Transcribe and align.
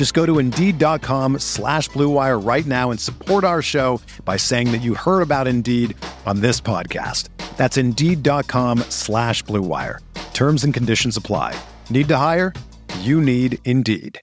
Just 0.00 0.14
go 0.14 0.24
to 0.24 0.38
Indeed.com 0.38 1.40
slash 1.40 1.90
BlueWire 1.90 2.42
right 2.42 2.64
now 2.64 2.90
and 2.90 2.98
support 2.98 3.44
our 3.44 3.60
show 3.60 4.00
by 4.24 4.38
saying 4.38 4.72
that 4.72 4.80
you 4.80 4.94
heard 4.94 5.20
about 5.20 5.46
Indeed 5.46 5.94
on 6.24 6.40
this 6.40 6.58
podcast. 6.58 7.28
That's 7.58 7.76
Indeed.com 7.76 8.78
slash 8.88 9.44
BlueWire. 9.44 9.98
Terms 10.32 10.64
and 10.64 10.72
conditions 10.72 11.18
apply. 11.18 11.54
Need 11.90 12.08
to 12.08 12.16
hire? 12.16 12.54
You 13.00 13.20
need 13.20 13.58
Indeed. 13.66 14.18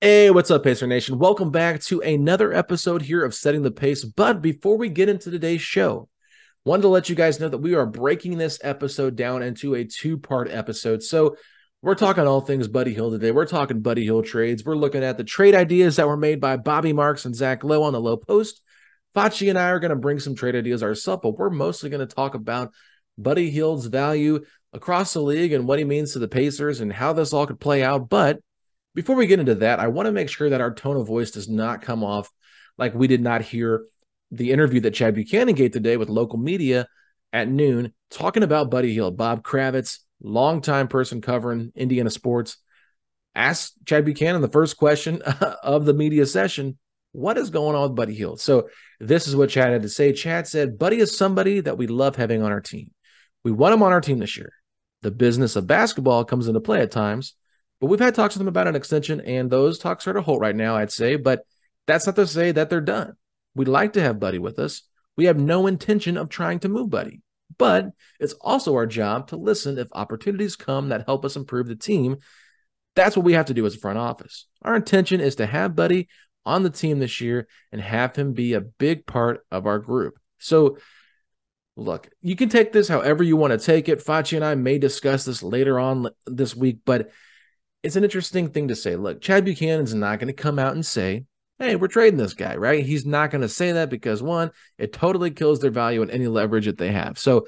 Hey, 0.00 0.32
what's 0.32 0.50
up, 0.50 0.64
Pacer 0.64 0.88
Nation? 0.88 1.20
Welcome 1.20 1.52
back 1.52 1.78
to 1.82 2.00
another 2.00 2.52
episode 2.52 3.02
here 3.02 3.24
of 3.24 3.36
Setting 3.36 3.62
the 3.62 3.70
Pace. 3.70 4.04
But 4.04 4.42
before 4.42 4.76
we 4.76 4.88
get 4.88 5.08
into 5.08 5.30
today's 5.30 5.62
show, 5.62 6.08
wanted 6.64 6.82
to 6.82 6.88
let 6.88 7.08
you 7.08 7.14
guys 7.14 7.38
know 7.38 7.50
that 7.50 7.58
we 7.58 7.76
are 7.76 7.86
breaking 7.86 8.38
this 8.38 8.58
episode 8.64 9.14
down 9.14 9.44
into 9.44 9.76
a 9.76 9.84
two-part 9.84 10.50
episode. 10.50 11.04
So 11.04 11.36
we're 11.82 11.94
talking 11.94 12.26
all 12.26 12.42
things 12.42 12.68
Buddy 12.68 12.92
Hield 12.92 13.12
today. 13.12 13.30
We're 13.30 13.46
talking 13.46 13.80
Buddy 13.80 14.02
Hield 14.02 14.26
trades. 14.26 14.64
We're 14.64 14.76
looking 14.76 15.02
at 15.02 15.16
the 15.16 15.24
trade 15.24 15.54
ideas 15.54 15.96
that 15.96 16.06
were 16.06 16.16
made 16.16 16.40
by 16.40 16.56
Bobby 16.56 16.92
Marks 16.92 17.24
and 17.24 17.34
Zach 17.34 17.64
Lowe 17.64 17.82
on 17.84 17.94
the 17.94 18.00
Lowe 18.00 18.18
Post. 18.18 18.60
Facci 19.14 19.48
and 19.48 19.58
I 19.58 19.70
are 19.70 19.80
going 19.80 19.90
to 19.90 19.96
bring 19.96 20.20
some 20.20 20.34
trade 20.34 20.54
ideas 20.54 20.82
ourselves, 20.82 21.20
but 21.22 21.38
we're 21.38 21.50
mostly 21.50 21.90
going 21.90 22.06
to 22.06 22.14
talk 22.14 22.34
about 22.34 22.72
Buddy 23.16 23.50
Hield's 23.50 23.86
value 23.86 24.44
across 24.72 25.14
the 25.14 25.20
league 25.20 25.52
and 25.52 25.66
what 25.66 25.78
he 25.78 25.84
means 25.84 26.12
to 26.12 26.18
the 26.18 26.28
Pacers 26.28 26.80
and 26.80 26.92
how 26.92 27.12
this 27.12 27.32
all 27.32 27.46
could 27.46 27.58
play 27.58 27.82
out. 27.82 28.08
But 28.08 28.40
before 28.94 29.16
we 29.16 29.26
get 29.26 29.40
into 29.40 29.56
that, 29.56 29.80
I 29.80 29.88
want 29.88 30.06
to 30.06 30.12
make 30.12 30.28
sure 30.28 30.50
that 30.50 30.60
our 30.60 30.74
tone 30.74 30.96
of 30.96 31.06
voice 31.06 31.30
does 31.30 31.48
not 31.48 31.82
come 31.82 32.04
off 32.04 32.30
like 32.76 32.94
we 32.94 33.06
did 33.06 33.22
not 33.22 33.42
hear 33.42 33.84
the 34.30 34.52
interview 34.52 34.80
that 34.80 34.94
Chad 34.94 35.14
Buchanan 35.14 35.54
gave 35.54 35.72
today 35.72 35.96
with 35.96 36.08
local 36.08 36.38
media 36.38 36.86
at 37.32 37.48
noon, 37.48 37.92
talking 38.10 38.42
about 38.42 38.70
Buddy 38.70 38.92
Hield. 38.92 39.16
Bob 39.16 39.42
Kravitz, 39.42 39.98
longtime 40.20 40.88
person 40.88 41.20
covering 41.20 41.72
Indiana 41.74 42.10
sports, 42.10 42.58
asked 43.34 43.74
Chad 43.86 44.04
Buchanan 44.04 44.42
the 44.42 44.48
first 44.48 44.76
question 44.76 45.22
of 45.62 45.84
the 45.84 45.94
media 45.94 46.26
session 46.26 46.78
what 47.12 47.38
is 47.38 47.50
going 47.50 47.74
on 47.74 47.82
with 47.82 47.96
Buddy 47.96 48.14
Hield? 48.14 48.40
So, 48.40 48.68
this 49.00 49.26
is 49.26 49.34
what 49.34 49.50
Chad 49.50 49.72
had 49.72 49.82
to 49.82 49.88
say. 49.88 50.12
Chad 50.12 50.46
said, 50.46 50.78
Buddy 50.78 50.98
is 50.98 51.16
somebody 51.16 51.60
that 51.60 51.78
we 51.78 51.86
love 51.86 52.16
having 52.16 52.42
on 52.42 52.52
our 52.52 52.60
team. 52.60 52.92
We 53.44 53.50
want 53.52 53.74
him 53.74 53.82
on 53.82 53.92
our 53.92 54.00
team 54.00 54.18
this 54.18 54.36
year. 54.36 54.52
The 55.02 55.10
business 55.10 55.56
of 55.56 55.66
basketball 55.66 56.24
comes 56.24 56.46
into 56.46 56.60
play 56.60 56.82
at 56.82 56.90
times, 56.90 57.34
but 57.80 57.86
we've 57.86 58.00
had 58.00 58.14
talks 58.14 58.34
with 58.34 58.40
them 58.40 58.48
about 58.48 58.68
an 58.68 58.76
extension, 58.76 59.20
and 59.22 59.50
those 59.50 59.78
talks 59.78 60.06
are 60.06 60.12
to 60.12 60.20
halt 60.20 60.40
right 60.40 60.54
now, 60.54 60.76
I'd 60.76 60.92
say. 60.92 61.16
But 61.16 61.44
that's 61.86 62.06
not 62.06 62.16
to 62.16 62.26
say 62.26 62.52
that 62.52 62.70
they're 62.70 62.80
done. 62.80 63.14
We'd 63.54 63.68
like 63.68 63.94
to 63.94 64.02
have 64.02 64.20
Buddy 64.20 64.38
with 64.38 64.58
us. 64.58 64.82
We 65.16 65.24
have 65.24 65.38
no 65.38 65.66
intention 65.66 66.16
of 66.16 66.28
trying 66.28 66.60
to 66.60 66.68
move 66.68 66.90
Buddy, 66.90 67.22
but 67.60 67.90
it's 68.18 68.32
also 68.40 68.74
our 68.74 68.86
job 68.86 69.28
to 69.28 69.36
listen 69.36 69.76
if 69.76 69.86
opportunities 69.92 70.56
come 70.56 70.88
that 70.88 71.04
help 71.04 71.26
us 71.26 71.36
improve 71.36 71.68
the 71.68 71.76
team. 71.76 72.16
That's 72.96 73.18
what 73.18 73.26
we 73.26 73.34
have 73.34 73.46
to 73.46 73.54
do 73.54 73.66
as 73.66 73.74
a 73.74 73.78
front 73.78 73.98
office. 73.98 74.46
Our 74.62 74.74
intention 74.74 75.20
is 75.20 75.34
to 75.36 75.46
have 75.46 75.76
Buddy 75.76 76.08
on 76.46 76.62
the 76.62 76.70
team 76.70 77.00
this 77.00 77.20
year 77.20 77.48
and 77.70 77.78
have 77.82 78.16
him 78.16 78.32
be 78.32 78.54
a 78.54 78.62
big 78.62 79.04
part 79.04 79.44
of 79.50 79.66
our 79.66 79.78
group. 79.78 80.18
So, 80.38 80.78
look, 81.76 82.08
you 82.22 82.34
can 82.34 82.48
take 82.48 82.72
this 82.72 82.88
however 82.88 83.22
you 83.22 83.36
want 83.36 83.52
to 83.52 83.58
take 83.58 83.90
it. 83.90 84.02
Facci 84.02 84.36
and 84.36 84.44
I 84.44 84.54
may 84.54 84.78
discuss 84.78 85.26
this 85.26 85.42
later 85.42 85.78
on 85.78 86.08
this 86.26 86.56
week, 86.56 86.78
but 86.86 87.10
it's 87.82 87.96
an 87.96 88.04
interesting 88.04 88.48
thing 88.48 88.68
to 88.68 88.74
say. 88.74 88.96
Look, 88.96 89.20
Chad 89.20 89.44
Buchanan's 89.44 89.92
not 89.92 90.18
going 90.18 90.28
to 90.28 90.32
come 90.32 90.58
out 90.58 90.72
and 90.72 90.84
say, 90.84 91.26
hey, 91.60 91.76
we're 91.76 91.88
trading 91.88 92.18
this 92.18 92.34
guy, 92.34 92.56
right? 92.56 92.84
He's 92.84 93.04
not 93.04 93.30
going 93.30 93.42
to 93.42 93.48
say 93.48 93.72
that 93.72 93.90
because 93.90 94.22
one, 94.22 94.50
it 94.78 94.94
totally 94.94 95.30
kills 95.30 95.60
their 95.60 95.70
value 95.70 96.00
and 96.00 96.10
any 96.10 96.26
leverage 96.26 96.64
that 96.64 96.78
they 96.78 96.90
have. 96.90 97.18
So 97.18 97.46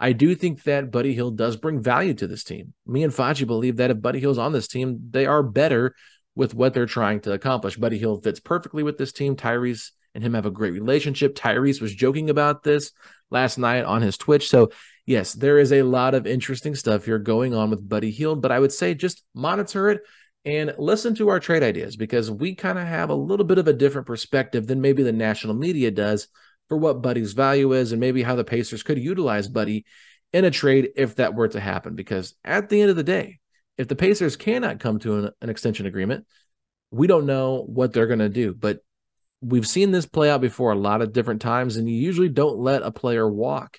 I 0.00 0.12
do 0.12 0.34
think 0.34 0.64
that 0.64 0.90
Buddy 0.90 1.14
Hield 1.14 1.38
does 1.38 1.56
bring 1.56 1.80
value 1.80 2.12
to 2.14 2.26
this 2.26 2.42
team. 2.42 2.74
Me 2.86 3.04
and 3.04 3.12
Facci 3.12 3.46
believe 3.46 3.76
that 3.76 3.92
if 3.92 4.02
Buddy 4.02 4.18
Hield's 4.18 4.38
on 4.38 4.52
this 4.52 4.66
team, 4.66 4.98
they 5.10 5.26
are 5.26 5.44
better 5.44 5.94
with 6.34 6.54
what 6.54 6.74
they're 6.74 6.86
trying 6.86 7.20
to 7.20 7.32
accomplish. 7.32 7.76
Buddy 7.76 7.98
Hield 7.98 8.24
fits 8.24 8.40
perfectly 8.40 8.82
with 8.82 8.98
this 8.98 9.12
team. 9.12 9.36
Tyrese 9.36 9.92
and 10.14 10.24
him 10.24 10.34
have 10.34 10.46
a 10.46 10.50
great 10.50 10.72
relationship. 10.72 11.36
Tyrese 11.36 11.80
was 11.80 11.94
joking 11.94 12.30
about 12.30 12.64
this 12.64 12.90
last 13.30 13.58
night 13.58 13.84
on 13.84 14.02
his 14.02 14.18
Twitch. 14.18 14.50
So 14.50 14.70
yes, 15.06 15.34
there 15.34 15.58
is 15.58 15.72
a 15.72 15.82
lot 15.82 16.14
of 16.14 16.26
interesting 16.26 16.74
stuff 16.74 17.04
here 17.04 17.20
going 17.20 17.54
on 17.54 17.70
with 17.70 17.88
Buddy 17.88 18.10
Hield, 18.10 18.42
but 18.42 18.50
I 18.50 18.58
would 18.58 18.72
say 18.72 18.94
just 18.94 19.22
monitor 19.34 19.88
it 19.90 20.02
and 20.44 20.74
listen 20.78 21.14
to 21.14 21.28
our 21.28 21.38
trade 21.38 21.62
ideas 21.62 21.96
because 21.96 22.30
we 22.30 22.54
kind 22.54 22.78
of 22.78 22.86
have 22.86 23.10
a 23.10 23.14
little 23.14 23.46
bit 23.46 23.58
of 23.58 23.68
a 23.68 23.72
different 23.72 24.06
perspective 24.06 24.66
than 24.66 24.80
maybe 24.80 25.02
the 25.02 25.12
national 25.12 25.54
media 25.54 25.90
does 25.90 26.28
for 26.68 26.76
what 26.76 27.02
Buddy's 27.02 27.32
value 27.32 27.72
is 27.72 27.92
and 27.92 28.00
maybe 28.00 28.22
how 28.22 28.34
the 28.34 28.44
Pacers 28.44 28.82
could 28.82 28.98
utilize 28.98 29.46
Buddy 29.46 29.84
in 30.32 30.44
a 30.44 30.50
trade 30.50 30.90
if 30.96 31.16
that 31.16 31.34
were 31.34 31.48
to 31.48 31.60
happen. 31.60 31.94
Because 31.94 32.34
at 32.44 32.68
the 32.68 32.80
end 32.80 32.90
of 32.90 32.96
the 32.96 33.04
day, 33.04 33.38
if 33.78 33.88
the 33.88 33.96
Pacers 33.96 34.36
cannot 34.36 34.80
come 34.80 34.98
to 35.00 35.18
an, 35.18 35.30
an 35.40 35.50
extension 35.50 35.86
agreement, 35.86 36.26
we 36.90 37.06
don't 37.06 37.26
know 37.26 37.62
what 37.62 37.92
they're 37.92 38.06
going 38.06 38.18
to 38.18 38.28
do. 38.28 38.54
But 38.54 38.80
we've 39.40 39.66
seen 39.66 39.90
this 39.90 40.06
play 40.06 40.30
out 40.30 40.40
before 40.40 40.72
a 40.72 40.78
lot 40.78 41.02
of 41.02 41.12
different 41.12 41.40
times, 41.40 41.76
and 41.76 41.88
you 41.88 41.96
usually 41.96 42.28
don't 42.28 42.58
let 42.58 42.82
a 42.82 42.90
player 42.90 43.28
walk 43.28 43.78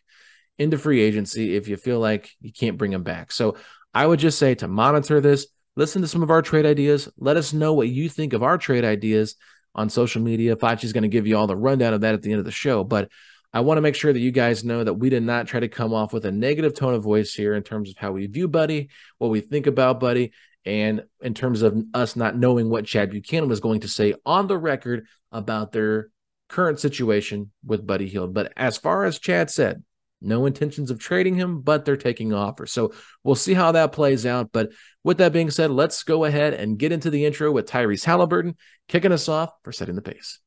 into 0.58 0.78
free 0.78 1.02
agency 1.02 1.56
if 1.56 1.68
you 1.68 1.78
feel 1.78 2.00
like 2.00 2.32
you 2.42 2.52
can't 2.52 2.78
bring 2.78 2.94
him 2.94 3.04
back. 3.04 3.32
So 3.32 3.58
I 3.94 4.06
would 4.06 4.20
just 4.20 4.40
say 4.40 4.56
to 4.56 4.68
monitor 4.68 5.20
this, 5.20 5.48
listen 5.76 6.02
to 6.02 6.08
some 6.08 6.24
of 6.24 6.32
our 6.32 6.42
trade 6.42 6.66
ideas. 6.66 7.10
Let 7.18 7.38
us 7.38 7.54
know 7.54 7.74
what 7.74 7.90
you 7.90 8.10
think 8.10 8.34
of 8.34 8.44
our 8.44 8.58
trade 8.58 8.86
ideas 8.86 9.36
on 9.76 9.90
social 9.90 10.22
media. 10.22 10.56
Facci's 10.56 10.94
going 10.94 11.04
to 11.04 11.08
give 11.10 11.28
you 11.28 11.38
all 11.38 11.48
the 11.48 11.56
rundown 11.56 11.94
of 11.94 12.02
that 12.02 12.14
at 12.14 12.22
the 12.22 12.32
end 12.32 12.40
of 12.40 12.46
the 12.46 12.52
show. 12.52 12.84
But 12.84 13.10
I 13.54 13.62
want 13.62 13.78
to 13.78 13.82
make 13.82 13.96
sure 13.96 14.12
that 14.12 14.20
you 14.20 14.32
guys 14.32 14.64
know 14.64 14.84
that 14.84 14.96
we 14.96 15.10
did 15.10 15.24
not 15.24 15.48
try 15.48 15.60
to 15.60 15.68
come 15.68 15.94
off 15.94 16.14
with 16.14 16.26
a 16.26 16.32
negative 16.32 16.74
tone 16.74 16.96
of 16.96 17.04
voice 17.04 17.34
here 17.34 17.54
in 17.54 17.64
terms 17.64 17.90
of 17.90 17.98
how 17.98 18.12
we 18.12 18.26
view 18.28 18.48
Buddy, 18.48 18.90
what 19.20 19.30
we 19.30 19.42
think 19.42 19.68
about 19.68 20.00
Buddy, 20.00 20.34
and 20.66 21.04
in 21.22 21.34
terms 21.34 21.62
of 21.62 21.78
us 21.94 22.16
not 22.16 22.38
knowing 22.38 22.70
what 22.70 22.86
Chad 22.86 23.12
Buchanan 23.12 23.50
was 23.50 23.60
going 23.60 23.82
to 23.82 23.88
say 23.88 24.16
on 24.26 24.48
the 24.48 24.58
record 24.58 25.06
about 25.32 25.72
their 25.72 26.10
current 26.50 26.80
situation 26.80 27.52
with 27.66 27.86
Buddy 27.86 28.08
Hield. 28.08 28.34
But 28.34 28.54
as 28.56 28.78
far 28.78 29.06
as 29.06 29.20
Chad 29.20 29.52
said, 29.52 29.84
no 30.24 30.46
intentions 30.46 30.92
of 30.92 31.00
trading 31.00 31.36
him, 31.36 31.62
but 31.62 31.86
they're 31.86 31.98
taking 31.98 32.34
offers. 32.34 32.72
So 32.72 32.94
we'll 33.24 33.36
see 33.36 33.54
how 33.54 33.72
that 33.74 33.92
plays 33.92 34.26
out. 34.26 34.52
But 34.52 34.72
with 35.04 35.18
that 35.18 35.34
being 35.34 35.52
said, 35.52 35.72
let's 35.72 36.04
go 36.04 36.26
ahead 36.26 36.54
and 36.54 36.78
get 36.78 36.92
into 36.92 37.10
the 37.10 37.26
intro 37.26 37.52
with 37.52 37.70
Tyrese 37.70 38.06
Halliburton 38.06 38.56
kicking 38.88 39.12
us 39.12 39.30
off 39.30 39.52
for 39.64 39.72
setting 39.72 39.96
the 39.96 40.02
pace. 40.02 40.40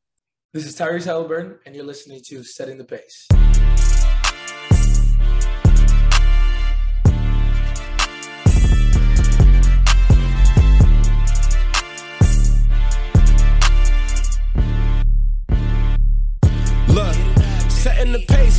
This 0.53 0.67
is 0.67 0.79
Tyrese 0.79 1.05
Halliburton, 1.05 1.59
and 1.67 1.75
you're 1.75 1.85
listening 1.85 2.23
to 2.27 2.43
Setting 2.43 2.79
the 2.79 2.85
Pace. 2.85 3.27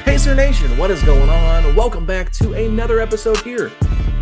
Pacer 0.00 0.34
Nation, 0.34 0.76
what 0.78 0.90
is 0.90 1.02
going 1.02 1.28
on? 1.28 1.76
Welcome 1.76 2.06
back 2.06 2.32
to 2.32 2.54
another 2.54 3.00
episode 3.00 3.38
here 3.38 3.70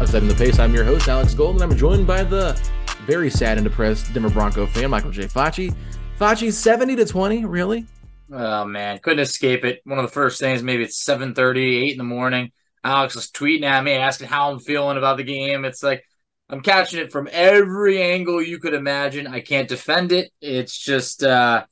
of 0.00 0.08
Setting 0.08 0.28
the 0.28 0.34
Pace. 0.34 0.58
I'm 0.58 0.75
your 0.75 0.84
host, 0.84 1.08
Alex 1.08 1.34
Gold, 1.34 1.60
and 1.60 1.62
I'm 1.62 1.78
joined 1.78 2.06
by 2.06 2.25
the 2.25 2.60
very 3.06 3.30
sad 3.30 3.58
and 3.58 3.64
depressed 3.64 4.12
Denver 4.12 4.28
Bronco 4.28 4.66
fan, 4.66 4.90
Michael 4.90 5.12
J. 5.12 5.25
Facci. 5.26 5.75
Facci, 6.19 6.52
70 6.52 6.96
to 6.96 7.04
20, 7.04 7.44
really? 7.44 7.86
Oh 8.32 8.64
man, 8.64 8.98
couldn't 8.98 9.20
escape 9.20 9.64
it. 9.64 9.80
One 9.84 9.98
of 9.98 10.04
the 10.04 10.12
first 10.12 10.40
things, 10.40 10.62
maybe 10.62 10.82
it's 10.82 11.02
7 11.02 11.34
8 11.38 11.92
in 11.92 11.98
the 11.98 12.04
morning. 12.04 12.52
Alex 12.84 13.14
was 13.14 13.31
tweeting 13.31 13.64
at 13.64 13.82
me, 13.82 13.92
asking 13.92 14.28
how 14.28 14.50
I'm 14.50 14.58
feeling 14.58 14.98
about 14.98 15.16
the 15.16 15.24
game. 15.24 15.64
It's 15.64 15.82
like 15.82 16.04
I'm 16.50 16.60
catching 16.60 17.00
it 17.00 17.12
from 17.12 17.28
every 17.31 18.02
angle 18.02 18.42
you 18.42 18.58
could 18.58 18.74
imagine. 18.74 19.26
I 19.26 19.40
can't 19.40 19.69
defend 19.69 20.12
it. 20.12 20.32
It's 20.40 20.76
just 20.76 21.22
uh 21.22 21.64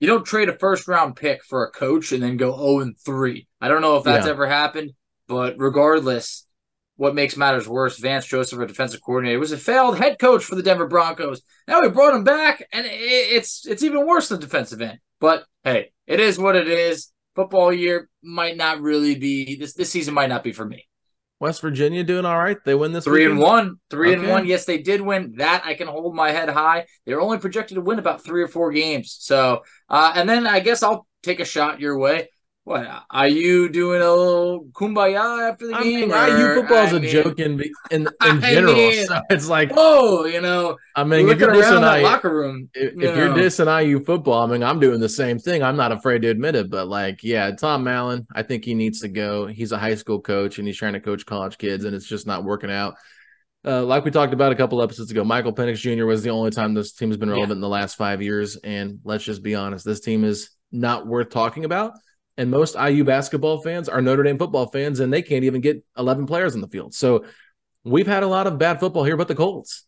you 0.00 0.06
don't 0.06 0.24
trade 0.24 0.48
a 0.48 0.58
first 0.58 0.88
round 0.88 1.14
pick 1.14 1.44
for 1.44 1.64
a 1.64 1.70
coach 1.70 2.10
and 2.12 2.22
then 2.22 2.36
go 2.36 2.56
0 2.56 2.80
and 2.80 2.98
3. 2.98 3.46
I 3.60 3.68
don't 3.68 3.82
know 3.82 3.96
if 3.96 4.04
that's 4.04 4.26
yeah. 4.26 4.32
ever 4.32 4.46
happened, 4.46 4.92
but 5.28 5.54
regardless, 5.58 6.46
what 6.96 7.14
makes 7.14 7.36
matters 7.36 7.68
worse, 7.68 7.98
Vance 7.98 8.26
Joseph, 8.26 8.58
our 8.58 8.66
defensive 8.66 9.00
coordinator, 9.02 9.38
was 9.38 9.52
a 9.52 9.58
failed 9.58 9.98
head 9.98 10.18
coach 10.18 10.44
for 10.44 10.54
the 10.54 10.62
Denver 10.62 10.88
Broncos. 10.88 11.42
Now 11.68 11.80
we 11.80 11.88
brought 11.88 12.14
him 12.14 12.24
back, 12.24 12.66
and 12.72 12.86
it's 12.88 13.66
it's 13.66 13.82
even 13.82 14.06
worse 14.06 14.28
than 14.28 14.40
defensive 14.40 14.82
end. 14.82 14.98
But 15.18 15.44
hey, 15.64 15.92
it 16.06 16.20
is 16.20 16.38
what 16.38 16.56
it 16.56 16.68
is. 16.68 17.12
Football 17.36 17.72
year 17.72 18.08
might 18.22 18.56
not 18.56 18.80
really 18.80 19.14
be 19.14 19.56
this. 19.56 19.74
This 19.74 19.90
season 19.90 20.14
might 20.14 20.28
not 20.28 20.44
be 20.44 20.52
for 20.52 20.64
me. 20.64 20.86
West 21.40 21.62
Virginia 21.62 22.04
doing 22.04 22.26
all 22.26 22.38
right. 22.38 22.58
They 22.64 22.74
win 22.74 22.92
this 22.92 23.04
three 23.04 23.22
weekend? 23.22 23.40
and 23.40 23.40
one, 23.40 23.76
three 23.88 24.10
okay. 24.10 24.20
and 24.20 24.28
one. 24.28 24.46
Yes, 24.46 24.66
they 24.66 24.78
did 24.78 25.00
win. 25.00 25.34
That 25.36 25.62
I 25.64 25.74
can 25.74 25.88
hold 25.88 26.14
my 26.14 26.30
head 26.30 26.50
high. 26.50 26.86
They're 27.06 27.20
only 27.20 27.38
projected 27.38 27.76
to 27.76 27.80
win 27.80 27.98
about 27.98 28.22
three 28.22 28.42
or 28.42 28.48
four 28.48 28.70
games. 28.70 29.16
So, 29.18 29.62
uh, 29.88 30.12
and 30.14 30.28
then 30.28 30.46
I 30.46 30.60
guess 30.60 30.82
I'll 30.82 31.06
take 31.22 31.40
a 31.40 31.44
shot 31.46 31.80
your 31.80 31.98
way. 31.98 32.28
What 32.64 32.86
are 33.10 33.26
you 33.26 33.70
doing 33.70 34.02
a 34.02 34.10
little 34.10 34.64
kumbaya 34.72 35.50
after 35.50 35.66
the 35.68 35.74
I 35.74 35.82
game? 35.82 36.08
Mean, 36.08 36.10
IU 36.10 36.54
football 36.54 36.84
is 36.84 36.92
a 36.92 37.00
mean, 37.00 37.10
joke 37.10 37.38
in 37.38 37.60
in, 37.90 38.06
in 38.24 38.40
general. 38.42 38.74
Mean, 38.74 39.06
so 39.06 39.20
it's 39.30 39.48
like, 39.48 39.72
oh, 39.74 40.26
you 40.26 40.42
know. 40.42 40.76
I 40.94 41.04
mean, 41.04 41.28
if 41.30 41.40
you're 41.40 41.52
dissing 41.52 41.96
IU, 41.96 42.04
locker 42.04 42.34
room, 42.34 42.68
if, 42.74 42.94
you 42.94 43.08
if 43.08 43.16
you're 43.16 43.30
dissing 43.30 43.84
IU 43.84 44.04
football, 44.04 44.42
I 44.42 44.46
mean, 44.46 44.62
I'm 44.62 44.78
doing 44.78 45.00
the 45.00 45.08
same 45.08 45.38
thing. 45.38 45.62
I'm 45.62 45.76
not 45.76 45.90
afraid 45.90 46.20
to 46.22 46.28
admit 46.28 46.54
it, 46.54 46.70
but 46.70 46.86
like, 46.86 47.24
yeah, 47.24 47.50
Tom 47.50 47.88
Allen, 47.88 48.26
I 48.34 48.42
think 48.42 48.64
he 48.64 48.74
needs 48.74 49.00
to 49.00 49.08
go. 49.08 49.46
He's 49.46 49.72
a 49.72 49.78
high 49.78 49.94
school 49.94 50.20
coach 50.20 50.58
and 50.58 50.66
he's 50.68 50.76
trying 50.76 50.92
to 50.92 51.00
coach 51.00 51.24
college 51.24 51.56
kids, 51.56 51.86
and 51.86 51.96
it's 51.96 52.06
just 52.06 52.26
not 52.26 52.44
working 52.44 52.70
out. 52.70 52.94
Uh, 53.64 53.84
like 53.84 54.04
we 54.04 54.10
talked 54.10 54.32
about 54.32 54.52
a 54.52 54.54
couple 54.54 54.82
episodes 54.82 55.10
ago, 55.10 55.24
Michael 55.24 55.52
Penix 55.52 55.76
Jr. 55.76 56.06
was 56.06 56.22
the 56.22 56.30
only 56.30 56.50
time 56.50 56.74
this 56.74 56.92
team 56.92 57.10
has 57.10 57.18
been 57.18 57.28
relevant 57.28 57.50
yeah. 57.50 57.56
in 57.56 57.60
the 57.60 57.68
last 57.68 57.96
five 57.96 58.22
years. 58.22 58.56
And 58.56 59.00
let's 59.04 59.24
just 59.24 59.42
be 59.42 59.54
honest, 59.54 59.84
this 59.84 60.00
team 60.00 60.24
is 60.24 60.50
not 60.72 61.06
worth 61.06 61.30
talking 61.30 61.64
about. 61.64 61.92
And 62.36 62.50
most 62.50 62.76
IU 62.76 63.04
basketball 63.04 63.60
fans 63.60 63.88
are 63.88 64.00
Notre 64.00 64.22
Dame 64.22 64.38
football 64.38 64.66
fans, 64.66 65.00
and 65.00 65.12
they 65.12 65.22
can't 65.22 65.44
even 65.44 65.60
get 65.60 65.84
11 65.98 66.26
players 66.26 66.54
on 66.54 66.60
the 66.60 66.68
field. 66.68 66.94
So 66.94 67.24
we've 67.84 68.06
had 68.06 68.22
a 68.22 68.28
lot 68.28 68.46
of 68.46 68.58
bad 68.58 68.80
football 68.80 69.04
here, 69.04 69.16
but 69.16 69.28
the 69.28 69.34
Colts. 69.34 69.86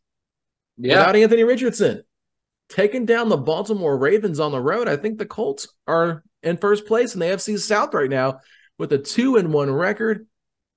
Yeah. 0.77 0.99
Without 0.99 1.17
Anthony 1.17 1.45
Richardson 1.45 2.03
taking 2.69 3.05
down 3.05 3.29
the 3.29 3.37
Baltimore 3.37 3.97
Ravens 3.97 4.41
on 4.41 4.53
the 4.53 4.61
road, 4.61 4.89
I 4.89 4.97
think 4.97 5.19
the 5.19 5.27
Colts 5.27 5.69
are 5.87 6.23
in 6.43 6.57
first 6.57 6.87
place 6.87 7.15
in 7.15 7.21
the 7.21 7.27
AFC 7.27 7.59
South 7.59 7.95
right 7.95 8.11
now 8.11 8.41
with 8.79 8.93
a 8.93 8.99
two 8.99 9.37
and 9.37 9.53
one 9.53 9.71
record. 9.71 10.27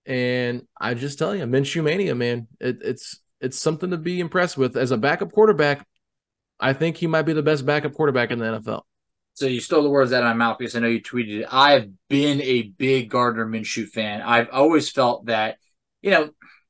And 0.06 0.68
I 0.80 0.94
just 0.94 1.18
tell 1.18 1.36
you, 1.36 1.44
Minshew 1.46 1.84
mania, 1.84 2.14
man, 2.14 2.48
it, 2.60 2.78
it's 2.82 3.20
it's 3.42 3.58
something 3.58 3.92
to 3.92 3.98
be 3.98 4.20
impressed 4.20 4.58
with 4.58 4.78
as 4.78 4.92
a 4.92 4.98
backup 4.98 5.32
quarterback. 5.32 5.86
I 6.60 6.74
think 6.74 6.98
he 6.98 7.08
might 7.08 7.24
be 7.24 7.34
the 7.34 7.44
best 7.44 7.66
backup 7.66 7.94
quarterback 7.94 8.32
in 8.32 8.40
the 8.40 8.46
NFL. 8.46 8.82
So 9.36 9.48
you 9.48 9.60
stole 9.60 9.84
the 9.84 9.90
words 9.90 10.14
out 10.14 10.24
of 10.24 10.30
my 10.30 10.34
mouth 10.34 10.58
because 10.58 10.76
I 10.76 10.80
know 10.80 10.88
you 10.88 11.02
tweeted 11.02 11.42
it. 11.42 11.48
I've 11.52 11.90
been 12.08 12.42
a 12.42 12.64
big 12.64 13.10
Gardner 13.10 13.46
Minshew 13.46 13.86
fan. 13.86 14.22
I've 14.22 14.48
always 14.50 14.90
felt 14.90 15.26
that, 15.26 15.58
you 16.02 16.10
know, 16.12 16.30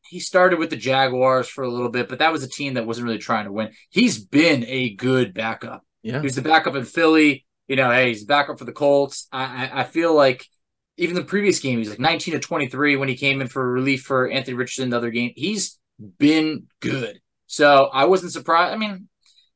he 0.09 0.19
started 0.19 0.57
with 0.57 0.71
the 0.71 0.75
Jaguars 0.75 1.47
for 1.47 1.63
a 1.63 1.69
little 1.69 1.89
bit, 1.89 2.09
but 2.09 2.19
that 2.19 2.31
was 2.31 2.43
a 2.43 2.49
team 2.49 2.73
that 2.73 2.87
wasn't 2.87 3.05
really 3.05 3.19
trying 3.19 3.45
to 3.45 3.51
win. 3.51 3.71
He's 3.91 4.17
been 4.17 4.65
a 4.65 4.95
good 4.95 5.35
backup. 5.35 5.85
Yeah. 6.01 6.19
He 6.19 6.23
was 6.23 6.35
the 6.35 6.41
backup 6.41 6.73
in 6.75 6.85
Philly. 6.85 7.45
You 7.67 7.75
know, 7.75 7.91
hey, 7.91 8.09
he's 8.09 8.21
the 8.21 8.27
backup 8.27 8.57
for 8.57 8.65
the 8.65 8.71
Colts. 8.71 9.27
I, 9.31 9.43
I, 9.43 9.81
I 9.81 9.83
feel 9.83 10.15
like 10.15 10.43
even 10.97 11.15
the 11.15 11.23
previous 11.23 11.59
game, 11.59 11.77
he's 11.77 11.89
like 11.89 11.99
19 11.99 12.33
to 12.33 12.39
23 12.39 12.95
when 12.95 13.09
he 13.09 13.15
came 13.15 13.41
in 13.41 13.47
for 13.47 13.71
relief 13.71 14.01
for 14.03 14.27
Anthony 14.27 14.55
Richardson 14.55 14.89
the 14.89 14.97
other 14.97 15.11
game. 15.11 15.33
He's 15.35 15.77
been 16.17 16.63
good. 16.79 17.19
So 17.45 17.89
I 17.93 18.05
wasn't 18.05 18.31
surprised. 18.31 18.73
I 18.73 18.77
mean, 18.77 19.07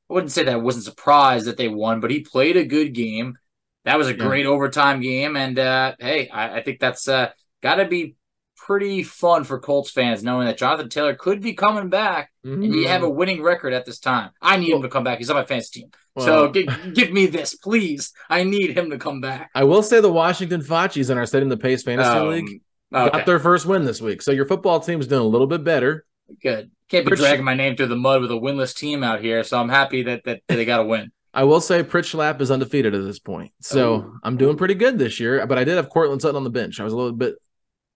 I 0.10 0.14
wouldn't 0.14 0.32
say 0.32 0.44
that 0.44 0.54
I 0.54 0.58
wasn't 0.58 0.86
surprised 0.86 1.46
that 1.46 1.58
they 1.58 1.68
won, 1.68 2.00
but 2.00 2.12
he 2.12 2.22
played 2.22 2.58
a 2.58 2.66
good 2.66 2.94
game. 2.94 3.38
That 3.86 3.98
was 3.98 4.08
a 4.08 4.12
yeah. 4.12 4.26
great 4.26 4.46
overtime 4.46 5.02
game, 5.02 5.36
and 5.36 5.58
uh, 5.58 5.96
hey, 6.00 6.30
I, 6.30 6.58
I, 6.58 6.62
think 6.62 6.80
that's 6.80 7.08
uh, 7.08 7.30
got 7.62 7.76
to 7.76 7.86
be 7.86 8.16
pretty 8.58 9.04
fun 9.04 9.44
for 9.46 9.60
Colts 9.60 9.90
fans 9.90 10.24
knowing 10.24 10.48
that 10.48 10.58
Jonathan 10.58 10.90
Taylor 10.90 11.16
could 11.16 11.42
be 11.42 11.54
coming 11.54 11.90
back, 11.90 12.32
mm-hmm. 12.46 12.62
and 12.62 12.76
you 12.76 12.88
have 12.88 13.04
a 13.04 13.10
winning 13.10 13.42
record 13.42 13.74
at 13.74 13.86
this 13.86 14.00
time. 14.00 14.32
I 14.42 14.58
need 14.58 14.72
him 14.72 14.82
to 14.82 14.90
come 14.90 15.04
back. 15.04 15.20
He's 15.20 15.30
on 15.30 15.38
my 15.38 15.46
fantasy 15.46 15.82
team, 15.82 15.92
well, 16.16 16.26
so 16.26 16.50
give, 16.50 16.94
give, 16.94 17.12
me 17.12 17.28
this, 17.28 17.56
please. 17.56 18.12
I 18.30 18.44
need 18.44 18.78
him 18.78 18.90
to 18.90 18.98
come 18.98 19.22
back. 19.22 19.50
I 19.56 19.64
will 19.64 19.84
say 19.84 20.02
the 20.02 20.12
Washington 20.12 20.62
Faccis 20.62 21.10
in 21.10 21.18
our 21.18 21.26
setting 21.26 21.50
the 21.50 21.58
pace 21.58 21.84
fantasy 21.84 22.10
um, 22.10 22.28
league 22.30 22.62
okay. 22.94 23.18
got 23.18 23.26
their 23.26 23.40
first 23.40 23.66
win 23.66 23.86
this 23.86 24.02
week, 24.02 24.22
so 24.22 24.32
your 24.32 24.46
football 24.46 24.80
team's 24.80 25.08
doing 25.08 25.22
a 25.22 25.28
little 25.28 25.48
bit 25.48 25.64
better. 25.64 26.06
Good. 26.42 26.72
Can't 26.90 27.06
be 27.06 27.12
Pritch- 27.12 27.18
dragging 27.18 27.46
my 27.46 27.54
name 27.54 27.76
through 27.76 27.88
the 27.88 27.96
mud 27.96 28.22
with 28.22 28.32
a 28.32 28.36
winless 28.36 28.76
team 28.76 29.04
out 29.04 29.22
here, 29.22 29.44
so 29.44 29.60
I'm 29.60 29.70
happy 29.70 30.04
that 30.04 30.24
that, 30.26 30.42
that 30.48 30.56
they 30.56 30.66
got 30.66 30.82
a 30.82 30.86
win. 30.86 31.12
I 31.34 31.44
will 31.44 31.62
say 31.62 31.84
Pritch 31.84 32.42
is 32.42 32.52
undefeated 32.52 32.96
at 32.96 33.04
this 33.04 33.20
point, 33.20 33.52
so 33.62 33.94
oh. 33.94 34.18
I'm 34.24 34.38
doing 34.38 34.58
pretty 34.58 34.74
good 34.74 34.98
this 34.98 35.20
year. 35.20 35.46
But 35.46 35.60
I 35.60 35.64
did 35.64 35.76
have 35.76 35.90
Courtland 35.90 36.22
Sutton 36.22 36.36
on 36.36 36.44
the 36.44 36.50
bench. 36.50 36.80
I 36.80 36.84
was 36.84 36.94
a 36.94 36.96
little 36.96 37.12
bit 37.12 37.36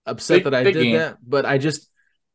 upset 0.05 0.37
big, 0.37 0.43
that 0.43 0.53
I 0.53 0.63
did 0.63 0.73
game. 0.75 0.97
that, 0.97 1.17
but 1.27 1.45
I 1.45 1.57
just 1.57 1.89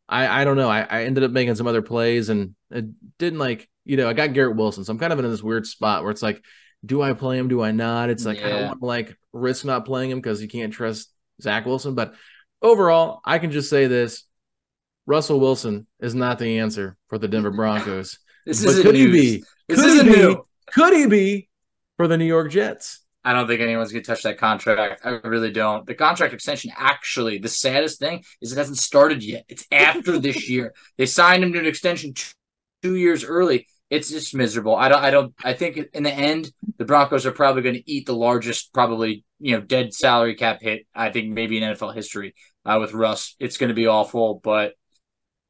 I 0.09 0.41
I 0.41 0.45
don't 0.45 0.57
know. 0.57 0.69
I, 0.69 0.81
I 0.81 1.05
ended 1.05 1.23
up 1.23 1.31
making 1.31 1.55
some 1.55 1.67
other 1.67 1.83
plays 1.83 2.29
and 2.29 2.55
it 2.71 2.87
didn't 3.19 3.39
like 3.39 3.69
you 3.85 3.97
know 3.97 4.09
I 4.09 4.13
got 4.13 4.33
Garrett 4.33 4.57
Wilson, 4.57 4.85
so 4.85 4.93
I'm 4.93 4.99
kind 4.99 5.13
of 5.13 5.19
in 5.19 5.31
this 5.31 5.43
weird 5.43 5.67
spot 5.67 6.03
where 6.03 6.11
it's 6.11 6.23
like, 6.23 6.43
do 6.85 7.03
I 7.03 7.13
play 7.13 7.39
him? 7.39 7.49
Do 7.49 7.63
I 7.63 7.71
not? 7.71 8.11
It's 8.11 8.25
like 8.25 8.41
yeah. 8.41 8.47
I 8.47 8.51
don't 8.51 8.67
want 8.67 8.81
to 8.81 8.87
like 8.87 9.17
risk 9.33 9.65
not 9.65 9.85
playing 9.85 10.11
him 10.11 10.19
because 10.19 10.43
you 10.43 10.49
can't 10.49 10.73
trust 10.73 11.13
Zach 11.41 11.67
Wilson. 11.67 11.95
But 11.95 12.15
overall, 12.63 13.21
I 13.25 13.39
can 13.39 13.51
just 13.51 13.71
say 13.71 13.87
this: 13.87 14.25
Russell 15.09 15.41
Wilson 15.41 15.87
is 16.01 16.15
not 16.15 16.39
the 16.39 16.59
answer 16.59 16.99
for 17.09 17.17
the 17.17 17.27
Denver 17.27 17.51
Broncos. 17.51 18.19
this 18.47 18.63
is 18.63 18.83
could 18.83 18.95
news. 18.95 19.15
he 19.15 19.39
be? 19.39 19.45
This 19.67 19.81
could 19.81 20.07
he 20.07 20.13
be? 20.13 20.37
Could 20.75 20.95
he 20.95 21.07
be 21.07 21.49
for 21.97 22.07
the 22.07 22.19
New 22.19 22.27
York 22.27 22.51
Jets? 22.51 23.01
I 23.25 23.33
don't 23.33 23.47
think 23.47 23.63
anyone's 23.63 23.91
gonna 23.91 24.05
touch 24.05 24.23
that 24.25 24.37
contract. 24.37 25.01
I 25.05 25.13
really 25.27 25.51
don't. 25.51 25.87
The 25.87 25.95
contract 25.95 26.35
extension, 26.35 26.73
actually, 26.77 27.39
the 27.39 27.49
saddest 27.49 27.99
thing 27.99 28.23
is 28.43 28.53
it 28.53 28.59
hasn't 28.59 28.77
started 28.77 29.25
yet. 29.25 29.47
It's 29.49 29.67
after 29.73 30.19
this 30.21 30.49
year. 30.51 30.75
They 30.99 31.07
signed 31.07 31.43
him 31.43 31.55
to 31.55 31.59
an 31.59 31.67
extension 31.67 32.13
two 32.83 32.95
years 32.95 33.25
early. 33.25 33.67
It's 33.89 34.11
just 34.11 34.35
miserable. 34.35 34.77
I 34.77 34.91
don't. 34.91 35.03
I 35.03 35.11
don't. 35.11 35.35
I 35.43 35.55
think 35.55 35.79
in 35.95 36.03
the 36.03 36.13
end, 36.13 36.53
the 36.77 36.85
Broncos 36.85 37.25
are 37.25 37.33
probably 37.33 37.63
going 37.63 37.77
to 37.77 37.91
eat 37.91 38.05
the 38.05 38.15
largest, 38.15 38.75
probably 38.75 39.25
you 39.41 39.57
know, 39.57 39.63
dead 39.63 39.95
salary 39.95 40.35
cap 40.35 40.61
hit. 40.61 40.87
I 40.95 41.11
think 41.11 41.31
maybe 41.31 41.57
in 41.57 41.63
NFL 41.63 41.95
history 41.95 42.35
uh, 42.67 42.77
with 42.79 42.93
Russ. 42.93 43.37
It's 43.41 43.57
going 43.57 43.69
to 43.69 43.75
be 43.75 43.87
awful, 43.87 44.39
but 44.45 44.75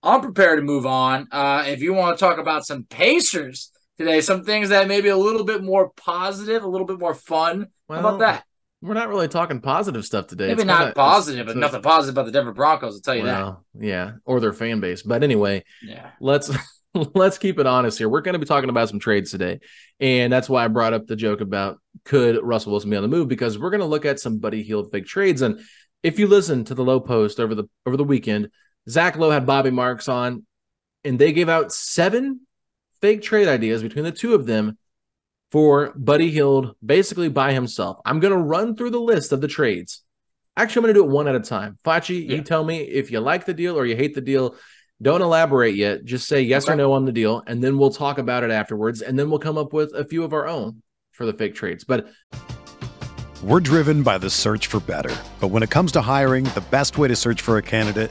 I'm 0.03 0.21
prepared 0.21 0.59
to 0.59 0.65
move 0.65 0.87
on. 0.87 1.29
Uh, 1.33 1.65
if 1.67 1.81
you 1.81 1.93
want 1.93 2.19
to 2.19 2.25
talk 2.25 2.39
about 2.39 2.65
some 2.65 2.85
Pacers 2.85 3.71
today, 3.99 4.21
some 4.21 4.45
things 4.45 4.69
that 4.69 4.89
may 4.89 5.01
be 5.01 5.09
a 5.09 5.17
little 5.17 5.45
bit 5.45 5.63
more 5.63 5.91
positive, 5.91 6.63
a 6.63 6.69
little 6.69 6.87
bit 6.87 6.99
more 6.99 7.15
fun. 7.15 7.69
Well, 7.89 8.01
How 8.01 8.09
about 8.09 8.19
that? 8.21 8.45
We're 8.81 8.95
not 8.95 9.09
really 9.09 9.27
talking 9.27 9.61
positive 9.61 10.05
stuff 10.05 10.29
today. 10.29 10.49
Maybe 10.49 10.63
it's 10.63 10.67
not 10.67 10.79
kinda, 10.79 10.95
positive, 10.95 11.47
but 11.47 11.57
nothing 11.57 11.83
positive 11.83 12.15
about 12.15 12.27
the 12.27 12.33
Denver 12.33 12.53
Broncos. 12.53 12.95
I'll 12.95 13.01
tell 13.01 13.17
you 13.17 13.25
well, 13.25 13.65
that. 13.75 13.85
Yeah, 13.85 14.13
or 14.25 14.39
their 14.39 14.53
fan 14.53 14.79
base. 14.79 15.03
But 15.03 15.25
anyway, 15.25 15.65
yeah. 15.83 16.11
Let's 16.21 16.49
let's 17.15 17.39
keep 17.39 17.59
it 17.59 17.67
honest 17.67 17.99
here. 17.99 18.09
We're 18.09 18.21
going 18.21 18.35
to 18.35 18.39
be 18.39 18.47
talking 18.47 18.71
about 18.71 18.89
some 18.89 19.01
trades 19.01 19.33
today, 19.33 19.59
and 19.99 20.33
that's 20.33 20.49
why 20.49 20.65
I 20.65 20.69
brought 20.69 20.93
up 20.93 21.09
the 21.09 21.17
joke 21.17 21.41
about 21.41 21.81
could 22.05 22.39
Russell 22.41 22.71
Wilson 22.71 22.91
be 22.91 22.97
on 22.97 23.03
the 23.03 23.09
move 23.09 23.27
because 23.27 23.59
we're 23.59 23.71
going 23.71 23.81
to 23.81 23.87
look 23.87 24.05
at 24.05 24.21
some 24.21 24.39
Buddy 24.39 24.63
Hield 24.63 24.93
fake 24.93 25.07
trades. 25.07 25.43
And 25.43 25.61
if 26.05 26.21
you 26.21 26.29
listen 26.29 26.63
to 26.67 26.75
the 26.75 26.85
Lowe 26.85 27.01
Post 27.01 27.41
over 27.41 27.57
the 27.57 27.65
over 27.85 27.97
the 27.97 28.05
weekend, 28.05 28.49
Zach 28.89 29.17
Lowe 29.17 29.31
had 29.31 29.47
Bobby 29.47 29.71
Marks 29.71 30.09
on, 30.09 30.47
and 31.05 31.19
they 31.19 31.33
gave 31.33 31.49
out 31.49 31.73
seven 31.73 32.41
fake 33.01 33.23
trade 33.23 33.49
ideas 33.49 33.83
between 33.83 34.05
the 34.05 34.13
two 34.13 34.35
of 34.35 34.47
them 34.47 34.79
for 35.51 35.93
Buddy 35.97 36.31
Hield 36.31 36.75
basically 36.85 37.29
by 37.29 37.53
himself. 37.53 37.99
I'm 38.05 38.21
going 38.21 38.33
to 38.33 38.39
run 38.39 38.77
through 38.77 38.91
the 38.91 39.01
list 39.01 39.33
of 39.33 39.41
the 39.41 39.49
trades. 39.49 40.03
Actually, 40.57 40.81
I'm 40.81 40.83
going 40.85 40.95
to 40.95 41.01
do 41.01 41.05
it 41.05 41.11
one 41.11 41.29
at 41.29 41.35
a 41.35 41.41
time. 41.41 41.79
Facci, 41.85 42.27
yeah. 42.27 42.37
you 42.37 42.43
tell 42.43 42.65
me 42.65 42.81
if 42.81 43.11
you 43.11 43.21
like 43.21 43.45
the 43.45 43.55
deal 43.55 43.79
or 43.79 43.87
you 43.87 43.95
hate 43.95 44.15
the 44.15 44.21
deal. 44.21 44.57
Don't 45.01 45.23
elaborate 45.23 45.77
yet. 45.77 46.05
Just 46.05 46.27
say 46.27 46.43
yes 46.43 46.65
okay. 46.65 46.73
or 46.73 46.77
no 46.77 46.93
on 46.93 47.05
the 47.05 47.13
deal, 47.13 47.45
and 47.47 47.63
then 47.63 47.79
we'll 47.79 47.93
talk 47.93 48.19
about 48.19 48.43
it 48.43 48.51
afterwards. 48.51 49.01
And 49.01 49.17
then 49.17 49.31
we'll 49.31 49.39
come 49.39 49.57
up 49.57 49.73
with 49.73 49.95
a 49.95 50.05
few 50.05 50.25
of 50.25 50.33
our 50.33 50.49
own 50.49 50.83
for 51.13 51.25
the 51.25 51.33
fake 51.33 51.55
trades. 51.55 51.85
But 51.85 52.09
we're 53.45 53.61
driven 53.61 54.03
by 54.03 54.19
the 54.19 54.29
search 54.29 54.67
for 54.67 54.81
better. 54.81 55.15
But 55.39 55.49
when 55.49 55.63
it 55.63 55.71
comes 55.71 55.93
to 55.93 56.01
hiring, 56.01 56.45
the 56.45 56.65
best 56.71 56.99
way 56.99 57.07
to 57.07 57.15
search 57.15 57.41
for 57.41 57.59
a 57.59 57.63
candidate 57.63 58.11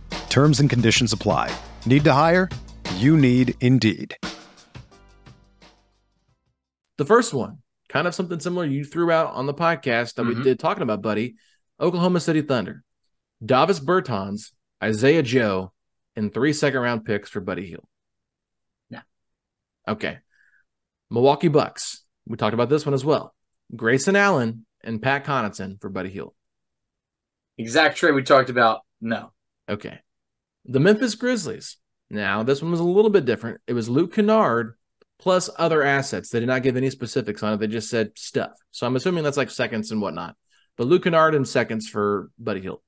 Terms 0.31 0.61
and 0.61 0.69
conditions 0.69 1.11
apply. 1.11 1.53
Need 1.85 2.05
to 2.05 2.13
hire? 2.13 2.47
You 2.95 3.17
need 3.17 3.53
Indeed. 3.59 4.15
The 6.97 7.03
first 7.05 7.33
one, 7.33 7.57
kind 7.89 8.07
of 8.07 8.15
something 8.15 8.39
similar 8.39 8.63
you 8.65 8.85
threw 8.85 9.11
out 9.11 9.33
on 9.33 9.45
the 9.45 9.53
podcast 9.53 10.13
that 10.15 10.23
Mhm. 10.23 10.37
we 10.37 10.43
did 10.43 10.57
talking 10.57 10.83
about, 10.83 11.01
buddy. 11.01 11.35
Oklahoma 11.81 12.21
City 12.21 12.41
Thunder, 12.41 12.81
Davis 13.43 13.81
Bertans, 13.81 14.53
Isaiah 14.81 15.21
Joe, 15.21 15.73
and 16.15 16.33
three 16.33 16.53
second 16.53 16.79
round 16.79 17.03
picks 17.03 17.29
for 17.29 17.41
Buddy 17.41 17.67
Hield. 17.67 17.85
Yeah. 18.89 19.01
Okay. 19.85 20.19
Milwaukee 21.09 21.49
Bucks. 21.49 22.05
We 22.25 22.37
talked 22.37 22.53
about 22.53 22.69
this 22.69 22.85
one 22.85 22.93
as 22.93 23.03
well. 23.03 23.35
Grayson 23.75 24.15
Allen 24.15 24.65
and 24.79 25.01
Pat 25.01 25.25
Connaughton 25.25 25.81
for 25.81 25.89
Buddy 25.89 26.09
Hield. 26.09 26.33
Exact 27.57 27.97
trade 27.97 28.13
we 28.15 28.23
talked 28.23 28.49
about. 28.49 28.85
No. 29.01 29.33
Okay. 29.67 29.99
The 30.65 30.79
Memphis 30.79 31.15
Grizzlies. 31.15 31.77
Now, 32.09 32.43
this 32.43 32.61
one 32.61 32.71
was 32.71 32.79
a 32.79 32.83
little 32.85 33.09
bit 33.11 33.25
different. 33.25 33.61
It 33.67 33.73
was 33.73 33.89
Luke 33.89 34.13
Kennard 34.15 34.75
plus 35.19 35.49
other 35.57 35.81
assets. 35.83 36.29
They 36.29 36.39
did 36.39 36.47
not 36.47 36.63
give 36.63 36.75
any 36.77 36.89
specifics 36.89 37.41
on 37.43 37.53
it. 37.53 37.57
They 37.59 37.67
just 37.67 37.89
said 37.89 38.11
stuff. 38.17 38.51
So 38.71 38.85
I'm 38.85 38.95
assuming 38.95 39.23
that's 39.23 39.37
like 39.37 39.49
seconds 39.49 39.91
and 39.91 40.01
whatnot. 40.01 40.35
But 40.77 40.87
Luke 40.87 41.03
Kennard 41.03 41.35
and 41.35 41.47
seconds 41.47 41.87
for 41.87 42.29
Buddy 42.37 42.61
Hield. 42.61 42.81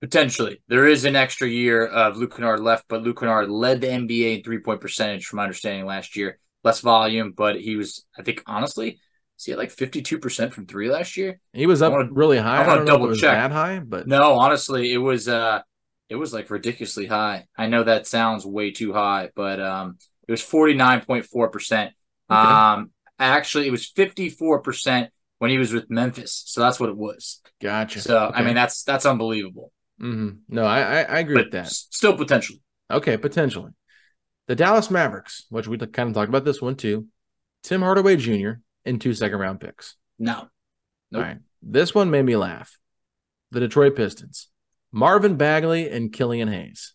Potentially. 0.00 0.62
There 0.68 0.86
is 0.86 1.04
an 1.04 1.16
extra 1.16 1.48
year 1.48 1.86
of 1.86 2.16
Luke 2.16 2.36
Kennard 2.36 2.60
left, 2.60 2.84
but 2.88 3.02
Luke 3.02 3.20
Kennard 3.20 3.50
led 3.50 3.80
the 3.80 3.86
NBA 3.88 4.38
in 4.38 4.42
three 4.42 4.58
point 4.58 4.80
percentage 4.80 5.24
from 5.26 5.38
my 5.38 5.44
understanding 5.44 5.86
last 5.86 6.16
year. 6.16 6.38
Less 6.62 6.80
volume, 6.80 7.32
but 7.32 7.60
he 7.60 7.76
was, 7.76 8.04
I 8.18 8.22
think, 8.22 8.42
honestly, 8.46 8.98
he 9.42 9.52
at 9.52 9.58
like 9.58 9.74
52% 9.74 10.52
from 10.52 10.66
three 10.66 10.90
last 10.90 11.16
year. 11.16 11.40
He 11.52 11.66
was 11.66 11.82
up 11.82 11.92
wanna- 11.92 12.08
really 12.12 12.38
high. 12.38 12.58
I 12.58 12.64
I, 12.64 12.66
wanna 12.66 12.76
don't 12.80 12.84
know 12.86 12.94
if 12.94 13.00
double 13.00 13.16
check. 13.16 13.34
that 13.34 13.52
high, 13.52 13.78
but 13.80 14.06
No, 14.06 14.34
honestly, 14.38 14.92
it 14.92 14.98
was 14.98 15.28
uh 15.28 15.60
it 16.14 16.18
was 16.18 16.32
like 16.32 16.48
ridiculously 16.50 17.06
high. 17.06 17.46
I 17.56 17.66
know 17.66 17.82
that 17.82 18.06
sounds 18.06 18.46
way 18.46 18.70
too 18.70 18.92
high, 18.92 19.30
but 19.34 19.60
um 19.60 19.98
it 20.26 20.30
was 20.32 20.40
49.4%. 20.42 21.84
Okay. 21.84 21.92
Um 22.30 22.90
actually 23.18 23.66
it 23.66 23.70
was 23.70 23.90
54% 23.92 25.08
when 25.38 25.50
he 25.50 25.58
was 25.58 25.72
with 25.72 25.90
Memphis. 25.90 26.42
So 26.46 26.60
that's 26.60 26.78
what 26.80 26.88
it 26.88 26.96
was. 26.96 27.40
gotcha. 27.60 28.00
So 28.00 28.30
I 28.32 28.42
mean 28.42 28.54
that's 28.54 28.82
that's 28.84 29.06
unbelievable. 29.06 29.72
Mhm. 30.00 30.38
no, 30.48 30.64
I, 30.64 30.80
I, 30.80 31.00
I 31.02 31.18
agree 31.20 31.34
But 31.36 31.44
with 31.46 31.52
that. 31.52 31.66
s- 31.66 31.86
still 31.90 32.16
potentially. 32.16 32.60
Okay, 32.90 33.16
potentially. 33.16 33.70
The 34.48 34.56
Dallas 34.56 34.90
Mavericks, 34.90 35.46
which 35.50 35.66
we 35.68 35.78
kind 35.78 36.08
of 36.08 36.14
talked 36.14 36.28
about 36.28 36.44
this 36.44 36.60
one 36.60 36.76
too. 36.76 37.06
Tim 37.62 37.80
Hardaway 37.80 38.16
Jr. 38.16 38.52
and 38.84 39.00
two 39.00 39.14
second 39.14 39.38
round 39.38 39.60
picks. 39.60 39.96
No. 40.18 40.48
Nope. 41.10 41.20
All 41.20 41.20
right. 41.20 41.38
This 41.62 41.94
one 41.94 42.10
made 42.10 42.24
me 42.24 42.36
laugh. 42.36 42.76
The 43.52 43.60
Detroit 43.60 43.94
Pistons. 43.96 44.48
Marvin 44.94 45.36
Bagley 45.36 45.90
and 45.90 46.12
Killian 46.12 46.46
Hayes. 46.46 46.94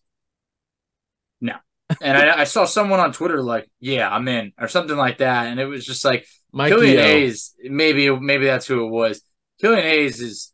No. 1.42 1.56
And 2.02 2.18
I, 2.18 2.42
I 2.42 2.44
saw 2.46 2.64
someone 2.64 3.02
on 3.02 3.12
Twitter 3.12 3.44
like, 3.44 3.70
"Yeah, 3.82 4.10
I'm 4.10 4.28
in," 4.30 4.54
or 4.58 4.70
something 4.70 4.96
like 4.96 5.18
that, 5.18 5.48
and 5.48 5.60
it 5.60 5.66
was 5.66 5.86
just 5.86 6.06
like 6.06 6.26
Mike 6.54 6.72
Killian 6.72 6.94
Yeo. 6.94 7.04
Hayes. 7.04 7.54
Maybe 7.62 8.10
maybe 8.10 8.46
that's 8.46 8.68
who 8.68 8.86
it 8.86 8.90
was. 8.90 9.22
Killian 9.60 9.84
Hayes 9.84 10.22
is 10.22 10.54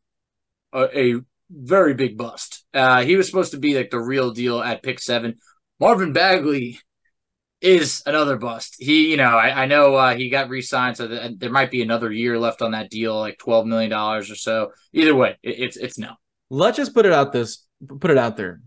a, 0.73 0.99
a 0.99 1.21
very 1.51 1.93
big 1.93 2.17
bust. 2.17 2.65
Uh, 2.73 3.03
he 3.03 3.15
was 3.15 3.27
supposed 3.27 3.51
to 3.51 3.59
be 3.59 3.75
like 3.75 3.91
the 3.91 3.99
real 3.99 4.31
deal 4.31 4.59
at 4.59 4.81
pick 4.81 4.99
seven. 4.99 5.35
Marvin 5.79 6.13
Bagley 6.13 6.79
is 7.61 8.01
another 8.07 8.37
bust. 8.37 8.75
He, 8.79 9.11
you 9.11 9.17
know, 9.17 9.37
I, 9.37 9.63
I 9.63 9.65
know 9.67 9.95
uh, 9.95 10.15
he 10.15 10.29
got 10.29 10.49
re-signed, 10.49 10.97
so 10.97 11.29
there 11.37 11.51
might 11.51 11.69
be 11.69 11.81
another 11.81 12.11
year 12.11 12.39
left 12.39 12.61
on 12.63 12.71
that 12.71 12.89
deal, 12.89 13.19
like 13.19 13.37
twelve 13.37 13.67
million 13.67 13.91
dollars 13.91 14.31
or 14.31 14.35
so. 14.35 14.71
Either 14.93 15.13
way, 15.13 15.37
it, 15.43 15.59
it's 15.59 15.77
it's 15.77 15.99
no. 15.99 16.13
Let's 16.49 16.77
just 16.77 16.93
put 16.93 17.05
it 17.05 17.11
out 17.13 17.31
this 17.33 17.65
put 17.99 18.11
it 18.11 18.17
out 18.17 18.37
there. 18.37 18.61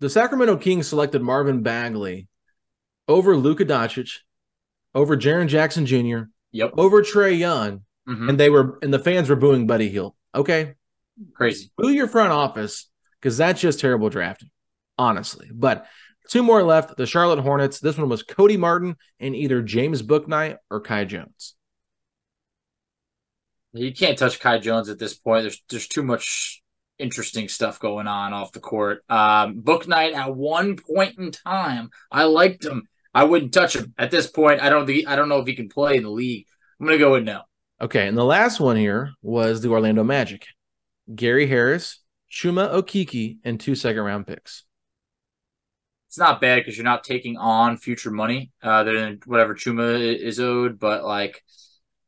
The 0.00 0.10
Sacramento 0.10 0.56
Kings 0.58 0.86
selected 0.88 1.22
Marvin 1.22 1.62
Bagley 1.62 2.28
over 3.08 3.36
Luka 3.36 3.64
Doncic, 3.64 4.18
over 4.94 5.16
Jaren 5.16 5.48
Jackson 5.48 5.86
Jr., 5.86 6.28
Yep. 6.52 6.72
over 6.76 7.02
Trae 7.02 7.36
Young, 7.38 7.84
Mhm. 8.08 8.30
and 8.30 8.40
they 8.40 8.50
were 8.50 8.78
and 8.82 8.92
the 8.92 8.98
fans 8.98 9.28
were 9.28 9.36
booing 9.36 9.66
Buddy 9.66 9.88
Hield. 9.88 10.14
Okay. 10.34 10.74
Crazy. 11.34 11.70
Boo 11.76 11.88
your 11.90 12.08
front 12.08 12.30
office 12.32 12.90
because 13.20 13.36
that's 13.38 13.60
just 13.60 13.80
terrible 13.80 14.10
drafting, 14.10 14.50
honestly. 14.98 15.48
But 15.52 15.86
two 16.28 16.42
more 16.42 16.62
left. 16.62 16.96
The 16.96 17.06
Charlotte 17.06 17.40
Hornets. 17.40 17.80
This 17.80 17.96
one 17.96 18.08
was 18.08 18.22
Cody 18.22 18.56
Martin 18.56 18.96
and 19.18 19.34
either 19.34 19.62
James 19.62 20.02
Bouknight 20.02 20.58
or 20.70 20.80
Kai 20.80 21.04
Jones. 21.06 21.54
You 23.72 23.92
can't 23.92 24.18
touch 24.18 24.40
Kai 24.40 24.58
Jones 24.58 24.88
at 24.88 24.98
this 24.98 25.14
point. 25.14 25.42
There's 25.42 25.62
there's 25.68 25.88
too 25.88 26.02
much 26.02 26.62
interesting 26.98 27.48
stuff 27.48 27.78
going 27.78 28.06
on 28.06 28.32
off 28.32 28.52
the 28.52 28.60
court. 28.60 29.04
Um, 29.08 29.62
Bouknight 29.62 30.14
at 30.14 30.34
one 30.34 30.76
point 30.76 31.18
in 31.18 31.30
time, 31.30 31.90
I 32.10 32.24
liked 32.24 32.64
him. 32.64 32.88
I 33.14 33.24
wouldn't 33.24 33.54
touch 33.54 33.76
him 33.76 33.94
at 33.96 34.10
this 34.10 34.26
point. 34.26 34.60
I 34.60 34.68
don't 34.68 34.86
think 34.86 35.08
I 35.08 35.16
don't 35.16 35.28
know 35.28 35.38
if 35.38 35.46
he 35.46 35.54
can 35.54 35.68
play 35.68 35.96
in 35.96 36.02
the 36.02 36.10
league. 36.10 36.46
I'm 36.78 36.86
gonna 36.86 36.98
go 36.98 37.12
with 37.12 37.24
no. 37.24 37.42
Okay, 37.80 38.06
and 38.06 38.16
the 38.16 38.24
last 38.24 38.60
one 38.60 38.76
here 38.76 39.12
was 39.22 39.60
the 39.60 39.70
Orlando 39.70 40.04
Magic. 40.04 40.46
Gary 41.14 41.46
Harris, 41.46 42.00
Chuma 42.30 42.72
Okeke, 42.72 43.38
and 43.44 43.60
two 43.60 43.74
second 43.74 44.02
round 44.02 44.26
picks. 44.26 44.64
It's 46.08 46.18
not 46.18 46.40
bad 46.40 46.56
because 46.56 46.76
you're 46.76 46.84
not 46.84 47.04
taking 47.04 47.36
on 47.36 47.76
future 47.76 48.10
money 48.10 48.50
uh, 48.62 48.84
than 48.84 49.20
whatever 49.26 49.54
Chuma 49.54 49.98
is 49.98 50.40
owed. 50.40 50.78
But 50.78 51.04
like, 51.04 51.42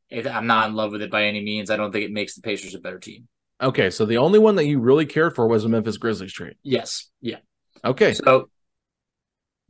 if, 0.09 0.25
I'm 0.25 0.47
not 0.47 0.69
in 0.69 0.75
love 0.75 0.91
with 0.91 1.01
it 1.01 1.11
by 1.11 1.25
any 1.25 1.43
means. 1.43 1.69
I 1.69 1.77
don't 1.77 1.91
think 1.91 2.05
it 2.05 2.11
makes 2.11 2.35
the 2.35 2.41
Pacers 2.41 2.75
a 2.75 2.79
better 2.79 2.99
team. 2.99 3.27
Okay, 3.61 3.89
so 3.89 4.05
the 4.05 4.17
only 4.17 4.39
one 4.39 4.55
that 4.55 4.65
you 4.65 4.79
really 4.79 5.05
cared 5.05 5.35
for 5.35 5.47
was 5.47 5.63
the 5.63 5.69
Memphis 5.69 5.97
Grizzlies 5.97 6.31
trade. 6.31 6.55
Yes, 6.63 7.09
yeah. 7.21 7.37
Okay, 7.83 8.13
So 8.13 8.49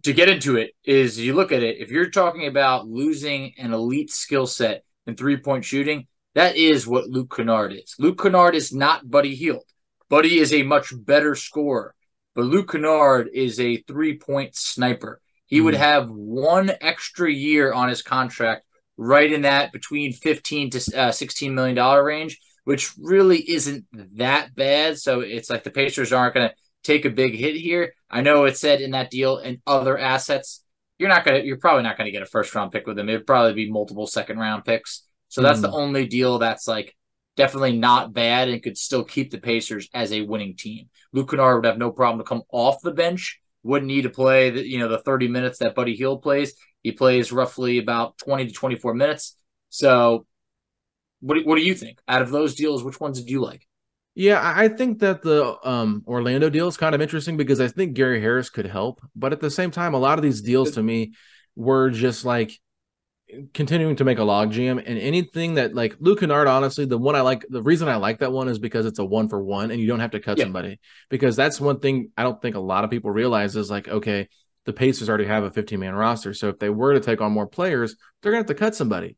to 0.04 0.14
get 0.14 0.30
into 0.30 0.56
it 0.58 0.72
is 0.84 1.20
you 1.20 1.34
look 1.34 1.52
at 1.52 1.64
it, 1.64 1.78
if 1.80 1.90
you're 1.92 2.10
talking 2.10 2.48
about 2.48 2.88
losing 2.88 3.54
an 3.58 3.74
elite 3.74 4.12
skill 4.12 4.48
set 4.48 4.84
in 5.08 5.16
three 5.16 5.38
point 5.38 5.66
shooting, 5.66 6.08
that 6.36 6.56
is 6.56 6.88
what 6.88 7.10
Luke 7.10 7.36
Kennard 7.36 7.74
is. 7.74 7.96
Luke 8.00 8.22
Kennard 8.22 8.56
is 8.56 8.72
not 8.74 9.10
Buddy 9.10 9.36
Hield. 9.36 9.64
Buddy 10.10 10.40
is 10.40 10.54
a 10.54 10.64
much 10.64 10.94
better 10.96 11.36
scorer, 11.36 11.94
but 12.36 12.46
Luke 12.46 12.72
Kennard 12.72 13.30
is 13.34 13.60
a 13.60 13.78
three 13.78 14.18
point 14.18 14.56
sniper. 14.56 15.20
He 15.48 15.62
would 15.62 15.74
Mhm. 15.76 15.80
have 15.80 16.10
one 16.10 16.72
extra 16.82 17.32
year 17.32 17.74
on 17.74 17.90
his 17.90 18.02
contract, 18.04 18.66
right 18.98 19.32
in 19.32 19.42
that 19.42 19.72
between 19.72 20.14
15 20.14 20.70
to 20.72 20.98
uh, 21.00 21.12
16 21.12 21.54
million 21.56 21.76
dollar 21.76 22.04
range, 22.04 22.40
which 22.64 22.94
really 22.98 23.38
isn't 23.50 23.86
that 24.18 24.56
bad. 24.56 24.98
So 24.98 25.22
it's 25.22 25.50
like 25.50 25.64
the 25.64 25.72
Pacers 25.72 26.14
aren't 26.14 26.36
going 26.36 26.50
to 26.50 26.56
take 26.84 27.06
a 27.06 27.10
big 27.10 27.36
hit 27.36 27.56
here. 27.56 27.94
I 28.10 28.22
know 28.22 28.46
it 28.46 28.58
said 28.58 28.82
in 28.82 28.92
that 28.92 29.12
deal 29.12 29.38
and 29.38 29.60
other 29.68 29.98
assets, 29.98 30.64
you're 30.98 31.10
not 31.10 31.24
gonna, 31.24 31.40
you're 31.40 31.58
probably 31.58 31.84
not 31.84 31.98
gonna 31.98 32.12
get 32.12 32.22
a 32.22 32.28
first 32.28 32.54
round 32.54 32.72
pick 32.72 32.86
with 32.86 32.98
them. 32.98 33.10
It'd 33.10 33.26
probably 33.26 33.54
be 33.54 33.72
multiple 33.72 34.06
second 34.06 34.38
round 34.38 34.66
picks. 34.66 35.06
So 35.30 35.42
that's 35.42 35.62
the 35.62 35.70
hmm. 35.70 35.76
only 35.76 36.08
deal 36.08 36.40
that's 36.40 36.68
like 36.68 36.96
definitely 37.38 37.78
not 37.78 38.14
bad 38.14 38.50
and 38.50 38.62
could 38.62 38.78
still 38.78 39.04
keep 39.04 39.32
the 39.32 39.38
Pacers 39.38 39.88
as 39.94 40.12
a 40.12 40.22
winning 40.22 40.56
team. 40.58 40.90
Luke 41.14 41.30
Kennard 41.30 41.58
would 41.58 41.66
have 41.66 41.78
no 41.78 41.92
problem 41.92 42.20
to 42.20 42.28
come 42.28 42.44
off 42.52 42.82
the 42.82 42.92
bench. 42.92 43.40
Wouldn't 43.64 43.88
need 43.88 44.02
to 44.02 44.10
play 44.10 44.50
the 44.50 44.68
you 44.68 44.80
know 44.80 44.88
the 44.88 45.00
30 45.00 45.28
minutes 45.28 45.60
that 45.60 45.76
Buddy 45.76 45.96
Hield 45.96 46.22
plays. 46.22 46.54
He 46.84 46.92
plays 46.92 47.32
roughly 47.32 47.78
about 47.78 48.18
20 48.18 48.48
to 48.48 48.54
24 48.54 48.94
minutes. 48.94 49.38
So 49.70 50.26
what 51.22 51.36
do, 51.36 51.42
what 51.46 51.56
do 51.56 51.62
you 51.64 51.74
think? 51.76 52.00
Out 52.08 52.22
of 52.22 52.32
those 52.32 52.56
deals, 52.56 52.84
which 52.84 53.00
ones 53.00 53.20
did 53.20 53.30
you 53.30 53.42
like? 53.42 53.66
Yeah, 54.16 54.42
I 54.44 54.68
think 54.68 55.00
that 55.00 55.22
the 55.22 55.56
um, 55.68 56.04
Orlando 56.08 56.50
deal 56.50 56.68
is 56.68 56.76
kind 56.78 56.94
of 56.94 57.02
interesting 57.02 57.38
because 57.38 57.62
I 57.62 57.68
think 57.70 57.94
Gary 57.94 58.20
Harris 58.20 58.50
could 58.50 58.66
help, 58.66 59.02
but 59.16 59.32
at 59.32 59.40
the 59.40 59.52
same 59.52 59.72
time, 59.72 59.94
a 59.94 60.00
lot 60.00 60.18
of 60.18 60.24
these 60.24 60.42
deals 60.42 60.72
to 60.72 60.84
me 60.84 61.14
were 61.56 61.90
just 61.90 62.26
like 62.26 62.52
continuing 63.54 63.96
to 63.96 64.04
make 64.04 64.18
a 64.18 64.24
log 64.24 64.52
jam 64.52 64.80
and 64.80 64.98
anything 64.98 65.54
that 65.56 65.76
like 65.76 65.96
Luke 66.00 66.20
Kennard, 66.22 66.48
honestly, 66.48 66.86
the 66.86 66.98
one 66.98 67.16
I 67.16 67.22
like, 67.22 67.46
the 67.48 67.62
reason 67.62 67.88
I 67.88 67.98
like 67.98 68.20
that 68.20 68.32
one 68.32 68.48
is 68.48 68.58
because 68.58 68.86
it's 68.88 69.00
a 69.00 69.06
one 69.06 69.30
for 69.30 69.42
one 69.42 69.70
and 69.72 69.80
you 69.80 69.88
don't 69.88 70.00
have 70.00 70.12
to 70.12 70.20
cut 70.20 70.38
Yeah. 70.38 70.46
somebody 70.46 70.80
because 71.10 71.36
that's 71.36 71.62
one 71.62 71.80
thing 71.80 72.10
I 72.18 72.24
don't 72.24 72.42
think 72.42 72.56
a 72.56 72.60
lot 72.60 72.84
of 72.84 72.90
people 72.90 73.12
realize 73.12 73.56
is 73.56 73.70
like, 73.70 73.88
okay, 73.88 74.28
the 74.66 74.74
Pacers 74.74 75.10
already 75.10 75.26
have 75.26 75.44
a 75.44 75.52
15 75.52 75.80
man 75.80 75.94
roster. 75.94 76.34
So 76.34 76.50
if 76.50 76.60
they 76.60 76.70
were 76.70 76.94
to 76.94 77.00
take 77.00 77.22
on 77.22 77.32
more 77.32 77.48
players, 77.48 77.96
they're 78.22 78.32
going 78.32 78.44
to 78.44 78.50
have 78.50 78.58
to 78.58 78.60
cut 78.60 78.76
somebody. 78.76 79.16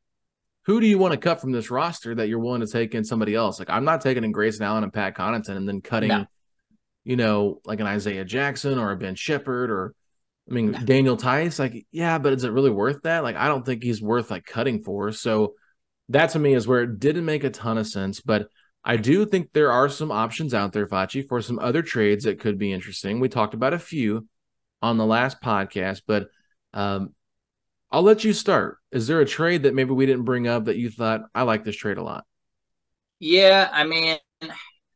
Who 0.65 0.79
do 0.79 0.87
you 0.87 0.97
want 0.97 1.13
to 1.13 1.17
cut 1.19 1.41
from 1.41 1.51
this 1.51 1.71
roster 1.71 2.13
that 2.15 2.27
you're 2.27 2.39
willing 2.39 2.61
to 2.61 2.67
take 2.67 2.93
in 2.93 3.03
somebody 3.03 3.33
else? 3.33 3.57
Like, 3.59 3.69
I'm 3.69 3.85
not 3.85 4.01
taking 4.01 4.23
in 4.23 4.31
Grayson 4.31 4.63
Allen 4.63 4.83
and 4.83 4.93
Pat 4.93 5.15
Connaughton 5.15 5.57
and 5.57 5.67
then 5.67 5.81
cutting, 5.81 6.09
No. 6.09 6.25
you 7.03 7.15
know, 7.15 7.59
like 7.65 7.79
an 7.79 7.87
Isaiah 7.87 8.25
Jackson 8.25 8.77
or 8.77 8.91
a 8.91 8.97
Ben 8.97 9.15
Sheppard 9.15 9.71
or, 9.71 9.95
I 10.49 10.53
mean, 10.53 10.71
No. 10.71 10.79
Daniel 10.79 11.17
Theis. 11.17 11.57
Like, 11.57 11.85
yeah, 11.91 12.19
but 12.19 12.33
is 12.33 12.43
it 12.43 12.51
really 12.51 12.69
worth 12.69 13.01
that? 13.03 13.23
Like, 13.23 13.35
I 13.35 13.47
don't 13.47 13.65
think 13.65 13.83
he's 13.83 14.01
worth 14.01 14.29
like 14.29 14.45
cutting 14.45 14.83
for. 14.83 15.11
So 15.11 15.55
that 16.09 16.31
to 16.31 16.39
me 16.39 16.53
is 16.53 16.67
where 16.67 16.81
it 16.81 16.99
didn't 16.99 17.25
make 17.25 17.43
a 17.43 17.49
ton 17.49 17.77
of 17.79 17.87
sense. 17.87 18.21
But 18.21 18.47
I 18.83 18.97
do 18.97 19.25
think 19.25 19.49
there 19.53 19.71
are 19.71 19.89
some 19.89 20.11
options 20.11 20.53
out 20.53 20.73
there, 20.73 20.87
Facci, 20.87 21.27
for 21.27 21.41
some 21.41 21.59
other 21.59 21.81
trades 21.81 22.25
that 22.25 22.39
could 22.39 22.57
be 22.57 22.71
interesting. 22.73 23.19
We 23.19 23.29
talked 23.29 23.53
about 23.53 23.73
a 23.73 23.79
few 23.79 24.27
on 24.81 24.97
the 24.97 25.05
last 25.05 25.41
podcast, 25.41 26.01
but 26.07 26.27
um, 26.73 27.13
I'll 27.91 28.03
let 28.03 28.23
you 28.23 28.33
start. 28.33 28.77
Is 28.91 29.07
there 29.07 29.19
a 29.19 29.25
trade 29.25 29.63
that 29.63 29.73
maybe 29.73 29.91
we 29.91 30.05
didn't 30.05 30.23
bring 30.23 30.47
up 30.47 30.65
that 30.65 30.77
you 30.77 30.89
thought 30.89 31.21
I 31.35 31.43
like 31.43 31.63
this 31.63 31.75
trade 31.75 31.97
a 31.97 32.03
lot? 32.03 32.25
Yeah, 33.19 33.69
I 33.71 33.83
mean, 33.83 34.17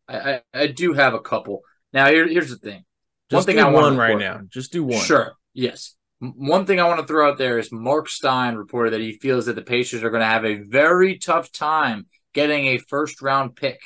I, 0.08 0.42
I, 0.54 0.68
do 0.68 0.94
have 0.94 1.14
a 1.14 1.20
couple. 1.20 1.62
Now, 1.94 2.08
here, 2.08 2.28
here's 2.28 2.50
the 2.50 2.58
thing. 2.58 2.84
One 3.30 3.40
Just 3.40 3.46
thing 3.48 3.58
do 3.58 3.68
I 3.68 3.70
one 3.70 3.98
right 3.98 4.18
now. 4.18 4.42
Just 4.50 4.72
do 4.72 4.84
one. 4.84 5.04
Sure. 5.04 5.34
Yes. 5.54 5.96
One 6.20 6.66
thing 6.66 6.80
I 6.80 6.88
want 6.88 7.02
to 7.02 7.06
throw 7.06 7.30
out 7.30 7.38
there 7.38 7.60
is 7.60 7.72
Mark 7.72 8.10
Stein 8.10 8.56
reported 8.56 8.94
that 8.94 9.02
he 9.02 9.14
feels 9.14 9.46
that 9.46 9.56
the 9.56 9.62
Pacers 9.62 10.04
are 10.04 10.10
going 10.10 10.22
to 10.22 10.28
have 10.28 10.46
a 10.46 10.56
very 10.56 11.18
tough 11.18 11.52
time 11.52 12.08
getting 12.34 12.68
a 12.68 12.78
first 12.78 13.22
round 13.22 13.56
pick 13.56 13.80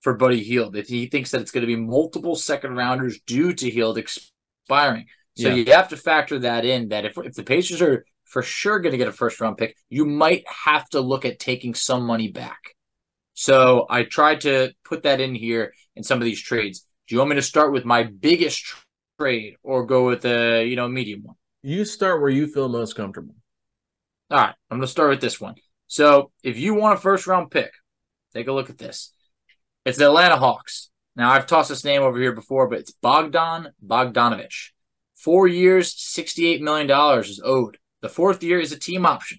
for 0.00 0.14
Buddy 0.14 0.42
Hield. 0.42 0.76
If 0.76 0.88
he 0.88 1.06
thinks 1.06 1.30
that 1.30 1.40
it's 1.40 1.50
going 1.50 1.62
to 1.62 1.66
be 1.66 1.76
multiple 1.76 2.36
second 2.36 2.76
rounders 2.76 3.20
due 3.26 3.52
to 3.54 3.70
Heald 3.70 3.98
expiring. 3.98 5.06
So 5.36 5.48
Yeah. 5.48 5.54
you 5.54 5.72
have 5.72 5.88
to 5.88 5.96
factor 5.96 6.38
that 6.40 6.64
in 6.64 6.88
that 6.88 7.04
if, 7.04 7.18
if 7.18 7.34
the 7.34 7.42
Pacers 7.42 7.82
are 7.82 8.04
for 8.30 8.42
sure 8.42 8.78
going 8.78 8.92
to 8.92 8.98
get 8.98 9.08
a 9.08 9.12
first 9.12 9.40
round 9.40 9.58
pick, 9.58 9.76
you 9.88 10.04
might 10.04 10.44
have 10.48 10.88
to 10.90 11.00
look 11.00 11.24
at 11.24 11.38
taking 11.38 11.74
some 11.74 12.04
money 12.04 12.28
back. 12.28 12.76
So 13.34 13.86
I 13.90 14.04
tried 14.04 14.42
to 14.42 14.72
put 14.84 15.02
that 15.02 15.20
in 15.20 15.34
here 15.34 15.72
in 15.96 16.04
some 16.04 16.18
of 16.18 16.24
these 16.24 16.40
trades. 16.40 16.86
Do 17.08 17.14
you 17.14 17.18
want 17.18 17.30
me 17.30 17.36
to 17.36 17.42
start 17.42 17.72
with 17.72 17.84
my 17.84 18.04
biggest 18.04 18.74
trade 19.18 19.56
or 19.62 19.84
go 19.84 20.06
with 20.06 20.22
the 20.22 20.64
you 20.66 20.76
know 20.76 20.88
medium 20.88 21.22
one? 21.24 21.36
You 21.62 21.84
start 21.84 22.20
where 22.20 22.30
you 22.30 22.46
feel 22.46 22.68
most 22.68 22.94
comfortable. 22.94 23.34
All 24.30 24.38
right, 24.38 24.54
I'm 24.70 24.78
going 24.78 24.82
to 24.82 24.86
start 24.86 25.10
with 25.10 25.20
this 25.20 25.40
one. 25.40 25.56
So 25.88 26.30
if 26.44 26.56
you 26.56 26.74
want 26.74 26.98
a 26.98 27.00
first 27.00 27.26
round 27.26 27.50
pick, 27.50 27.72
take 28.32 28.46
a 28.46 28.52
look 28.52 28.70
at 28.70 28.78
this. 28.78 29.12
It's 29.84 29.98
the 29.98 30.06
Atlanta 30.06 30.36
Hawks. 30.36 30.90
Now 31.16 31.32
I've 31.32 31.48
tossed 31.48 31.68
this 31.68 31.84
name 31.84 32.02
over 32.02 32.18
here 32.18 32.32
before, 32.32 32.68
but 32.68 32.78
it's 32.78 32.92
Bogdan 32.92 33.72
Bogdanovich. 33.84 34.70
Four 35.16 35.48
years, 35.48 35.94
$68 35.94 36.60
million 36.60 36.90
is 37.20 37.42
owed. 37.44 37.78
The 38.02 38.08
fourth 38.08 38.42
year 38.42 38.60
is 38.60 38.72
a 38.72 38.78
team 38.78 39.06
option. 39.06 39.38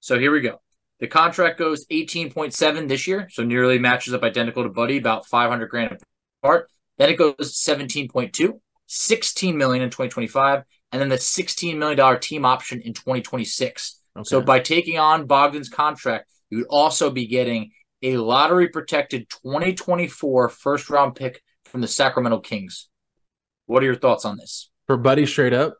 So 0.00 0.18
here 0.18 0.32
we 0.32 0.40
go. 0.40 0.60
The 1.00 1.08
contract 1.08 1.58
goes 1.58 1.86
18.7 1.86 2.88
this 2.88 3.06
year, 3.06 3.28
so 3.30 3.42
nearly 3.42 3.78
matches 3.78 4.14
up 4.14 4.22
identical 4.22 4.62
to 4.62 4.68
Buddy, 4.68 4.98
about 4.98 5.26
500 5.26 5.66
grand 5.68 5.98
apart. 6.42 6.68
Then 6.98 7.10
it 7.10 7.18
goes 7.18 7.34
17.2, 7.40 8.60
16 8.86 9.56
million 9.56 9.82
in 9.82 9.90
2025, 9.90 10.62
and 10.92 11.00
then 11.00 11.08
the 11.08 11.18
16 11.18 11.78
million 11.78 11.96
dollar 11.98 12.18
team 12.18 12.44
option 12.44 12.80
in 12.80 12.92
2026. 12.92 14.00
Okay. 14.16 14.24
So 14.24 14.40
by 14.40 14.60
taking 14.60 14.98
on 14.98 15.26
Bogdan's 15.26 15.68
contract, 15.68 16.28
you 16.50 16.58
would 16.58 16.66
also 16.68 17.10
be 17.10 17.26
getting 17.26 17.72
a 18.02 18.16
lottery 18.16 18.68
protected 18.68 19.28
2024 19.30 20.48
first 20.50 20.90
round 20.90 21.14
pick 21.14 21.42
from 21.64 21.80
the 21.80 21.88
Sacramento 21.88 22.40
Kings. 22.40 22.88
What 23.66 23.82
are 23.82 23.86
your 23.86 23.96
thoughts 23.96 24.24
on 24.24 24.36
this? 24.36 24.70
for 24.86 24.96
Buddy 24.96 25.26
straight 25.26 25.54
up, 25.54 25.78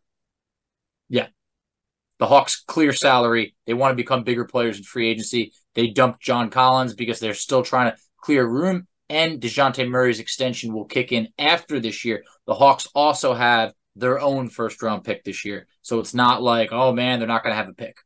The 2.22 2.28
Hawks 2.28 2.62
clear 2.64 2.92
salary. 2.92 3.56
They 3.66 3.74
want 3.74 3.90
to 3.90 3.96
become 3.96 4.22
bigger 4.22 4.44
players 4.44 4.78
in 4.78 4.84
free 4.84 5.10
agency. 5.10 5.52
They 5.74 5.88
dumped 5.88 6.20
John 6.22 6.50
Collins 6.50 6.94
because 6.94 7.18
they're 7.18 7.34
still 7.34 7.64
trying 7.64 7.90
to 7.90 7.96
clear 8.20 8.46
room. 8.46 8.86
And 9.08 9.40
Dejounte 9.40 9.90
Murray's 9.90 10.20
extension 10.20 10.72
will 10.72 10.84
kick 10.84 11.10
in 11.10 11.30
after 11.36 11.80
this 11.80 12.04
year. 12.04 12.22
The 12.46 12.54
Hawks 12.54 12.86
also 12.94 13.34
have 13.34 13.72
their 13.96 14.20
own 14.20 14.50
first 14.50 14.80
round 14.84 15.02
pick 15.02 15.24
this 15.24 15.44
year. 15.44 15.66
So 15.82 15.98
it's 15.98 16.14
not 16.14 16.40
like, 16.40 16.70
oh 16.70 16.92
man, 16.92 17.18
they're 17.18 17.26
not 17.26 17.42
going 17.42 17.54
to 17.54 17.56
have 17.56 17.68
a 17.68 17.74
pick. 17.74 17.96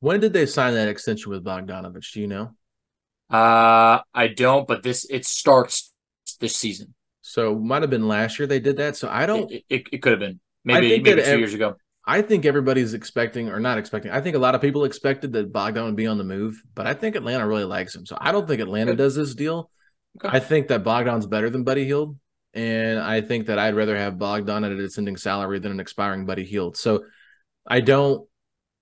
when 0.00 0.18
did 0.20 0.32
they 0.32 0.46
sign 0.46 0.72
that 0.72 0.88
extension 0.88 1.30
with 1.30 1.44
Bogdanovich? 1.44 2.14
Do 2.14 2.22
you 2.22 2.26
know? 2.26 2.54
Uh, 3.28 4.00
I 4.14 4.28
don't, 4.28 4.66
but 4.66 4.82
this 4.82 5.04
it 5.10 5.26
starts 5.26 5.92
this 6.40 6.56
season. 6.56 6.94
So 7.20 7.54
might 7.54 7.82
have 7.82 7.90
been 7.90 8.08
last 8.08 8.38
year 8.38 8.48
they 8.48 8.60
did 8.60 8.78
that. 8.78 8.96
So 8.96 9.10
I 9.10 9.26
don't 9.26 9.52
It, 9.52 9.64
it, 9.68 9.88
it 9.92 9.98
could 9.98 10.12
have 10.12 10.20
been 10.20 10.40
maybe 10.64 11.02
maybe 11.02 11.20
two 11.20 11.28
ev- 11.28 11.38
years 11.38 11.52
ago. 11.52 11.76
I 12.08 12.22
think 12.22 12.46
everybody's 12.46 12.94
expecting 12.94 13.50
or 13.50 13.60
not 13.60 13.76
expecting. 13.76 14.10
I 14.10 14.22
think 14.22 14.34
a 14.34 14.38
lot 14.38 14.54
of 14.54 14.62
people 14.62 14.84
expected 14.84 15.34
that 15.34 15.52
Bogdan 15.52 15.84
would 15.84 15.94
be 15.94 16.06
on 16.06 16.16
the 16.16 16.24
move, 16.24 16.62
but 16.74 16.86
I 16.86 16.94
think 16.94 17.16
Atlanta 17.16 17.46
really 17.46 17.64
likes 17.64 17.94
him. 17.94 18.06
So 18.06 18.16
I 18.18 18.32
don't 18.32 18.48
think 18.48 18.62
Atlanta 18.62 18.96
does 18.96 19.14
this 19.14 19.34
deal. 19.34 19.70
Okay. 20.18 20.34
I 20.34 20.40
think 20.40 20.68
that 20.68 20.82
Bogdan's 20.82 21.26
better 21.26 21.50
than 21.50 21.64
Buddy 21.64 21.84
Hield. 21.84 22.16
And 22.54 22.98
I 22.98 23.20
think 23.20 23.48
that 23.48 23.58
I'd 23.58 23.74
rather 23.74 23.94
have 23.94 24.18
Bogdan 24.18 24.64
at 24.64 24.72
a 24.72 24.76
descending 24.76 25.18
salary 25.18 25.58
than 25.58 25.70
an 25.70 25.80
expiring 25.80 26.24
Buddy 26.24 26.46
Hield. 26.46 26.78
So 26.78 27.04
I 27.66 27.80
don't 27.80 28.26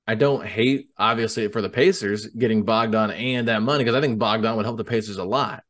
I 0.06 0.14
don't 0.14 0.46
hate 0.46 0.90
obviously 0.96 1.48
for 1.48 1.60
the 1.60 1.68
Pacers 1.68 2.28
getting 2.28 2.62
Bogdan 2.62 3.10
and 3.10 3.48
that 3.48 3.60
money 3.60 3.82
because 3.82 3.96
I 3.96 4.00
think 4.00 4.20
Bogdan 4.20 4.54
would 4.54 4.64
help 4.64 4.76
the 4.76 4.84
Pacers 4.84 5.18
a 5.18 5.24
lot. 5.24 5.64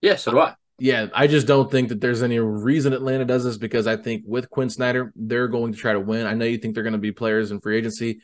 Yeah, 0.00 0.16
so 0.16 0.30
do 0.30 0.40
I. 0.40 0.54
Yeah, 0.78 1.06
I 1.14 1.26
just 1.28 1.46
don't 1.46 1.70
think 1.70 1.90
that 1.90 2.00
there's 2.00 2.22
any 2.22 2.38
reason 2.40 2.92
Atlanta 2.92 3.24
does 3.24 3.44
this 3.44 3.56
because 3.56 3.86
I 3.86 3.96
think 3.96 4.24
with 4.26 4.50
Quin 4.50 4.68
Snyder, 4.70 5.12
they're 5.14 5.46
going 5.48 5.72
to 5.72 5.78
try 5.78 5.92
to 5.92 6.00
win. 6.00 6.26
I 6.26 6.34
know 6.34 6.44
you 6.44 6.58
think 6.58 6.74
they're 6.74 6.82
going 6.82 6.94
to 6.94 6.98
be 6.98 7.12
players 7.12 7.52
in 7.52 7.60
free 7.60 7.78
agency. 7.78 8.20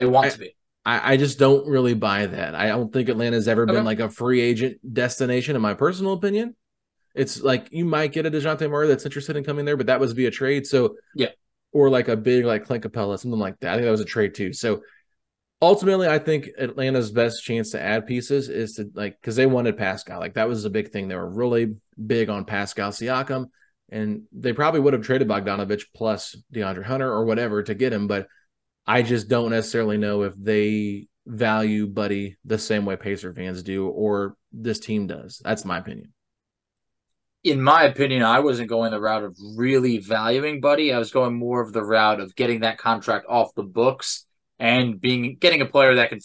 They 0.00 0.06
want 0.06 0.26
I- 0.26 0.30
to 0.30 0.38
be. 0.38 0.56
I, 0.84 1.12
I 1.12 1.16
just 1.16 1.38
don't 1.38 1.64
really 1.68 1.94
buy 1.94 2.26
that. 2.26 2.56
I 2.56 2.66
don't 2.66 2.92
think 2.92 3.08
Atlanta's 3.08 3.46
ever 3.46 3.62
Okay. 3.62 3.72
been 3.72 3.84
like 3.84 4.00
a 4.00 4.08
free 4.08 4.40
agent 4.40 4.78
destination, 4.92 5.54
in 5.54 5.62
my 5.62 5.74
personal 5.74 6.12
opinion. 6.12 6.56
It's 7.14 7.40
like 7.40 7.68
you 7.70 7.84
might 7.84 8.10
get 8.10 8.26
a 8.26 8.30
Dejounte 8.32 8.68
Murray 8.68 8.88
that's 8.88 9.04
interested 9.04 9.36
in 9.36 9.44
coming 9.44 9.64
there, 9.64 9.76
but 9.76 9.86
that 9.86 10.00
was 10.00 10.10
via 10.12 10.32
trade. 10.32 10.66
So 10.66 10.96
Yeah. 11.14 11.28
Or 11.70 11.88
like 11.88 12.08
a 12.08 12.16
big 12.16 12.44
like 12.44 12.64
Clint 12.64 12.82
Capela, 12.82 13.16
something 13.16 13.38
like 13.38 13.60
that. 13.60 13.70
I 13.70 13.76
think 13.76 13.84
that 13.84 13.92
was 13.92 14.00
a 14.00 14.04
trade 14.04 14.34
too. 14.34 14.52
So 14.52 14.82
ultimately, 15.62 16.08
I 16.08 16.18
think 16.18 16.50
Atlanta's 16.58 17.12
best 17.12 17.44
chance 17.44 17.70
to 17.70 17.80
add 17.80 18.06
pieces 18.06 18.48
is 18.48 18.74
to 18.74 18.90
like 18.94 19.18
because 19.20 19.36
they 19.36 19.46
wanted 19.46 19.78
Pascal. 19.78 20.18
Like 20.18 20.34
that 20.34 20.48
was 20.48 20.64
a 20.64 20.70
big 20.70 20.90
thing. 20.90 21.08
They 21.08 21.14
were 21.14 21.30
really 21.30 21.76
big 22.04 22.28
on 22.28 22.44
Pascal 22.44 22.90
Siakam, 22.90 23.46
and 23.88 24.24
they 24.32 24.52
probably 24.52 24.80
would 24.80 24.92
have 24.92 25.04
traded 25.04 25.28
Bogdanovich 25.28 25.84
plus 25.94 26.36
DeAndre 26.52 26.84
Hunter 26.84 27.10
or 27.10 27.24
whatever 27.24 27.62
to 27.62 27.74
get 27.74 27.92
him. 27.92 28.08
But 28.08 28.26
I 28.86 29.02
just 29.02 29.28
don't 29.28 29.50
necessarily 29.50 29.96
know 29.96 30.22
if 30.22 30.34
they 30.36 31.06
value 31.24 31.86
Buddy 31.86 32.36
the 32.44 32.58
same 32.58 32.84
way 32.84 32.96
Pacer 32.96 33.32
fans 33.32 33.62
do 33.62 33.86
or 33.86 34.36
this 34.52 34.80
team 34.80 35.06
does. 35.06 35.40
That's 35.44 35.64
my 35.64 35.78
opinion. 35.78 36.12
in 37.44 37.62
my 37.62 37.84
opinion, 37.84 38.24
I 38.24 38.40
wasn't 38.40 38.68
going 38.68 38.90
the 38.90 39.00
route 39.00 39.22
of 39.22 39.36
really 39.56 39.98
valuing 39.98 40.60
Buddy. 40.60 40.92
I 40.92 40.98
was 40.98 41.12
going 41.12 41.34
more 41.34 41.60
of 41.60 41.72
the 41.72 41.84
route 41.84 42.18
of 42.18 42.34
getting 42.34 42.60
that 42.60 42.78
contract 42.78 43.26
off 43.28 43.54
the 43.54 43.62
books 43.62 44.26
and 44.62 45.00
being 45.00 45.36
getting 45.40 45.60
a 45.60 45.66
player 45.66 45.96
that 45.96 46.08
can 46.08 46.20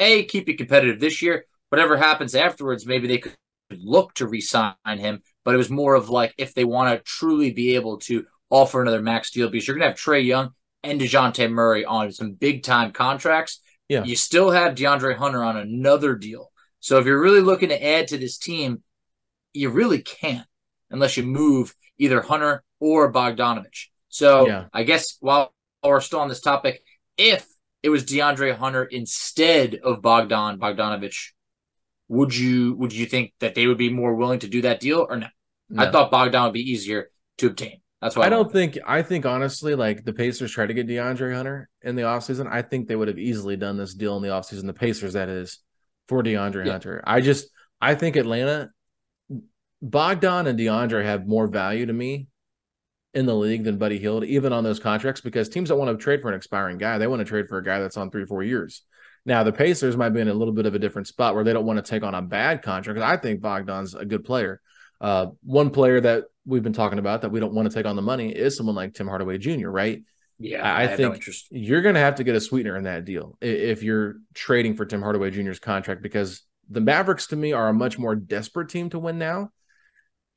a 0.00 0.24
keep 0.24 0.48
you 0.48 0.56
competitive 0.56 0.98
this 0.98 1.22
year. 1.22 1.46
Whatever 1.68 1.96
happens 1.96 2.34
afterwards, 2.34 2.84
maybe 2.84 3.06
they 3.06 3.18
could 3.18 3.36
look 3.70 4.12
to 4.14 4.26
re-sign 4.26 4.74
him. 4.84 5.22
But 5.44 5.54
it 5.54 5.58
was 5.58 5.70
more 5.70 5.94
of 5.94 6.10
like 6.10 6.34
if 6.36 6.52
they 6.52 6.64
want 6.64 6.92
to 6.92 7.04
truly 7.04 7.52
be 7.52 7.76
able 7.76 7.98
to 8.00 8.26
offer 8.50 8.82
another 8.82 9.00
max 9.00 9.30
deal 9.30 9.48
because 9.48 9.68
you're 9.68 9.76
going 9.76 9.84
to 9.84 9.90
have 9.90 9.96
Trae 9.96 10.26
Young 10.26 10.50
and 10.82 11.00
Dejounte 11.00 11.48
Murray 11.48 11.84
on 11.84 12.10
some 12.10 12.32
big 12.32 12.64
time 12.64 12.90
contracts. 12.90 13.60
Yeah. 13.88 14.02
You 14.02 14.16
still 14.16 14.50
have 14.50 14.74
DeAndre 14.74 15.16
Hunter 15.16 15.44
on 15.44 15.56
another 15.56 16.16
deal. 16.16 16.50
So 16.80 16.98
if 16.98 17.06
you're 17.06 17.20
really 17.20 17.40
looking 17.40 17.68
to 17.68 17.82
add 17.82 18.08
to 18.08 18.18
this 18.18 18.36
team, 18.36 18.82
you 19.52 19.70
really 19.70 20.02
can't 20.02 20.46
unless 20.90 21.16
you 21.16 21.22
move 21.22 21.72
either 21.98 22.20
Hunter 22.20 22.64
or 22.80 23.12
Bogdanovich. 23.12 23.90
So 24.08 24.48
Yeah. 24.48 24.64
I 24.72 24.82
guess 24.82 25.18
while 25.20 25.54
we're 25.84 26.00
still 26.00 26.18
on 26.20 26.28
this 26.28 26.40
topic, 26.40 26.82
if 27.16 27.46
it 27.82 27.88
was 27.88 28.04
DeAndre 28.04 28.56
Hunter 28.56 28.84
instead 28.84 29.76
of 29.76 30.02
Bogdan 30.02 30.58
Bogdanovich, 30.58 31.30
would 32.08 32.36
you 32.36 32.74
would 32.74 32.92
you 32.92 33.06
think 33.06 33.32
that 33.40 33.54
they 33.54 33.66
would 33.66 33.78
be 33.78 33.90
more 33.90 34.14
willing 34.14 34.40
to 34.40 34.48
do 34.48 34.62
that 34.62 34.80
deal 34.80 35.06
or 35.08 35.16
no? 35.16 35.28
I 35.76 35.90
thought 35.90 36.10
Bogdan 36.10 36.44
would 36.44 36.52
be 36.52 36.70
easier 36.70 37.10
to 37.38 37.46
obtain. 37.46 37.80
That's 38.02 38.16
why 38.16 38.26
I 38.26 38.28
don't 38.30 38.50
think 38.50 38.78
I 38.86 39.02
think 39.02 39.26
honestly, 39.26 39.74
like 39.74 40.04
the 40.04 40.12
Pacers 40.12 40.50
tried 40.50 40.66
to 40.66 40.74
get 40.74 40.86
DeAndre 40.88 41.34
Hunter 41.34 41.68
in 41.82 41.96
the 41.96 42.02
offseason. 42.02 42.50
I 42.50 42.62
think 42.62 42.88
they 42.88 42.96
would 42.96 43.08
have 43.08 43.18
easily 43.18 43.56
done 43.56 43.76
this 43.76 43.94
deal 43.94 44.16
in 44.16 44.22
the 44.22 44.30
offseason. 44.30 44.66
The 44.66 44.72
Pacers, 44.72 45.12
that 45.12 45.28
is, 45.28 45.58
for 46.08 46.22
DeAndre 46.22 46.66
Yeah. 46.66 46.72
Hunter. 46.72 47.02
I 47.06 47.20
just 47.20 47.48
I 47.80 47.94
think 47.94 48.16
Atlanta 48.16 48.70
Bogdan 49.82 50.46
and 50.46 50.58
DeAndre 50.58 51.04
have 51.04 51.26
more 51.26 51.46
value 51.46 51.86
to 51.86 51.92
me 51.92 52.26
in 53.14 53.26
the 53.26 53.34
league 53.34 53.64
than 53.64 53.78
Buddy 53.78 53.98
Hield, 53.98 54.24
even 54.24 54.52
on 54.52 54.64
those 54.64 54.78
contracts, 54.78 55.20
because 55.20 55.48
teams 55.48 55.68
don't 55.68 55.78
want 55.78 55.96
to 55.96 56.02
trade 56.02 56.22
for 56.22 56.28
an 56.28 56.34
expiring 56.34 56.78
guy. 56.78 56.98
They 56.98 57.06
want 57.06 57.20
to 57.20 57.24
trade 57.24 57.48
for 57.48 57.58
a 57.58 57.64
guy 57.64 57.80
that's 57.80 57.96
on 57.96 58.10
three, 58.10 58.24
four 58.24 58.42
years. 58.42 58.82
Now 59.26 59.42
the 59.42 59.52
Pacers 59.52 59.96
might 59.96 60.10
be 60.10 60.20
in 60.20 60.28
a 60.28 60.34
little 60.34 60.54
bit 60.54 60.66
of 60.66 60.74
a 60.74 60.78
different 60.78 61.08
spot 61.08 61.34
where 61.34 61.44
they 61.44 61.52
don't 61.52 61.66
want 61.66 61.84
to 61.84 61.88
take 61.88 62.02
on 62.02 62.14
a 62.14 62.22
bad 62.22 62.62
contract. 62.62 62.96
Because 62.96 63.10
I 63.10 63.16
think 63.16 63.40
Bogdan's 63.40 63.94
a 63.94 64.04
good 64.04 64.24
player. 64.24 64.60
Uh, 65.00 65.28
one 65.42 65.70
player 65.70 66.00
that 66.00 66.24
we've 66.46 66.62
been 66.62 66.72
talking 66.72 66.98
about 66.98 67.22
that 67.22 67.30
we 67.30 67.40
don't 67.40 67.54
want 67.54 67.70
to 67.70 67.74
take 67.74 67.86
on 67.86 67.96
the 67.96 68.02
money 68.02 68.30
is 68.30 68.56
someone 68.56 68.76
like 68.76 68.94
Tim 68.94 69.08
Hardaway 69.08 69.38
Jr. 69.38 69.68
Right? 69.68 70.02
Yeah, 70.38 70.62
I, 70.62 70.84
I 70.84 70.86
have 70.86 70.98
no 70.98 71.12
think 71.12 71.26
you're 71.50 71.82
going 71.82 71.96
to 71.96 72.00
have 72.00 72.14
to 72.14 72.24
get 72.24 72.34
a 72.34 72.40
sweetener 72.40 72.74
in 72.76 72.84
that 72.84 73.04
deal 73.04 73.36
if 73.42 73.82
you're 73.82 74.16
trading 74.32 74.74
for 74.74 74.86
Tim 74.86 75.02
Hardaway 75.02 75.30
Jr.'s 75.30 75.58
contract 75.58 76.02
because 76.02 76.42
the 76.70 76.80
Mavericks 76.80 77.26
to 77.28 77.36
me 77.36 77.52
are 77.52 77.68
a 77.68 77.74
much 77.74 77.98
more 77.98 78.14
desperate 78.14 78.70
team 78.70 78.88
to 78.90 78.98
win 78.98 79.18
now. 79.18 79.50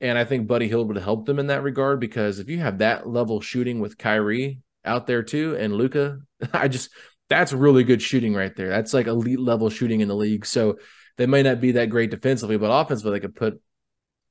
And 0.00 0.18
I 0.18 0.24
think 0.24 0.46
Buddy 0.46 0.68
Hield 0.68 0.88
would 0.88 0.98
help 0.98 1.26
them 1.26 1.38
in 1.38 1.46
that 1.46 1.62
regard 1.62 2.00
because 2.00 2.38
if 2.38 2.48
you 2.48 2.58
have 2.58 2.78
that 2.78 3.08
level 3.08 3.40
shooting 3.40 3.80
with 3.80 3.96
Kyrie 3.96 4.60
out 4.84 5.06
there 5.06 5.22
too 5.22 5.56
and 5.56 5.74
Luka, 5.74 6.18
I 6.52 6.68
just 6.68 6.90
that's 7.28 7.52
really 7.52 7.84
good 7.84 8.02
shooting 8.02 8.34
right 8.34 8.54
there. 8.54 8.68
That's 8.68 8.92
like 8.92 9.06
elite 9.06 9.40
level 9.40 9.70
shooting 9.70 10.00
in 10.00 10.08
the 10.08 10.16
league. 10.16 10.44
So 10.44 10.78
they 11.16 11.26
may 11.26 11.42
not 11.42 11.60
be 11.60 11.72
that 11.72 11.90
great 11.90 12.10
defensively, 12.10 12.58
but 12.58 12.70
offensively 12.70 13.12
they 13.12 13.20
could 13.20 13.36
put 13.36 13.60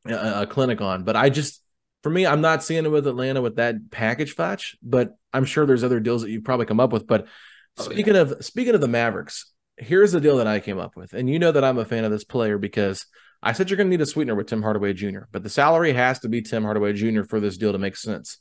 a, 0.06 0.42
a 0.42 0.48
clinic 0.48 0.82
on. 0.82 1.04
But 1.04 1.16
I 1.16 1.30
just 1.30 1.62
for 2.04 2.10
me, 2.10 2.28
I'm 2.28 2.42
not 2.42 2.64
seeing 2.64 2.86
it 2.86 2.92
with 2.92 3.08
Atlanta 3.08 3.42
with 3.42 3.56
that 3.56 3.90
package 3.90 4.36
fetch, 4.36 4.76
but 4.84 5.16
I'm 5.32 5.46
sure 5.46 5.66
there's 5.66 5.86
other 5.86 6.02
deals 6.02 6.22
that 6.22 6.30
you 6.30 6.42
probably 6.42 6.66
come 6.66 6.80
up 6.82 6.92
with. 6.92 7.08
But 7.08 7.28
Oh, 7.78 7.90
yeah. 7.90 7.94
speaking 7.94 8.16
of 8.16 8.46
speaking 8.46 8.76
of 8.76 8.82
the 8.82 8.88
Mavericks, 8.88 9.52
here's 9.78 10.12
the 10.12 10.22
deal 10.22 10.38
that 10.38 10.46
I 10.48 10.60
came 10.60 10.78
up 10.78 10.96
with, 10.96 11.14
and 11.14 11.28
you 11.30 11.40
know 11.40 11.52
that 11.52 11.64
I'm 11.64 11.80
a 11.80 11.86
fan 11.86 12.04
of 12.04 12.12
this 12.12 12.24
player 12.24 12.60
because 12.60 13.08
I 13.44 13.52
said 13.52 13.70
you're 13.70 13.78
going 13.78 13.88
to 13.88 13.96
need 13.96 14.02
a 14.02 14.06
sweetener 14.06 14.36
with 14.36 14.48
Tim 14.48 14.62
Hardaway 14.64 14.94
Jr., 14.94 15.24
but 15.32 15.44
the 15.44 15.50
salary 15.50 15.94
has 15.94 16.20
to 16.20 16.30
be 16.30 16.42
Tim 16.42 16.64
Hardaway 16.64 16.94
Jr. 16.94 17.24
for 17.24 17.40
this 17.40 17.58
deal 17.58 17.74
to 17.74 17.78
make 17.78 17.96
sense. 17.98 18.40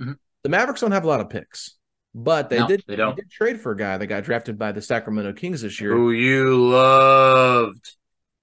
Mhm. 0.00 0.16
The 0.44 0.48
Mavericks 0.48 0.80
don't 0.80 0.92
have 0.92 1.04
a 1.04 1.08
lot 1.08 1.20
of 1.20 1.28
picks, 1.28 1.76
but 2.14 2.50
they 2.50 2.58
No, 2.60 2.66
did 2.68 2.84
they 2.86 2.96
don't. 2.96 3.16
did 3.16 3.30
trade 3.30 3.60
for 3.60 3.72
a 3.72 3.76
guy 3.76 3.98
that 3.98 4.06
got 4.06 4.24
drafted 4.24 4.56
by 4.58 4.72
the 4.72 4.80
Sacramento 4.82 5.32
Kings 5.32 5.62
this 5.62 5.80
year. 5.80 5.92
Who 5.92 6.12
you 6.12 6.68
loved? 6.70 7.96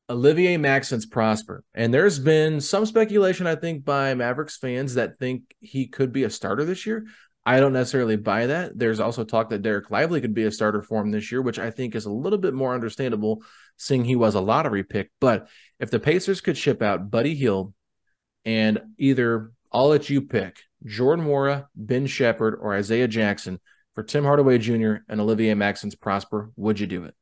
Olivier 0.09 0.57
Maxence 0.57 1.05
Prosper. 1.05 1.63
And 1.73 1.93
there's 1.93 2.19
been 2.19 2.59
some 2.59 2.85
speculation, 2.85 3.47
I 3.47 3.55
think, 3.55 3.85
by 3.85 4.13
Mavericks 4.13 4.57
fans 4.57 4.95
that 4.95 5.17
think 5.19 5.43
he 5.61 5.87
could 5.87 6.11
be 6.11 6.25
a 6.25 6.29
starter 6.29 6.65
this 6.65 6.85
year. 6.85 7.05
I 7.45 7.59
don't 7.59 7.73
necessarily 7.73 8.17
buy 8.17 8.47
that. 8.47 8.77
There's 8.77 8.99
also 8.99 9.23
talk 9.23 9.49
that 9.49 9.63
Dereck 9.63 9.89
Lively 9.89 10.21
could 10.21 10.33
be 10.33 10.43
a 10.43 10.51
starter 10.51 10.81
for 10.81 11.01
him 11.01 11.09
this 11.11 11.31
year, 11.31 11.41
which 11.41 11.57
I 11.57 11.71
think 11.71 11.95
is 11.95 12.05
a 12.05 12.11
little 12.11 12.37
bit 12.37 12.53
more 12.53 12.75
understandable, 12.75 13.41
seeing 13.77 14.03
he 14.03 14.15
was 14.15 14.35
a 14.35 14.41
lottery 14.41 14.83
pick. 14.83 15.09
But 15.19 15.47
if 15.81 15.91
the 15.91 15.99
Pacers 15.99 16.39
could 16.41 16.57
ship 16.57 16.81
out 16.81 17.11
Buddy 17.11 17.35
Hield 17.35 17.73
and 18.45 18.79
either 18.97 19.51
I'll 19.71 19.89
let 19.89 20.09
you 20.09 20.21
pick 20.21 20.61
Jordan 20.85 21.25
Nwora, 21.25 21.65
Ben 21.75 22.07
Sheppard, 22.07 22.55
or 22.61 22.73
Isaiah 22.75 23.07
Jackson 23.07 23.59
for 23.95 24.03
Tim 24.03 24.23
Hardaway 24.23 24.57
Jr. 24.57 24.95
and 25.09 25.19
Olivier 25.19 25.53
Maxence 25.53 25.95
Prosper, 25.95 26.51
would 26.55 26.79
you 26.79 26.87
do 26.87 27.03
it? 27.03 27.13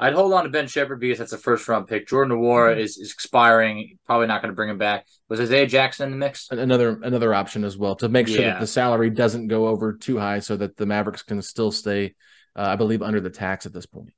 I'd 0.00 0.12
hold 0.12 0.32
on 0.32 0.44
to 0.44 0.50
Ben 0.50 0.68
Sheppard 0.68 1.00
because 1.00 1.18
that's 1.18 1.32
a 1.32 1.38
first 1.38 1.66
round 1.66 1.88
pick. 1.88 2.06
Jordan 2.06 2.36
Nwora 2.38 2.70
Mm-hmm. 2.72 2.80
is, 2.80 2.98
is 2.98 3.12
expiring. 3.12 3.98
Probably 4.06 4.28
not 4.28 4.42
going 4.42 4.52
to 4.52 4.56
bring 4.56 4.68
him 4.70 4.78
back. 4.78 5.06
Was 5.28 5.40
Isaiah 5.40 5.66
Jackson 5.66 6.06
in 6.06 6.10
the 6.12 6.16
mix? 6.24 6.48
another 6.50 7.00
another 7.02 7.34
option 7.34 7.64
as 7.64 7.76
well 7.76 7.96
to 7.96 8.08
make 8.08 8.28
sure 8.28 8.40
Yeah. 8.40 8.50
that 8.54 8.60
the 8.60 8.66
salary 8.66 9.10
doesn't 9.10 9.48
go 9.48 9.66
over 9.66 9.92
too 9.94 10.18
high 10.18 10.38
so 10.38 10.56
that 10.56 10.76
the 10.76 10.86
Mavericks 10.86 11.22
can 11.24 11.42
still 11.42 11.72
stay 11.72 12.14
uh, 12.54 12.62
I 12.62 12.76
believe 12.76 13.02
under 13.02 13.20
the 13.20 13.30
tax 13.30 13.66
at 13.66 13.72
this 13.72 13.86
point. 13.86 14.10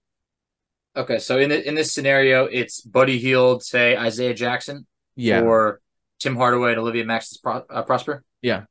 Okay, 0.96 1.18
so 1.18 1.38
in 1.38 1.50
the, 1.50 1.66
in 1.68 1.74
this 1.74 1.92
scenario, 1.92 2.46
it's 2.46 2.81
Buddy 2.81 3.18
Hield, 3.18 3.62
say 3.62 3.96
Isaiah 3.96 4.35
Jackson, 4.35 4.87
Yeah. 5.16 5.42
or 5.42 5.81
Tim 6.18 6.37
Hardaway 6.37 6.70
and 6.72 6.81
Olivier 6.81 7.05
Maxence 7.05 7.38
Pro- 7.38 7.64
uh, 7.70 7.83
Prosper. 7.83 8.24
Yeah. 8.42 8.64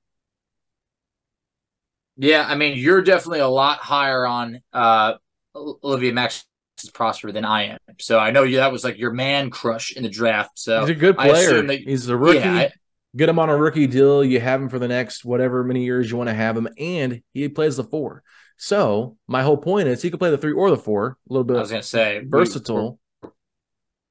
Yeah, 2.17 2.45
I 2.47 2.55
mean, 2.55 2.77
you're 2.77 3.01
definitely 3.01 3.39
a 3.39 3.47
lot 3.47 3.79
higher 3.79 4.25
on 4.25 4.61
uh, 4.73 5.13
Olivier 5.55 6.11
Maxence 6.11 6.45
Prosper 6.93 7.31
than 7.31 7.45
I 7.45 7.63
am. 7.67 7.77
So 7.99 8.19
I 8.19 8.31
know 8.31 8.43
you 8.43 8.57
that 8.57 8.71
was 8.71 8.83
like 8.83 8.97
your 8.97 9.11
man 9.11 9.49
crush 9.49 9.93
in 9.93 10.03
the 10.03 10.09
draft. 10.09 10.59
So 10.59 10.81
He's 10.81 10.89
a 10.89 10.95
good 10.95 11.17
player. 11.17 11.61
that- 11.61 11.79
He's 11.79 12.09
a 12.09 12.17
rookie. 12.17 12.39
Yeah, 12.39 12.53
I- 12.53 12.71
Get 13.17 13.27
him 13.27 13.39
on 13.39 13.49
a 13.49 13.57
rookie 13.57 13.87
deal. 13.87 14.23
You 14.23 14.39
have 14.39 14.61
him 14.61 14.69
for 14.69 14.77
the 14.77 14.87
next 14.87 15.25
whatever 15.25 15.63
many 15.63 15.83
years 15.83 16.11
you 16.11 16.17
want 16.17 16.29
to 16.29 16.33
have 16.35 16.55
him, 16.55 16.67
and 16.77 17.23
he 17.33 17.49
plays 17.49 17.75
the 17.75 17.83
four. 17.83 18.21
So 18.59 19.17
my 19.25 19.41
whole 19.41 19.57
point 19.57 19.87
is 19.87 20.01
he 20.01 20.11
could 20.11 20.19
play 20.19 20.31
the 20.31 20.37
three 20.37 20.51
or 20.51 20.69
the 20.69 20.77
four, 20.77 21.17
a 21.29 21.33
little 21.33 21.45
bit 21.45 21.55
I 21.55 21.61
was 21.61 21.71
gonna 21.71 21.81
say 21.81 22.19
we- 22.19 22.27
versatile. 22.27 22.99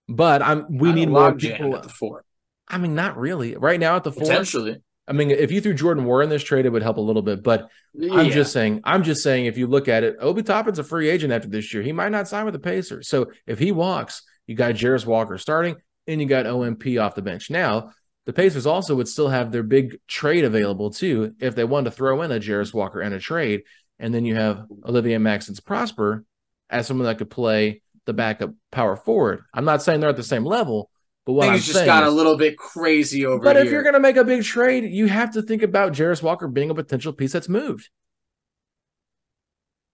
But 0.09 0.41
I'm 0.41 0.67
we 0.71 0.93
need 0.93 1.11
more 1.11 1.35
people. 1.35 1.77
at 1.77 1.83
the 1.83 1.91
four 1.91 2.25
I 2.67 2.79
mean, 2.79 2.95
not 2.95 3.19
really. 3.19 3.57
Right 3.57 3.79
now 3.79 3.97
at 3.97 4.05
the 4.05 4.13
four, 4.13 4.23
potentially. 4.23 4.83
I 5.07 5.13
mean, 5.13 5.31
if 5.31 5.51
you 5.51 5.61
threw 5.61 5.75
Jordan 5.75 6.05
Nwora 6.05 6.25
in 6.25 6.31
this 6.31 6.43
trade, 6.43 6.67
it 6.67 6.71
would 6.71 6.83
help 6.83 6.99
a 6.99 7.03
little 7.03 7.23
bit. 7.23 7.43
But 7.43 7.69
I'm 8.13 8.31
just 8.31 8.53
saying, 8.53 8.81
I'm 8.85 9.03
just 9.03 9.23
saying, 9.23 9.47
if 9.47 9.57
you 9.57 9.67
look 9.67 9.89
at 9.89 10.05
it, 10.05 10.17
Obi 10.21 10.43
Toppin's 10.43 10.79
a 10.79 10.85
free 10.85 11.09
agent 11.09 11.33
after 11.33 11.49
this 11.49 11.73
year. 11.73 11.83
He 11.83 11.93
might 11.93 12.11
not 12.11 12.29
sign 12.29 12.45
with 12.45 12.53
the 12.53 12.61
Pacers. 12.61 13.09
So 13.09 13.31
if 13.47 13.59
he 13.59 13.73
walks, 13.73 14.23
you 14.47 14.55
got 14.55 14.75
Jarace 14.75 15.07
Walker 15.07 15.39
starting 15.39 15.77
and 16.07 16.21
you 16.21 16.27
got 16.27 16.47
OMP 16.47 16.99
off 16.99 17.15
the 17.15 17.23
bench. 17.23 17.49
Now, 17.51 17.93
the 18.27 18.35
Pacers 18.35 18.67
also 18.67 18.95
would 18.97 19.09
still 19.09 19.29
have 19.29 19.51
their 19.51 19.63
big 19.63 19.99
trade 20.07 20.45
available 20.45 20.91
too 20.91 21.35
if 21.41 21.55
they 21.55 21.65
wanted 21.65 21.91
to 21.91 21.97
throw 21.97 22.21
in 22.21 22.31
a 22.31 22.39
Jarace 22.39 22.75
Walker 22.75 23.01
and 23.01 23.15
a 23.15 23.19
trade. 23.19 23.63
And 23.99 24.15
then 24.15 24.25
you 24.25 24.35
have 24.37 24.67
Olivier 24.85 25.19
Maxence 25.19 25.61
Prosper 25.61 26.25
as 26.71 26.87
someone 26.87 27.07
that 27.07 27.19
could 27.19 27.31
play 27.31 27.83
the 28.07 28.13
backup 28.13 28.55
power 28.71 28.97
forward. 28.97 29.43
I'm 29.53 29.65
not 29.65 29.83
saying 29.83 30.01
they're 30.01 30.11
at 30.11 30.17
the 30.17 30.23
same 30.23 30.45
level, 30.45 30.91
but 31.27 31.33
what 31.33 31.47
I'm 31.49 31.55
Things 31.55 31.67
just 31.67 31.75
saying 31.79 31.87
got 31.87 32.05
a 32.05 32.11
little 32.11 32.37
bit 32.37 32.57
crazy 32.57 33.27
over 33.27 33.43
but 33.43 33.57
here. 33.57 33.65
if 33.65 33.71
you're 33.71 33.83
going 33.83 33.95
to 33.95 34.01
make 34.01 34.17
a 34.17 34.25
big 34.25 34.45
trade, 34.45 34.85
you 34.85 35.07
have 35.09 35.33
to 35.33 35.43
think 35.43 35.63
about 35.63 35.93
Jarace 35.93 36.23
Walker 36.23 36.49
being 36.49 36.71
a 36.71 36.75
potential 36.75 37.13
piece 37.13 37.33
that's 37.33 37.49
moved. 37.49 37.91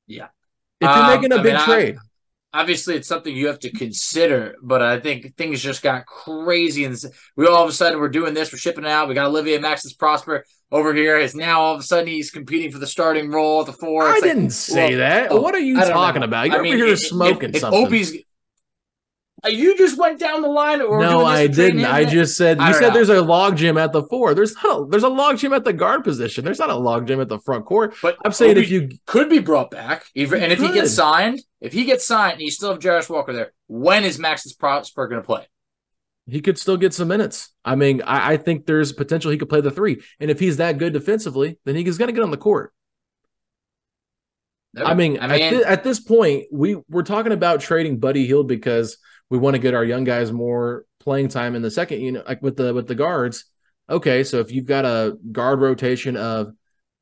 Yeah. 0.06 0.28
If 0.80 0.88
you're 0.88 0.90
Um, 0.90 1.10
making 1.20 1.32
a 1.32 1.36
I 1.36 1.42
big 1.42 1.54
mean, 1.54 1.64
trade, 1.64 1.96
obviously 2.54 2.94
it's 2.94 3.08
something 3.08 3.34
you 3.36 3.48
have 3.48 3.58
to 3.58 3.70
consider, 3.70 4.54
but 4.62 4.80
I 4.80 5.00
think 5.00 5.36
things 5.36 5.60
just 5.60 5.82
got 5.82 6.06
crazy 6.06 6.84
and 6.84 6.96
we 7.36 7.46
all 7.46 7.64
of 7.64 7.68
a 7.68 7.72
sudden 7.72 7.98
we're 7.98 8.08
doing 8.08 8.32
this, 8.32 8.52
we're 8.52 8.58
shipping 8.58 8.84
it 8.84 8.90
out. 8.90 9.08
We 9.08 9.14
got 9.14 9.26
Olivier 9.26 9.58
Maxence 9.58 9.92
Prosper 9.92 10.44
over 10.70 10.94
here. 10.94 11.18
Is 11.18 11.34
now 11.34 11.60
all 11.60 11.74
of 11.74 11.80
a 11.80 11.82
sudden 11.82 12.06
he's 12.06 12.30
competing 12.30 12.70
for 12.70 12.78
the 12.78 12.86
starting 12.86 13.30
role 13.30 13.60
at 13.60 13.66
the 13.66 13.72
four. 13.72 14.04
I 14.04 14.12
It's 14.12 14.22
like, 14.22 14.32
didn't 14.34 14.50
say 14.50 14.90
well, 14.90 14.98
that. 14.98 15.32
oh, 15.32 15.40
what 15.40 15.54
are 15.54 15.58
you 15.60 15.76
talking 15.80 16.20
know. 16.20 16.26
about? 16.26 16.46
You're 16.46 16.60
I 16.60 16.62
mean, 16.62 16.74
over 16.74 16.84
here 16.84 16.92
if- 16.94 17.00
smoking 17.00 17.50
if, 17.50 17.56
if 17.56 17.60
something. 17.62 17.86
Opie's, 17.86 18.16
Uh, 19.44 19.48
you 19.48 19.76
just 19.76 19.98
went 19.98 20.18
down 20.18 20.40
the 20.42 20.48
line, 20.48 20.80
or 20.80 21.00
no, 21.00 21.24
I 21.24 21.46
didn't. 21.46 21.84
I 21.84 22.04
just 22.04 22.36
said 22.36 22.58
I 22.58 22.68
you 22.68 22.74
said 22.74 22.88
know. 22.88 22.94
there's 22.94 23.08
a 23.10 23.20
log 23.20 23.56
jam 23.56 23.76
at 23.76 23.92
the 23.92 24.02
four. 24.04 24.34
There's 24.34 24.54
not 24.62 24.80
a, 24.80 24.86
there's 24.88 25.02
a 25.02 25.08
log 25.08 25.38
jam 25.38 25.52
at 25.52 25.64
the 25.64 25.72
guard 25.72 26.04
position. 26.04 26.44
There's 26.44 26.58
not 26.58 26.70
a 26.70 26.76
log 26.76 27.06
jam 27.06 27.20
at 27.20 27.28
the 27.28 27.38
front 27.40 27.66
court. 27.66 27.94
But 28.00 28.16
I'm 28.24 28.32
saying 28.32 28.56
if 28.56 28.70
you 28.70 28.90
could 29.06 29.28
be 29.28 29.40
brought 29.40 29.70
back, 29.70 30.06
even, 30.14 30.38
He 30.38 30.44
and 30.44 30.52
if 30.52 30.60
he 30.60 30.72
gets 30.72 30.94
signed, 30.94 31.40
if 31.60 31.72
he 31.72 31.84
gets 31.84 32.06
signed, 32.06 32.34
and 32.34 32.42
you 32.42 32.50
still 32.50 32.70
have 32.70 32.80
Jarace 32.80 33.10
Walker 33.10 33.32
there, 33.32 33.52
when 33.66 34.04
is 34.04 34.18
Maxence 34.18 34.54
Prosper 34.54 35.08
going 35.08 35.20
to 35.20 35.26
play? 35.26 35.46
he 36.26 36.40
could 36.40 36.58
still 36.58 36.76
get 36.76 36.94
some 36.94 37.08
minutes. 37.08 37.50
I 37.64 37.74
mean, 37.74 38.02
I, 38.02 38.32
I 38.32 38.36
think 38.36 38.66
there's 38.66 38.92
potential 38.92 39.30
he 39.30 39.38
could 39.38 39.48
play 39.48 39.60
the 39.60 39.70
three. 39.70 40.02
And 40.20 40.30
if 40.30 40.40
he's 40.40 40.56
that 40.56 40.78
good 40.78 40.92
defensively, 40.92 41.58
then 41.64 41.76
he's 41.76 41.98
going 41.98 42.08
to 42.08 42.12
get 42.14 42.22
on 42.22 42.30
the 42.30 42.36
court. 42.36 42.72
I 44.76 44.94
mean, 44.94 45.18
I 45.18 45.24
at, 45.24 45.30
mean, 45.30 45.60
thi- 45.60 45.64
at 45.64 45.84
this 45.84 46.00
point, 46.00 46.46
we 46.50 46.76
we're 46.88 47.02
talking 47.02 47.32
about 47.32 47.60
trading 47.60 47.98
Buddy 47.98 48.26
Hield 48.26 48.48
because 48.48 48.96
we 49.34 49.40
want 49.40 49.54
to 49.54 49.60
get 49.60 49.74
our 49.74 49.84
young 49.84 50.04
guys 50.04 50.30
more 50.30 50.84
playing 51.00 51.26
time 51.26 51.56
in 51.56 51.62
the 51.62 51.70
second 51.70 52.00
unit, 52.00 52.24
like 52.24 52.40
with 52.40 52.56
the 52.56 52.72
with 52.72 52.86
the 52.86 52.94
guards. 52.94 53.46
Okay, 53.90 54.22
so 54.22 54.38
if 54.38 54.52
you've 54.52 54.64
got 54.64 54.84
a 54.84 55.18
guard 55.32 55.60
rotation 55.60 56.16
of, 56.16 56.52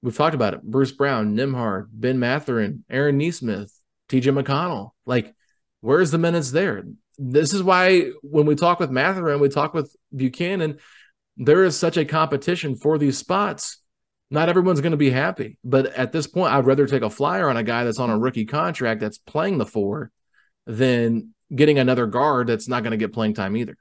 we've 0.01 0.17
talked 0.17 0.35
about 0.35 0.55
it: 0.55 0.63
Bruce 0.63 0.93
Brown, 0.93 1.37
Nembhard, 1.37 1.89
Ben 1.93 2.19
Mathurin, 2.19 2.87
Aaron 2.89 3.19
Nesmith, 3.19 3.71
T.J. 4.09 4.31
McConnell. 4.31 4.93
Like, 5.05 5.35
where's 5.83 6.11
the 6.11 6.17
minutes 6.17 6.53
there? 6.53 6.85
This 7.19 7.53
is 7.53 7.63
why 7.63 8.13
when 8.23 8.47
we 8.47 8.55
talk 8.55 8.81
with 8.81 8.91
Mathurin, 8.91 9.39
we 9.39 9.51
talk 9.51 9.75
with 9.75 9.95
Buchanan. 10.17 10.79
There 11.37 11.65
is 11.65 11.79
such 11.79 11.99
a 11.99 12.07
competition 12.07 12.77
for 12.77 12.97
these 12.97 13.19
spots 13.19 13.83
not 14.31 14.49
everyone's 14.49 14.81
going 14.81 14.93
to 14.93 14.97
be 14.97 15.11
happy. 15.11 15.59
But 15.63 15.89
at 15.89 16.11
this 16.11 16.27
point, 16.27 16.55
I'd 16.55 16.65
rather 16.65 16.87
take 16.87 17.03
a 17.03 17.11
flyer 17.11 17.51
on 17.51 17.59
a 17.59 17.63
guy 17.63 17.85
that's 17.85 17.99
on 17.99 18.09
a 18.09 18.19
rookie 18.19 18.47
contract 18.47 19.03
that's 19.03 19.19
playing 19.19 19.59
the 19.59 19.67
four 19.67 20.11
than 20.67 21.35
getting 21.55 21.79
another 21.79 22.07
guard 22.07 22.47
that's 22.47 22.69
not 22.69 22.83
going 22.83 22.93
to 22.93 22.97
get 22.97 23.13
playing 23.13 23.35
time 23.35 23.57
either. 23.57 23.77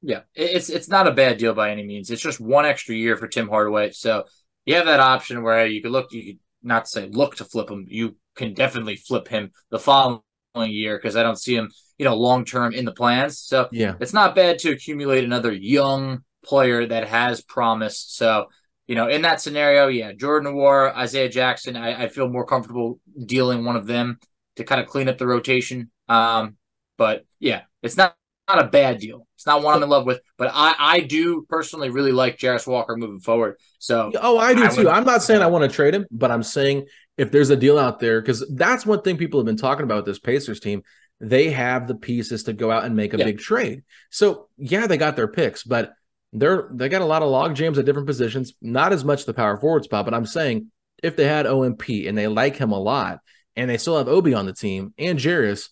Yeah, 0.00 0.20
it's 0.34 0.68
it's 0.68 0.88
not 0.88 1.08
a 1.08 1.12
bad 1.12 1.38
deal 1.38 1.54
by 1.54 1.70
any 1.70 1.84
means. 1.84 2.10
It's 2.10 2.22
just 2.22 2.40
one 2.40 2.64
extra 2.64 2.94
year 2.94 3.16
for 3.16 3.26
Tim 3.26 3.48
Hardaway. 3.48 3.90
So 3.90 4.24
you 4.64 4.76
have 4.76 4.86
that 4.86 5.00
option 5.00 5.42
where 5.42 5.66
you 5.66 5.82
could 5.82 5.90
look, 5.90 6.12
you 6.12 6.24
could 6.34 6.38
not 6.62 6.88
say 6.88 7.08
look 7.08 7.36
to 7.36 7.44
flip 7.44 7.70
him. 7.70 7.86
You 7.88 8.16
can 8.36 8.54
definitely 8.54 8.96
flip 8.96 9.26
him 9.28 9.50
the 9.70 9.78
following 9.78 10.22
year 10.54 10.96
because 10.96 11.16
I 11.16 11.22
don't 11.24 11.40
see 11.40 11.56
him, 11.56 11.70
you 11.98 12.04
know, 12.04 12.14
long 12.16 12.44
term 12.44 12.72
in 12.74 12.84
the 12.84 12.92
plans. 12.92 13.40
So 13.40 13.68
Yeah. 13.72 13.94
it's 14.00 14.12
not 14.12 14.36
bad 14.36 14.60
to 14.60 14.70
accumulate 14.70 15.24
another 15.24 15.52
young 15.52 16.20
player 16.44 16.86
that 16.86 17.08
has 17.08 17.42
promise. 17.42 17.98
So 18.08 18.46
you 18.86 18.94
know, 18.94 19.06
in 19.08 19.20
that 19.22 19.40
scenario, 19.42 19.88
yeah, 19.88 20.12
Jordan 20.12 20.54
Nwora, 20.54 20.94
Isaiah 20.96 21.28
Jackson, 21.28 21.76
I, 21.76 22.04
I 22.04 22.08
feel 22.08 22.26
more 22.28 22.46
comfortable 22.46 22.98
dealing 23.26 23.64
one 23.66 23.76
of 23.76 23.86
them 23.86 24.18
to 24.56 24.64
kind 24.64 24.80
of 24.80 24.86
clean 24.86 25.10
up 25.10 25.18
the 25.18 25.26
rotation. 25.26 25.90
Um, 26.08 26.56
but 26.98 27.24
yeah, 27.40 27.62
it's 27.82 27.96
not 27.96 28.14
not 28.48 28.64
a 28.64 28.68
bad 28.68 28.98
deal. 28.98 29.26
It's 29.36 29.46
not 29.46 29.62
one 29.62 29.76
I'm 29.76 29.82
in 29.82 29.88
love 29.90 30.06
with, 30.06 30.20
but 30.38 30.50
I 30.54 30.74
I 30.78 31.00
do 31.00 31.46
personally 31.48 31.90
really 31.90 32.12
like 32.12 32.38
Jarace 32.38 32.66
Walker 32.66 32.96
moving 32.96 33.20
forward. 33.20 33.56
So 33.78 34.10
Oh, 34.20 34.36
I 34.38 34.54
do 34.54 34.64
I 34.64 34.68
too. 34.68 34.76
would- 34.84 34.86
I'm 34.88 35.04
not 35.04 35.22
saying 35.22 35.42
I 35.42 35.46
want 35.46 35.70
to 35.70 35.74
trade 35.74 35.94
him, 35.94 36.06
but 36.10 36.30
I'm 36.30 36.42
saying 36.42 36.86
if 37.18 37.30
there's 37.30 37.50
a 37.50 37.56
deal 37.56 37.78
out 37.78 38.00
there, 38.00 38.20
because 38.20 38.46
that's 38.54 38.86
one 38.86 39.02
thing 39.02 39.16
people 39.18 39.38
have 39.40 39.46
been 39.46 39.56
talking 39.56 39.84
about 39.84 39.96
with 39.96 40.06
this 40.06 40.18
Pacers 40.18 40.60
team. 40.60 40.82
They 41.20 41.50
have 41.50 41.88
the 41.88 41.94
pieces 41.96 42.44
to 42.44 42.52
go 42.52 42.70
out 42.70 42.84
and 42.84 42.94
make 42.96 43.12
a 43.12 43.18
Yeah. 43.18 43.24
big 43.26 43.38
trade. 43.38 43.82
So 44.10 44.48
yeah, 44.56 44.86
they 44.86 44.96
got 44.96 45.16
their 45.16 45.28
picks, 45.28 45.62
but 45.62 45.92
they're 46.32 46.68
they 46.72 46.88
got 46.88 47.02
a 47.02 47.06
lot 47.06 47.22
of 47.22 47.28
log 47.30 47.54
jams 47.54 47.78
at 47.78 47.84
different 47.84 48.06
positions. 48.06 48.54
Not 48.62 48.92
as 48.92 49.04
much 49.04 49.24
the 49.26 49.34
power 49.34 49.58
forward 49.58 49.84
spot, 49.84 50.04
but 50.06 50.14
I'm 50.14 50.26
saying 50.26 50.70
if 51.02 51.16
they 51.16 51.26
had 51.26 51.46
OMP 51.46 52.06
and 52.08 52.16
they 52.16 52.28
like 52.28 52.56
him 52.56 52.72
a 52.72 52.78
lot, 52.80 53.18
and 53.56 53.68
they 53.68 53.76
still 53.76 53.98
have 53.98 54.08
Obi 54.08 54.32
on 54.34 54.46
the 54.46 54.52
team 54.54 54.94
and 54.98 55.18
Jarace, 55.18 55.68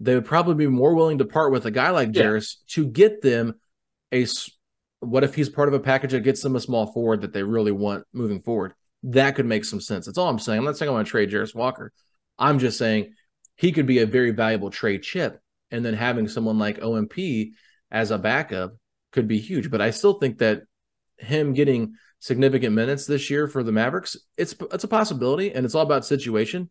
they 0.00 0.14
would 0.14 0.24
probably 0.24 0.54
be 0.54 0.66
more 0.66 0.94
willing 0.94 1.18
to 1.18 1.24
part 1.24 1.52
with 1.52 1.66
a 1.66 1.70
guy 1.70 1.90
like 1.90 2.10
Yeah. 2.12 2.22
Jarace 2.24 2.56
to 2.68 2.86
get 2.86 3.22
them 3.22 3.54
a. 4.12 4.26
What 5.00 5.24
if 5.24 5.34
he's 5.34 5.48
part 5.48 5.68
of 5.68 5.74
a 5.74 5.80
package 5.80 6.12
that 6.12 6.24
gets 6.24 6.42
them 6.42 6.56
a 6.56 6.60
small 6.60 6.92
forward 6.92 7.22
that 7.22 7.32
they 7.32 7.42
really 7.42 7.72
want 7.72 8.04
moving 8.12 8.42
forward? 8.42 8.74
That 9.02 9.34
could 9.34 9.46
make 9.46 9.64
some 9.64 9.80
sense. 9.80 10.06
That's 10.06 10.18
all 10.18 10.28
I'm 10.28 10.38
saying. 10.38 10.58
I'm 10.58 10.64
not 10.64 10.76
saying 10.76 10.90
I 10.90 10.92
want 10.92 11.06
to 11.06 11.10
trade 11.10 11.30
Jarace 11.30 11.54
Walker. 11.54 11.92
I'm 12.38 12.58
just 12.58 12.76
saying 12.76 13.14
he 13.56 13.72
could 13.72 13.86
be 13.86 14.00
a 14.00 14.06
very 14.06 14.30
valuable 14.30 14.70
trade 14.70 15.02
chip, 15.02 15.40
and 15.70 15.84
then 15.84 15.94
having 15.94 16.28
someone 16.28 16.58
like 16.58 16.80
OMP 16.82 17.52
as 17.90 18.10
a 18.10 18.18
backup 18.18 18.74
could 19.12 19.28
be 19.28 19.38
huge. 19.38 19.70
But 19.70 19.80
I 19.80 19.90
still 19.90 20.14
think 20.14 20.38
that 20.38 20.62
him 21.18 21.52
getting 21.52 21.94
significant 22.18 22.74
minutes 22.74 23.06
this 23.06 23.30
year 23.30 23.48
for 23.48 23.62
the 23.62 23.72
Mavericks, 23.72 24.16
it's 24.36 24.54
it's 24.72 24.84
a 24.84 24.88
possibility, 24.88 25.52
and 25.52 25.64
it's 25.64 25.74
all 25.74 25.82
about 25.82 26.04
situation. 26.04 26.70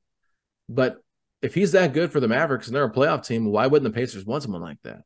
But 0.67 0.97
if 1.41 1.53
he's 1.55 1.71
that 1.73 1.93
good 1.93 2.11
for 2.11 2.19
the 2.19 2.27
Mavericks 2.27 2.67
and 2.67 2.75
they're 2.75 2.83
a 2.85 2.91
playoff 2.91 3.25
team, 3.25 3.45
why 3.45 3.67
wouldn't 3.67 3.91
the 3.91 3.97
Pacers 3.97 4.25
want 4.25 4.43
someone 4.43 4.61
like 4.61 4.81
that? 4.83 5.03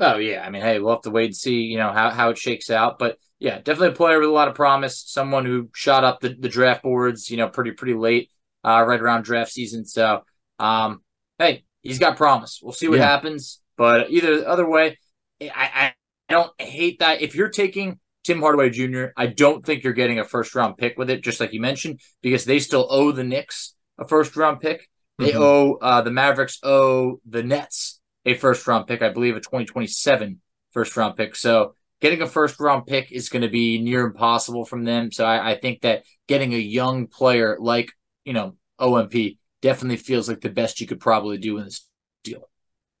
Oh 0.00 0.18
yeah, 0.18 0.42
I 0.44 0.50
mean, 0.50 0.62
hey, 0.62 0.78
we'll 0.78 0.94
have 0.94 1.02
to 1.02 1.10
wait 1.10 1.26
and 1.26 1.36
see, 1.36 1.62
you 1.62 1.76
know, 1.76 1.92
how, 1.92 2.10
how 2.10 2.30
it 2.30 2.38
shakes 2.38 2.70
out. 2.70 2.98
But 2.98 3.18
yeah, 3.40 3.56
definitely 3.58 3.88
a 3.88 3.92
player 3.92 4.20
with 4.20 4.28
a 4.28 4.32
lot 4.32 4.48
of 4.48 4.54
promise. 4.54 5.02
Someone 5.06 5.44
who 5.44 5.70
shot 5.74 6.04
up 6.04 6.20
the, 6.20 6.36
the 6.38 6.48
draft 6.48 6.82
boards, 6.84 7.30
you 7.30 7.36
know, 7.36 7.48
pretty 7.48 7.72
pretty 7.72 7.94
late, 7.94 8.30
uh, 8.64 8.84
right 8.86 9.00
around 9.00 9.22
draft 9.22 9.50
season. 9.50 9.84
So, 9.84 10.22
um, 10.60 11.02
hey, 11.38 11.64
he's 11.82 11.98
got 11.98 12.16
promise. 12.16 12.60
We'll 12.62 12.72
see 12.72 12.88
what 12.88 13.00
Yeah. 13.00 13.00
happens. 13.00 13.60
But 13.76 14.10
either 14.10 14.46
other 14.46 14.68
way, 14.68 14.98
I, 15.40 15.48
I 15.74 15.94
I 16.28 16.32
don't 16.34 16.52
hate 16.60 16.98
that. 17.00 17.22
If 17.22 17.34
you're 17.34 17.48
taking 17.48 17.98
Tim 18.22 18.40
Hardaway 18.40 18.70
Jr., 18.70 19.12
I 19.16 19.26
don't 19.26 19.64
think 19.64 19.82
you're 19.82 19.92
getting 19.94 20.18
a 20.20 20.24
first 20.24 20.54
round 20.54 20.76
pick 20.76 20.96
with 20.98 21.10
it, 21.10 21.22
just 21.22 21.40
like 21.40 21.52
you 21.52 21.60
mentioned, 21.60 22.00
because 22.22 22.44
they 22.44 22.58
still 22.60 22.86
owe 22.90 23.10
the 23.12 23.24
Knicks 23.24 23.74
a 23.98 24.06
first 24.06 24.36
round 24.36 24.60
pick. 24.60 24.88
They 25.18 25.32
Mhm. 25.32 25.40
owe 25.40 25.74
uh, 25.74 26.02
the 26.02 26.10
Mavericks 26.10 26.58
owe 26.62 27.20
the 27.28 27.42
Nets 27.42 28.00
a 28.24 28.34
first 28.34 28.66
round 28.66 28.86
pick, 28.86 29.02
I 29.02 29.08
believe 29.10 29.36
a 29.36 29.40
2027 29.40 30.40
first 30.72 30.96
round 30.96 31.16
pick. 31.16 31.34
So 31.34 31.74
getting 32.00 32.22
a 32.22 32.26
first 32.26 32.60
round 32.60 32.86
pick 32.86 33.10
is 33.10 33.28
going 33.28 33.42
to 33.42 33.48
be 33.48 33.80
near 33.80 34.06
impossible 34.06 34.64
from 34.64 34.84
them. 34.84 35.10
So 35.10 35.24
I, 35.24 35.52
I 35.52 35.58
think 35.58 35.80
that 35.82 36.04
getting 36.28 36.54
a 36.54 36.58
young 36.58 37.06
player 37.06 37.56
like, 37.58 37.90
you 38.24 38.32
know, 38.32 38.56
OMP 38.78 39.38
definitely 39.60 39.96
feels 39.96 40.28
like 40.28 40.40
the 40.40 40.50
best 40.50 40.80
you 40.80 40.86
could 40.86 41.00
probably 41.00 41.38
do 41.38 41.58
in 41.58 41.64
this 41.64 41.86
deal. 42.22 42.48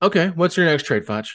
Okay, 0.02 0.28
what's 0.28 0.56
your 0.56 0.66
next 0.66 0.84
trade, 0.84 1.06
Foch? 1.06 1.26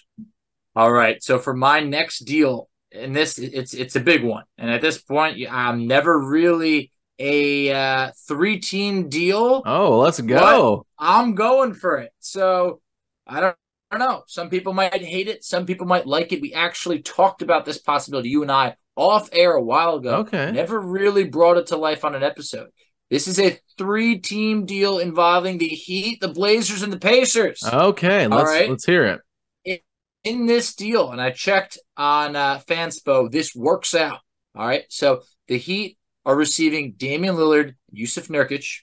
All 0.75 0.91
right. 0.91 1.21
So 1.23 1.39
for 1.39 1.53
my 1.53 1.79
next 1.79 2.19
deal, 2.19 2.69
and 2.91 3.15
this 3.15 3.37
it's 3.37 3.73
it's 3.73 3.95
a 3.95 3.99
big 3.99 4.23
one. 4.23 4.43
And 4.57 4.69
at 4.69 4.81
this 4.81 5.01
point, 5.01 5.39
I'm 5.49 5.87
never 5.87 6.19
really 6.19 6.91
a 7.23 7.71
uh, 7.71 8.11
three 8.27 8.59
team 8.59 9.07
deal. 9.07 9.63
Oh, 9.65 9.99
let's 9.99 10.19
go. 10.19 10.85
I'm 10.99 11.35
going 11.35 11.73
for 11.73 11.97
it. 11.97 12.11
So 12.19 12.81
I 13.25 13.39
don't, 13.39 13.55
I 13.89 13.97
don't 13.97 14.07
know. 14.07 14.23
Some 14.27 14.49
people 14.49 14.73
might 14.73 15.01
hate 15.01 15.29
it. 15.29 15.45
Some 15.45 15.65
people 15.65 15.87
might 15.87 16.05
like 16.05 16.33
it. 16.33 16.41
We 16.41 16.53
actually 16.53 17.01
talked 17.01 17.41
about 17.41 17.63
this 17.63 17.77
possibility, 17.77 18.27
you 18.27 18.41
and 18.41 18.51
I, 18.51 18.75
off 18.97 19.29
air 19.31 19.53
a 19.53 19.63
while 19.63 19.95
ago. 19.95 20.17
Okay. 20.17 20.51
Never 20.51 20.77
really 20.77 21.23
brought 21.23 21.55
it 21.55 21.67
to 21.67 21.77
life 21.77 22.03
on 22.03 22.13
an 22.13 22.23
episode. 22.23 22.69
This 23.09 23.29
is 23.29 23.39
a 23.39 23.57
three 23.77 24.17
team 24.17 24.65
deal 24.65 24.99
involving 24.99 25.59
the 25.59 25.67
Heat, 25.67 26.19
the 26.19 26.27
Blazers, 26.27 26.81
and 26.81 26.91
the 26.91 26.99
Pacers. 26.99 27.63
Okay, 27.63 28.27
let's 28.27 28.49
right. 28.49 28.69
let's 28.69 28.85
hear 28.85 29.21
it. 29.65 29.81
in 30.25 30.45
this 30.45 30.75
deal, 30.75 31.11
and 31.11 31.21
I 31.21 31.29
checked 31.29 31.77
on 31.95 32.35
uh, 32.35 32.59
Fanspo, 32.67 33.31
this 33.31 33.55
works 33.55 33.95
out. 33.95 34.19
All 34.55 34.65
right. 34.65 34.83
So 34.89 35.21
the 35.47 35.57
Heat 35.57 35.97
are 36.25 36.35
receiving 36.35 36.93
Damian 36.93 37.35
Lillard, 37.35 37.75
Jusuf 37.93 38.29
Nurkic. 38.29 38.81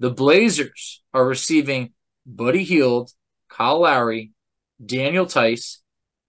The 0.00 0.10
Blazers 0.10 1.02
are 1.12 1.26
receiving 1.26 1.92
Buddy 2.26 2.64
Hield, 2.64 3.12
Kyle 3.48 3.80
Lowry, 3.80 4.32
Daniel 4.84 5.26
Theis, 5.26 5.78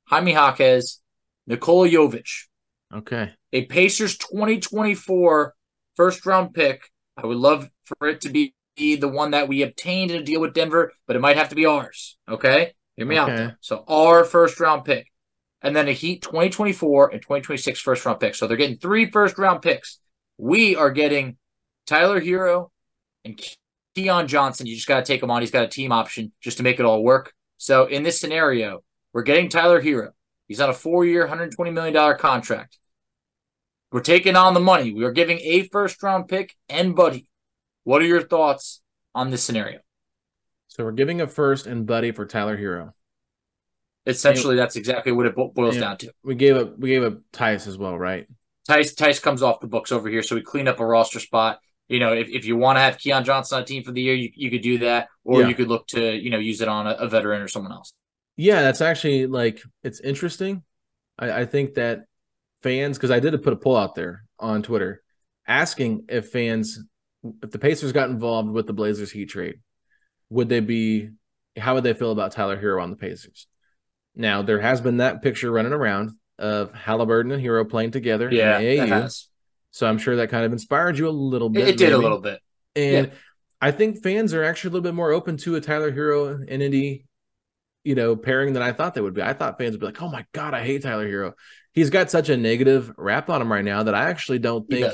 Jaime 0.06 0.34
Jaquez, 0.34 1.02
Nikola 1.48 1.90
Jovic. 1.90 2.46
Okay. 2.94 3.34
A 3.54 3.66
Pacers 3.66 4.18
2024 4.18 5.56
first 5.96 6.26
round 6.26 6.54
pick. 6.54 6.90
I 7.18 7.26
would 7.26 7.38
love 7.38 7.70
for 7.86 8.08
it 8.08 8.22
to 8.22 8.30
be 8.30 8.54
the 8.78 9.08
one 9.08 9.32
that 9.32 9.48
we 9.48 9.64
obtained 9.64 10.12
in 10.12 10.22
a 10.22 10.24
deal 10.24 10.42
with 10.42 10.54
Denver, 10.54 10.94
but 11.08 11.16
it 11.16 11.22
might 11.22 11.38
have 11.38 11.50
to 11.50 11.56
be 11.56 11.66
ours. 11.66 12.18
Okay. 12.30 12.74
Hear 12.98 13.06
me 13.06 13.18
out. 13.18 13.28
There. 13.28 13.58
So 13.62 13.84
our 13.88 14.24
first 14.24 14.60
round 14.60 14.86
pick. 14.86 15.12
And 15.62 15.76
then 15.76 15.88
a 15.88 15.94
Heat 15.94 16.22
2024 16.22 17.10
and 17.10 17.22
2026 17.22 17.80
first 17.80 18.06
round 18.06 18.20
pick. 18.20 18.36
So 18.36 18.46
they're 18.46 18.58
getting 18.58 18.78
three 18.78 19.10
first 19.10 19.38
round 19.40 19.62
picks. 19.64 20.00
We 20.38 20.76
are 20.76 20.92
getting 20.92 21.38
Tyler 21.86 22.20
Herro 22.22 22.70
and 23.24 23.40
Keon 23.96 24.28
Johnson. 24.28 24.66
You 24.68 24.76
just 24.76 24.88
got 24.88 25.06
to 25.06 25.06
take 25.06 25.24
him 25.24 25.32
on. 25.32 25.42
He's 25.42 25.52
got 25.52 25.64
a 25.64 25.68
team 25.68 25.92
option 25.92 26.32
just 26.42 26.58
to 26.58 26.64
make 26.64 26.80
it 26.80 26.86
all 26.86 27.04
work. 27.04 27.34
So 27.58 27.86
in 27.86 28.04
this 28.04 28.20
scenario, 28.20 28.84
we're 29.14 29.24
getting 29.24 29.50
Tyler 29.50 29.82
Herro. 29.82 30.10
He's 30.48 30.60
on 30.60 30.70
a 30.70 30.74
four 30.74 31.06
year, 31.06 31.28
$120 31.28 31.74
million 31.74 32.18
contract. 32.18 32.78
We're 33.92 34.02
taking 34.02 34.36
on 34.36 34.54
the 34.54 34.60
money. 34.60 34.92
We 34.94 35.06
are 35.06 35.12
giving 35.12 35.40
a 35.40 35.64
first 35.70 36.04
round 36.04 36.28
pick 36.28 36.56
and 36.68 36.96
Buddy. 36.96 37.28
What 37.84 38.02
are 38.02 38.06
your 38.06 38.22
thoughts 38.22 38.82
on 39.14 39.30
this 39.32 39.44
scenario? 39.44 39.80
So 40.68 40.84
we're 40.84 40.92
giving 40.92 41.22
a 41.22 41.28
first 41.28 41.66
and 41.68 41.86
Buddy 41.86 42.12
for 42.12 42.26
Tyler 42.26 42.58
Herro. 42.58 42.92
Essentially, 44.06 44.56
that's 44.56 44.76
exactly 44.76 45.12
what 45.12 45.26
it 45.26 45.36
boils 45.36 45.76
Yeah. 45.76 45.82
down 45.82 45.98
to. 46.00 46.12
We 46.24 46.36
gave 46.36 46.58
up 46.58 46.78
we 46.78 46.90
gave 46.90 47.04
up 47.04 47.20
Theis 47.32 47.66
as 47.68 47.78
well, 47.78 47.98
right? 47.98 48.28
Theis 48.68 48.94
Theis 48.96 49.20
comes 49.22 49.44
off 49.44 49.60
the 49.60 49.68
books 49.68 49.92
over 49.92 50.10
here, 50.10 50.24
so 50.24 50.36
we 50.36 50.42
clean 50.42 50.68
up 50.68 50.80
a 50.80 50.86
roster 50.86 51.20
spot. 51.20 51.60
You 51.88 52.00
know, 52.00 52.14
if, 52.14 52.30
if 52.30 52.46
you 52.46 52.58
want 52.58 52.78
to 52.78 52.82
have 52.82 52.98
Keon 52.98 53.24
Johnson 53.24 53.58
on 53.58 53.64
a 53.64 53.66
team 53.66 53.84
for 53.84 53.92
the 53.92 54.02
year, 54.02 54.16
you, 54.16 54.32
you 54.34 54.50
could 54.50 54.64
do 54.64 54.80
that, 54.80 55.08
or 55.24 55.42
Yeah. 55.42 55.50
you 55.50 55.56
could 55.56 55.68
look 55.68 55.88
to 55.90 56.16
you 56.16 56.30
know 56.32 56.40
use 56.40 56.62
it 56.62 56.68
on 56.68 56.88
a, 56.88 56.92
a 56.92 57.08
veteran 57.08 57.42
or 57.42 57.48
someone 57.48 57.72
else. 57.72 57.94
Yeah, 58.38 58.62
that's 58.64 58.82
actually 58.82 59.28
like 59.28 59.62
it's 59.84 60.00
interesting. 60.00 60.64
I, 61.18 61.42
I 61.42 61.46
think 61.46 61.76
that 61.76 62.06
fans, 62.64 62.98
because 62.98 63.12
I 63.12 63.20
did 63.20 63.42
put 63.44 63.54
a 63.54 63.58
poll 63.58 63.78
out 63.78 63.96
there 63.96 64.24
on 64.40 64.64
Twitter 64.64 65.04
asking 65.48 66.06
if 66.10 66.30
fans, 66.30 66.80
if 67.44 67.52
the 67.52 67.60
Pacers 67.60 67.92
got 67.92 68.10
involved 68.10 68.50
with 68.50 68.66
the 68.66 68.74
Blazers 68.74 69.12
Heat 69.12 69.30
trade, 69.30 69.60
would 70.30 70.50
they 70.50 70.60
be, 70.60 71.12
how 71.56 71.76
would 71.76 71.84
they 71.84 71.94
feel 71.94 72.12
about 72.12 72.32
Tyler 72.32 72.60
Herro 72.60 72.82
on 72.82 72.90
the 72.90 72.96
Pacers? 72.96 73.48
Now 74.16 74.42
there 74.42 74.60
has 74.60 74.82
been 74.82 74.98
that 74.98 75.22
picture 75.22 75.52
running 75.52 75.72
around 75.74 76.12
of 76.38 76.74
Halliburton 76.74 77.32
and 77.32 77.44
Herro 77.44 77.70
playing 77.70 77.92
together 77.92 78.30
Yeah, 78.32 78.60
in 78.60 78.66
it 78.66 78.90
AAU, 78.90 79.28
so 79.72 79.88
I'm 79.88 79.98
sure 79.98 80.18
that 80.18 80.30
kind 80.30 80.46
of 80.46 80.52
inspired 80.54 80.98
you 80.98 81.08
a 81.08 81.10
little 81.10 81.50
bit. 81.50 81.68
it 81.68 81.78
did 81.78 81.94
a 81.94 81.98
little 81.98 82.20
bit. 82.20 82.40
And 82.76 83.12
I 83.62 83.72
think 83.72 84.04
fans 84.04 84.34
are 84.34 84.44
actually 84.44 84.70
a 84.70 84.72
little 84.74 84.84
bit 84.84 84.94
more 84.96 85.12
open 85.12 85.38
to 85.38 85.56
a 85.56 85.62
Tyler 85.62 85.92
Herro 85.92 86.46
and 86.48 86.62
Indy, 86.62 87.06
you 87.84 87.96
know, 87.96 88.16
pairing 88.16 88.54
than 88.54 88.62
I 88.64 88.74
thought 88.74 88.94
they 88.94 89.02
would 89.02 89.14
be. 89.14 89.22
I 89.22 89.34
thought 89.34 89.58
fans 89.58 89.72
would 89.72 89.80
be 89.80 89.86
like, 89.86 90.02
"Oh 90.02 90.10
my 90.10 90.26
god, 90.34 90.54
I 90.54 90.64
hate 90.64 90.84
Tyler 90.84 91.08
Herro." 91.10 91.34
He's 91.74 91.90
got 91.90 92.10
such 92.12 92.30
a 92.30 92.38
negative 92.38 92.92
rap 92.98 93.30
on 93.30 93.42
him 93.42 93.52
right 93.52 93.64
now 93.66 93.84
that 93.84 93.96
I 93.96 94.10
actually 94.10 94.40
don't 94.40 94.68
think 94.70 94.92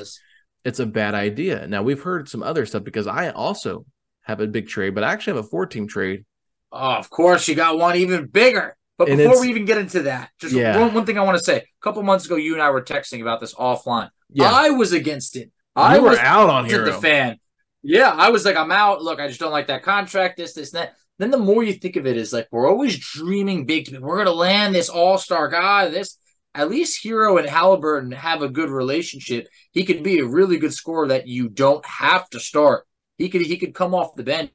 it's 0.63 0.79
a 0.79 0.85
bad 0.85 1.15
idea. 1.15 1.67
Now 1.67 1.83
we've 1.83 2.01
heard 2.01 2.29
some 2.29 2.43
other 2.43 2.65
stuff 2.65 2.83
because 2.83 3.07
I 3.07 3.29
also 3.31 3.85
have 4.23 4.41
a 4.41 4.47
big 4.47 4.67
trade, 4.67 4.93
but 4.95 5.03
I 5.03 5.11
actually 5.13 5.37
have 5.37 5.45
a 5.45 5.49
four-team 5.49 5.87
trade. 5.87 6.25
Oh, 6.71 6.95
of 6.95 7.09
course, 7.09 7.47
you 7.47 7.55
got 7.55 7.77
one 7.77 7.97
even 7.97 8.27
bigger. 8.27 8.75
But 9.05 9.09
And 9.09 9.17
before 9.17 9.41
we 9.41 9.49
even 9.49 9.65
get 9.65 9.77
into 9.77 10.03
that, 10.03 10.29
just 10.39 10.53
Yeah. 10.53 10.79
one, 10.79 10.93
one 10.93 11.05
thing 11.05 11.17
I 11.17 11.23
want 11.23 11.37
to 11.37 11.43
say. 11.43 11.57
A 11.57 11.63
couple 11.83 12.01
months 12.03 12.25
ago, 12.25 12.35
you 12.35 12.53
and 12.53 12.61
I 12.61 12.69
were 12.69 12.81
texting 12.81 13.21
about 13.21 13.39
this 13.39 13.53
offline. 13.55 14.09
Yeah, 14.31 14.51
I 14.51 14.69
was 14.69 14.93
against 14.93 15.35
it. 15.35 15.51
I 15.75 15.97
you 15.97 16.03
was 16.03 16.17
out 16.19 16.49
on 16.49 16.65
Herro. 16.67 16.85
the 16.85 16.93
fan. 16.93 17.37
Yeah, 17.83 18.09
I 18.15 18.29
was 18.29 18.45
like, 18.45 18.55
I'm 18.55 18.71
out. 18.71 19.01
Look, 19.01 19.19
I 19.19 19.27
just 19.27 19.39
don't 19.39 19.51
like 19.51 19.67
that 19.67 19.83
contract. 19.83 20.37
This, 20.37 20.53
this, 20.53 20.73
and 20.73 20.83
that. 20.83 20.93
Then 21.17 21.31
the 21.31 21.37
more 21.37 21.63
you 21.63 21.73
think 21.73 21.95
of 21.97 22.05
it, 22.07 22.17
is 22.17 22.31
like 22.33 22.47
we're 22.51 22.67
always 22.69 22.97
dreaming 22.97 23.65
big. 23.65 23.95
We're 23.99 24.17
gonna 24.17 24.31
land 24.31 24.73
this 24.75 24.89
all 24.89 25.17
star 25.17 25.47
guy. 25.49 25.87
This 25.89 26.17
at 26.53 26.69
least 26.69 27.03
Herro 27.03 27.39
and 27.39 27.47
Halliburton 27.47 28.11
have 28.11 28.41
a 28.41 28.49
good 28.49 28.69
relationship. 28.69 29.47
He 29.71 29.83
could 29.83 30.03
be 30.03 30.19
a 30.19 30.25
really 30.25 30.57
good 30.57 30.73
scorer 30.73 31.07
that 31.09 31.27
you 31.27 31.47
don't 31.47 31.85
have 31.85 32.29
to 32.31 32.39
start. 32.39 32.85
He 33.17 33.29
could 33.29 33.41
he 33.41 33.57
could 33.57 33.73
come 33.73 33.93
off 33.93 34.15
the 34.15 34.23
bench 34.23 34.51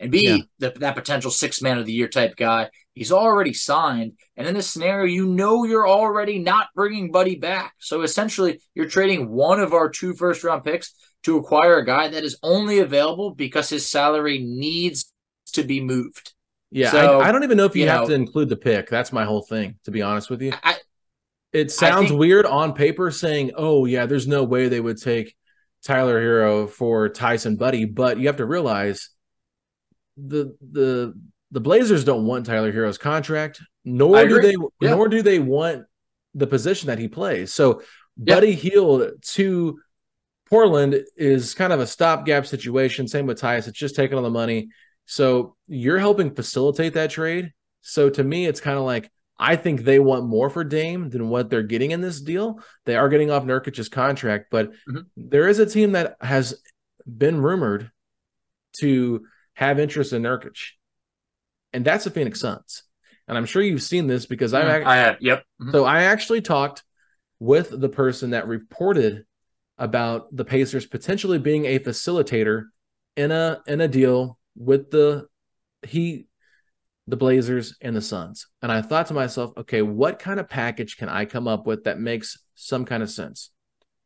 and 0.00 0.10
be 0.10 0.22
Yeah. 0.26 0.36
the, 0.58 0.78
that 0.80 0.94
potential 0.96 1.30
six 1.30 1.60
man 1.62 1.78
of 1.78 1.86
the 1.86 1.92
year 1.92 2.08
type 2.08 2.36
guy. 2.36 2.70
He's 2.94 3.10
already 3.12 3.54
signed, 3.54 4.12
and 4.36 4.46
in 4.46 4.54
this 4.54 4.68
scenario, 4.68 5.06
you 5.06 5.26
know 5.26 5.64
you're 5.64 5.88
already 5.88 6.38
not 6.38 6.68
bringing 6.74 7.10
Buddy 7.10 7.36
back. 7.36 7.74
So 7.78 8.02
essentially, 8.02 8.60
you're 8.74 8.88
trading 8.88 9.30
one 9.30 9.60
of 9.60 9.72
our 9.72 9.88
two 9.88 10.14
first 10.14 10.44
round 10.44 10.62
picks 10.64 10.92
to 11.22 11.38
acquire 11.38 11.78
a 11.78 11.86
guy 11.86 12.08
that 12.08 12.22
is 12.24 12.36
only 12.42 12.80
available 12.80 13.30
because 13.34 13.70
his 13.70 13.88
salary 13.88 14.38
needs 14.40 15.10
to 15.54 15.62
be 15.62 15.80
moved. 15.80 16.34
Yeah, 16.70 16.90
So, 16.90 17.20
I, 17.20 17.28
I 17.28 17.32
don't 17.32 17.44
even 17.44 17.56
know 17.56 17.64
if 17.66 17.74
you, 17.76 17.84
you 17.84 17.88
have 17.88 18.02
know- 18.02 18.08
to 18.08 18.14
include 18.14 18.48
the 18.50 18.56
pick. 18.56 18.88
That's 18.90 19.12
my 19.12 19.24
whole 19.24 19.42
thing, 19.42 19.78
to 19.84 19.90
be 19.90 20.02
honest 20.02 20.28
with 20.28 20.42
you. 20.42 20.52
I, 20.62 20.76
It 21.52 21.70
sounds 21.70 22.08
think- 22.08 22.18
weird 22.20 22.44
on 22.46 22.72
paper 22.74 23.10
saying, 23.10 23.52
"Oh 23.56 23.84
yeah, 23.86 24.04
there's 24.06 24.26
no 24.28 24.44
way 24.44 24.68
they 24.68 24.80
would 24.80 25.00
take 25.00 25.34
Tyler 25.84 26.20
Herro 26.20 26.68
for 26.68 27.08
Tyson 27.08 27.56
Buddy, 27.56 27.84
but 27.86 28.18
you 28.18 28.26
have 28.26 28.36
to 28.36 28.46
realize 28.46 29.08
the 30.18 30.56
the 30.60 31.14
the 31.52 31.60
Blazers 31.60 32.04
don't 32.04 32.26
want 32.26 32.46
Tyler 32.46 32.72
Herro's 32.72 32.98
contract, 32.98 33.60
nor 33.84 34.26
do 34.26 34.40
they 34.40 34.56
yeah. 34.80 34.94
nor 34.94 35.08
do 35.08 35.22
they 35.22 35.38
want 35.38 35.84
the 36.34 36.46
position 36.46 36.88
that 36.88 36.98
he 36.98 37.08
plays. 37.08 37.52
So 37.54 37.82
yeah. 38.16 38.34
Buddy 38.34 38.52
Hield 38.52 39.22
to 39.22 39.78
Portland 40.48 41.04
is 41.16 41.54
kind 41.54 41.72
of 41.72 41.80
a 41.80 41.86
stopgap 41.86 42.46
situation. 42.46 43.06
Same 43.06 43.26
with 43.26 43.40
Tyus. 43.40 43.68
It's 43.68 43.78
just 43.78 43.94
taking 43.94 44.16
on 44.16 44.24
the 44.24 44.30
money. 44.30 44.70
So 45.06 45.56
you're 45.68 45.98
helping 45.98 46.34
facilitate 46.34 46.94
that 46.94 47.10
trade. 47.10 47.52
So 47.82 48.08
to 48.10 48.24
me, 48.24 48.46
it's 48.46 48.60
kind 48.60 48.78
of 48.78 48.84
like 48.84 49.10
I 49.38 49.56
think 49.56 49.82
they 49.82 49.98
want 49.98 50.26
more 50.26 50.50
for 50.50 50.64
Dame 50.64 51.10
than 51.10 51.28
what 51.28 51.50
they're 51.50 51.62
getting 51.62 51.90
in 51.90 52.00
this 52.00 52.20
deal. 52.20 52.60
They 52.86 52.96
are 52.96 53.08
getting 53.08 53.30
off 53.30 53.44
Nurkic's 53.44 53.88
contract, 53.88 54.46
but 54.50 54.70
mm-hmm. 54.70 55.00
there 55.16 55.48
is 55.48 55.58
a 55.58 55.66
team 55.66 55.92
that 55.92 56.16
has 56.20 56.54
been 57.06 57.40
rumored 57.40 57.90
to 58.78 59.26
have 59.54 59.78
interest 59.78 60.12
in 60.12 60.22
Nurkic, 60.22 60.58
and 61.72 61.84
that's 61.84 62.04
the 62.04 62.10
Phoenix 62.10 62.40
Suns. 62.40 62.82
And 63.28 63.38
I'm 63.38 63.46
sure 63.46 63.62
you've 63.62 63.82
seen 63.82 64.06
this 64.06 64.26
because 64.26 64.52
mm-hmm. 64.52 64.68
I've 64.68 64.86
I 64.86 64.96
have 64.96 65.16
yep. 65.20 65.44
Mm-hmm. 65.60 65.72
So 65.72 65.84
I 65.84 66.04
actually 66.04 66.40
talked 66.40 66.82
with 67.38 67.70
the 67.70 67.88
person 67.88 68.30
that 68.30 68.46
reported 68.46 69.24
about 69.78 70.34
the 70.34 70.44
Pacers 70.44 70.86
potentially 70.86 71.38
being 71.38 71.64
a 71.66 71.78
facilitator 71.78 72.64
in 73.16 73.30
a 73.30 73.60
in 73.66 73.80
a 73.80 73.88
deal 73.88 74.38
with 74.56 74.90
the 74.90 75.26
Heat 75.82 76.28
the 77.06 77.16
Blazers, 77.16 77.76
and 77.80 77.96
the 77.96 78.00
Suns. 78.00 78.46
And 78.60 78.70
I 78.70 78.80
thought 78.80 79.06
to 79.08 79.14
myself, 79.14 79.52
okay, 79.56 79.82
what 79.82 80.18
kind 80.18 80.38
of 80.38 80.48
package 80.48 80.96
can 80.96 81.08
I 81.08 81.24
come 81.24 81.48
up 81.48 81.66
with 81.66 81.84
that 81.84 81.98
makes 81.98 82.38
some 82.54 82.84
kind 82.84 83.02
of 83.02 83.10
sense? 83.10 83.50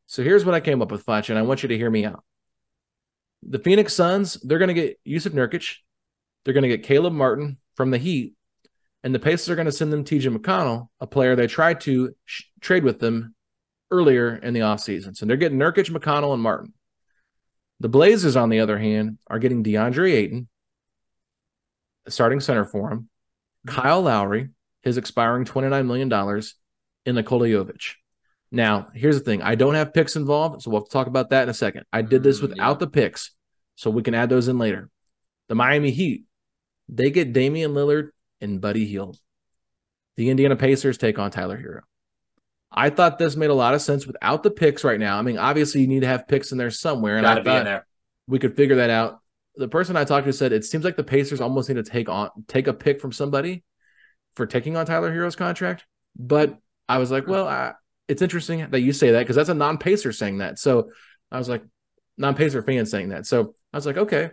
So 0.07 0.23
here's 0.23 0.45
what 0.45 0.55
I 0.55 0.61
came 0.61 0.81
up 0.81 0.91
with, 0.91 1.03
Fletch, 1.03 1.31
and 1.31 1.39
I 1.39 1.43
want 1.43 1.63
you 1.63 1.69
to 1.69 1.77
hear 1.77 1.91
me 1.91 2.05
out. 2.05 2.25
The 3.43 3.59
Phoenix 3.59 3.93
Suns, 3.93 4.35
they're 4.43 4.59
going 4.59 4.75
to 4.75 4.75
get 4.75 4.99
Jusuf 5.07 5.33
Nurkic. 5.33 5.77
They're 6.47 6.55
going 6.55 6.63
to 6.63 6.69
get 6.69 6.85
Caleb 6.85 7.13
Martin 7.13 7.59
from 7.75 7.91
the 7.91 7.99
Heat. 7.99 8.35
And 9.03 9.13
the 9.13 9.19
Pacers 9.19 9.51
are 9.51 9.57
going 9.57 9.67
to 9.67 9.73
send 9.73 9.93
them 9.93 10.05
TJ 10.05 10.37
McConnell, 10.37 10.89
a 11.01 11.07
player 11.07 11.35
they 11.35 11.49
tried 11.49 11.81
to 11.83 12.15
sh- 12.25 12.45
trade 12.61 12.85
with 12.85 13.01
them 13.01 13.35
earlier 13.91 14.37
in 14.37 14.55
the 14.55 14.61
offseason. 14.61 15.17
So 15.17 15.27
they're 15.27 15.37
getting 15.37 15.59
Nurkic, 15.59 15.91
McConnell, 15.91 16.35
and 16.35 16.43
Martin. 16.43 16.73
The 17.81 17.89
Blazers, 17.89 18.37
on 18.37 18.49
the 18.49 18.61
other 18.61 18.79
hand, 18.79 19.19
are 19.27 19.41
getting 19.41 19.65
DeAndre 19.65 20.13
Ayton, 20.13 20.49
starting 22.09 22.39
center 22.39 22.65
for 22.65 22.93
him, 22.93 23.09
Kyle 23.67 24.03
Lowry, 24.03 24.51
his 24.83 24.99
expiring 24.99 25.47
$29 25.47 25.85
million, 25.85 26.13
and 26.13 27.17
Nikola 27.17 27.49
Jovic. 27.49 27.95
Now, 28.53 28.89
here's 28.95 29.19
the 29.19 29.25
thing 29.25 29.43
I 29.43 29.57
don't 29.57 29.75
have 29.75 29.93
picks 29.93 30.15
involved, 30.15 30.63
so 30.63 30.71
we'll 30.71 30.83
talk 30.83 31.09
about 31.09 31.31
that 31.31 31.43
in 31.43 31.49
a 31.49 31.55
second. 31.55 31.87
I 31.93 32.03
did 32.03 32.23
this 32.23 32.39
mm, 32.39 32.43
without 32.43 32.79
the 32.79 32.87
picks, 32.87 33.33
so 33.75 33.91
we 33.91 34.05
can 34.05 34.15
add 34.15 34.31
those 34.31 34.47
in 34.47 34.59
later. 34.59 34.89
The 35.49 35.55
Miami 35.55 35.91
Heat, 35.91 36.26
they 36.89 37.11
get 37.11 37.33
Damian 37.33 37.73
Lillard 37.73 38.11
and 38.41 38.61
Buddy 38.61 38.87
Hield. 38.87 39.19
The 40.17 40.31
Indiana 40.31 40.57
Pacers 40.57 40.99
take 40.99 41.19
on 41.19 41.31
Tyler 41.31 41.59
Herro. 41.59 41.83
I 42.73 42.91
thought 42.91 43.19
this 43.19 43.37
made 43.37 43.51
a 43.51 43.55
lot 43.55 43.75
of 43.75 43.83
sense 43.83 44.07
without 44.07 44.43
the 44.43 44.51
picks 44.51 44.85
right 44.85 44.99
now. 44.99 45.19
I 45.19 45.23
mean, 45.23 45.39
obviously 45.39 45.81
you 45.81 45.87
need 45.87 46.01
to 46.01 46.07
have 46.07 46.29
picks 46.29 46.53
in 46.53 46.59
there 46.59 46.71
somewhere, 46.71 47.17
and 47.17 47.25
Gotta 47.25 47.41
I 47.41 47.65
thought 47.65 47.83
we 48.27 48.39
could 48.39 48.57
figure 48.57 48.77
that 48.77 48.91
out 48.91 49.21
the 49.57 49.69
person 49.69 49.97
I 49.97 50.05
talked 50.05 50.27
to 50.27 50.33
said 50.33 50.53
it 50.53 50.65
seems 50.65 50.85
like 50.85 50.97
the 50.97 51.05
Pacers 51.05 51.41
almost 51.41 51.69
need 51.69 51.77
to 51.77 51.83
take 51.83 52.09
on 52.09 52.31
take 52.47 52.67
a 52.67 52.75
pick 52.75 53.01
from 53.01 53.13
somebody 53.13 53.65
for 54.35 54.47
taking 54.47 54.77
on 54.77 54.87
Tyler 54.87 55.13
Herro's 55.13 55.37
contract. 55.37 55.87
But 56.15 56.59
I 56.89 56.99
was 56.99 57.11
like, 57.11 57.27
well, 57.27 57.49
I, 57.49 57.73
it's 58.07 58.23
interesting 58.23 58.71
that 58.71 58.81
you 58.81 58.93
say 58.93 59.13
that 59.13 59.21
because 59.21 59.37
that's 59.37 59.49
a 59.49 59.55
non-Pacer 59.55 60.13
saying 60.13 60.39
that. 60.39 60.59
So 60.59 60.91
I 61.33 61.39
was 61.39 61.49
like, 61.49 61.63
non-Pacer 62.19 62.63
fan 62.63 62.87
saying 62.87 63.11
that. 63.11 63.27
So 63.27 63.55
I 63.73 63.77
was 63.77 63.87
like, 63.87 63.97
okay. 63.97 64.31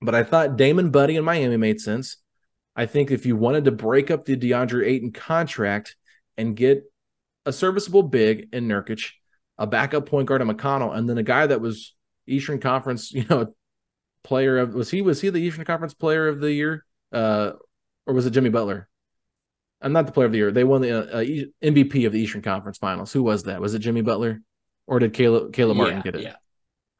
But 0.00 0.14
I 0.14 0.22
thought 0.22 0.56
Damon 0.56 0.90
Buddy 0.90 1.16
in 1.16 1.24
Miami 1.24 1.56
made 1.56 1.80
sense. 1.80 2.16
I 2.76 2.86
think 2.86 3.10
if 3.10 3.26
you 3.26 3.36
wanted 3.36 3.64
to 3.64 3.72
break 3.72 4.10
up 4.10 4.24
the 4.24 4.36
DeAndre 4.36 4.86
Ayton 4.86 5.12
contract 5.12 5.96
and 6.36 6.54
get 6.54 6.84
a 7.44 7.52
serviceable 7.52 8.04
big 8.04 8.48
in 8.52 8.68
Nurkic, 8.68 9.10
a 9.58 9.66
backup 9.66 10.06
point 10.06 10.28
guard 10.28 10.42
in 10.42 10.48
McConnell, 10.48 10.96
and 10.96 11.08
then 11.08 11.18
a 11.18 11.24
guy 11.24 11.46
that 11.46 11.60
was 11.60 11.94
Eastern 12.26 12.60
Conference, 12.60 13.12
you 13.12 13.24
know, 13.28 13.52
player 14.22 14.58
of 14.58 14.74
was 14.74 14.90
he 14.90 15.02
was 15.02 15.20
he 15.20 15.30
the 15.30 15.40
Eastern 15.40 15.64
Conference 15.64 15.94
player 15.94 16.28
of 16.28 16.40
the 16.40 16.52
year? 16.52 16.84
Uh, 17.12 17.52
or 18.06 18.14
was 18.14 18.26
it 18.26 18.30
Jimmy 18.30 18.50
Butler? 18.50 18.88
I'm 19.80 19.92
not 19.92 20.06
the 20.06 20.12
player 20.12 20.26
of 20.26 20.32
the 20.32 20.38
year. 20.38 20.50
They 20.50 20.64
won 20.64 20.80
the 20.80 20.92
uh, 20.92 21.18
uh 21.18 21.24
MVP 21.62 22.06
of 22.06 22.12
the 22.12 22.20
Eastern 22.20 22.42
Conference 22.42 22.78
Finals. 22.78 23.12
Who 23.12 23.22
was 23.22 23.44
that? 23.44 23.60
Was 23.60 23.74
it 23.74 23.80
Jimmy 23.80 24.02
Butler, 24.02 24.40
or 24.86 24.98
did 24.98 25.14
Caleb 25.14 25.52
Caleb 25.52 25.76
Martin 25.76 25.96
yeah, 25.98 26.02
get 26.02 26.14
it? 26.16 26.22
Yeah. 26.22 26.36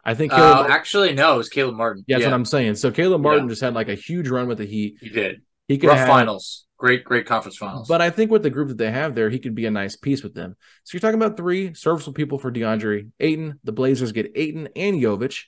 I 0.05 0.15
think 0.15 0.33
Caleb, 0.33 0.71
uh, 0.71 0.73
actually 0.73 1.13
no, 1.15 1.35
it 1.35 1.39
was 1.39 1.49
Caleb 1.49 1.77
Martin. 1.77 2.05
Yeah, 2.07 2.17
that's 2.17 2.23
yeah. 2.23 2.29
what 2.29 2.35
I'm 2.35 2.45
saying. 2.45 2.77
So 2.77 2.91
Caleb 2.91 3.21
Martin 3.21 3.45
yeah. 3.45 3.51
just 3.51 3.63
had 3.63 3.75
like 3.75 3.89
a 3.89 3.95
huge 3.95 4.29
run 4.29 4.49
with 4.49 4.59
the 4.59 4.65
Heat. 4.67 4.97
He 5.01 5.09
did. 5.11 5.43
He 5.67 5.79
could 5.79 5.89
Rough 5.89 5.99
have, 5.99 6.09
finals. 6.09 6.67
Great, 6.79 7.05
great 7.05 7.27
conference 7.27 7.57
finals. 7.57 7.89
But 7.89 8.01
I 8.01 8.11
think 8.11 8.31
with 8.31 8.43
the 8.43 8.51
group 8.51 8.69
that 8.69 8.79
they 8.79 8.91
have 8.91 9.15
there, 9.15 9.29
he 9.29 9.39
could 9.39 9.55
be 9.55 9.67
a 9.67 9.71
nice 9.71 9.97
piece 9.97 10.23
with 10.23 10.35
them. 10.35 10.57
So 10.85 10.95
you're 10.95 11.01
talking 11.01 11.21
about 11.21 11.37
three 11.37 11.75
serviceable 11.75 12.15
people 12.15 12.39
for 12.39 12.53
DeAndre 12.53 13.11
Ayton. 13.21 13.59
The 13.65 13.73
Blazers 13.73 14.13
get 14.13 14.33
Ayton 14.35 14.69
and 14.77 14.97
Jovic 14.97 15.45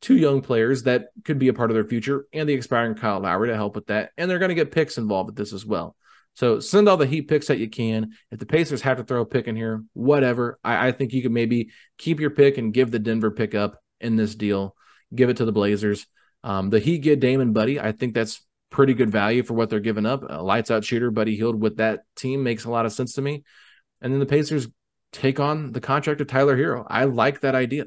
two 0.00 0.16
young 0.16 0.40
players 0.40 0.84
that 0.84 1.08
could 1.24 1.38
be 1.38 1.48
a 1.48 1.52
part 1.52 1.70
of 1.70 1.74
their 1.74 1.84
future 1.84 2.26
and 2.32 2.48
the 2.48 2.54
expiring 2.54 2.94
Kyle 2.94 3.20
Lowry 3.20 3.48
to 3.48 3.54
help 3.54 3.74
with 3.74 3.86
that. 3.88 4.10
And 4.16 4.30
they're 4.30 4.38
going 4.38 4.50
to 4.50 4.54
get 4.54 4.72
picks 4.72 4.98
involved 4.98 5.28
with 5.28 5.36
this 5.36 5.52
as 5.52 5.64
well. 5.64 5.96
So 6.34 6.60
send 6.60 6.88
all 6.88 6.96
the 6.96 7.06
Heat 7.06 7.28
picks 7.28 7.48
that 7.48 7.58
you 7.58 7.68
can. 7.68 8.12
If 8.30 8.38
the 8.38 8.46
Pacers 8.46 8.82
have 8.82 8.96
to 8.96 9.04
throw 9.04 9.20
a 9.20 9.26
pick 9.26 9.46
in 9.46 9.56
here, 9.56 9.84
whatever. 9.92 10.58
I, 10.64 10.88
I 10.88 10.92
think 10.92 11.12
you 11.12 11.22
could 11.22 11.32
maybe 11.32 11.70
keep 11.98 12.20
your 12.20 12.30
pick 12.30 12.56
and 12.56 12.72
give 12.72 12.90
the 12.90 12.98
Denver 12.98 13.30
pick 13.30 13.54
up 13.54 13.82
in 14.00 14.16
this 14.16 14.34
deal. 14.34 14.76
Give 15.14 15.30
it 15.30 15.38
to 15.38 15.44
the 15.44 15.52
Blazers. 15.52 16.06
Um, 16.42 16.70
the 16.70 16.78
Heat 16.78 16.98
get 16.98 17.20
Damon 17.20 17.52
Buddy. 17.52 17.80
I 17.80 17.92
think 17.92 18.14
that's 18.14 18.44
pretty 18.70 18.94
good 18.94 19.10
value 19.10 19.42
for 19.42 19.54
what 19.54 19.68
they're 19.68 19.80
giving 19.80 20.06
up. 20.06 20.24
A 20.28 20.42
lights 20.42 20.70
out 20.70 20.84
shooter, 20.84 21.10
Buddy 21.10 21.36
Hield 21.36 21.60
with 21.60 21.78
that 21.78 22.04
team 22.16 22.42
makes 22.42 22.64
a 22.64 22.70
lot 22.70 22.86
of 22.86 22.92
sense 22.92 23.14
to 23.14 23.22
me. 23.22 23.42
And 24.00 24.12
then 24.12 24.20
the 24.20 24.26
Pacers 24.26 24.68
take 25.12 25.40
on 25.40 25.72
the 25.72 25.80
contract 25.80 26.20
of 26.20 26.28
Tyler 26.28 26.56
Herro. 26.56 26.86
I 26.88 27.04
like 27.04 27.40
that 27.40 27.54
idea. 27.54 27.86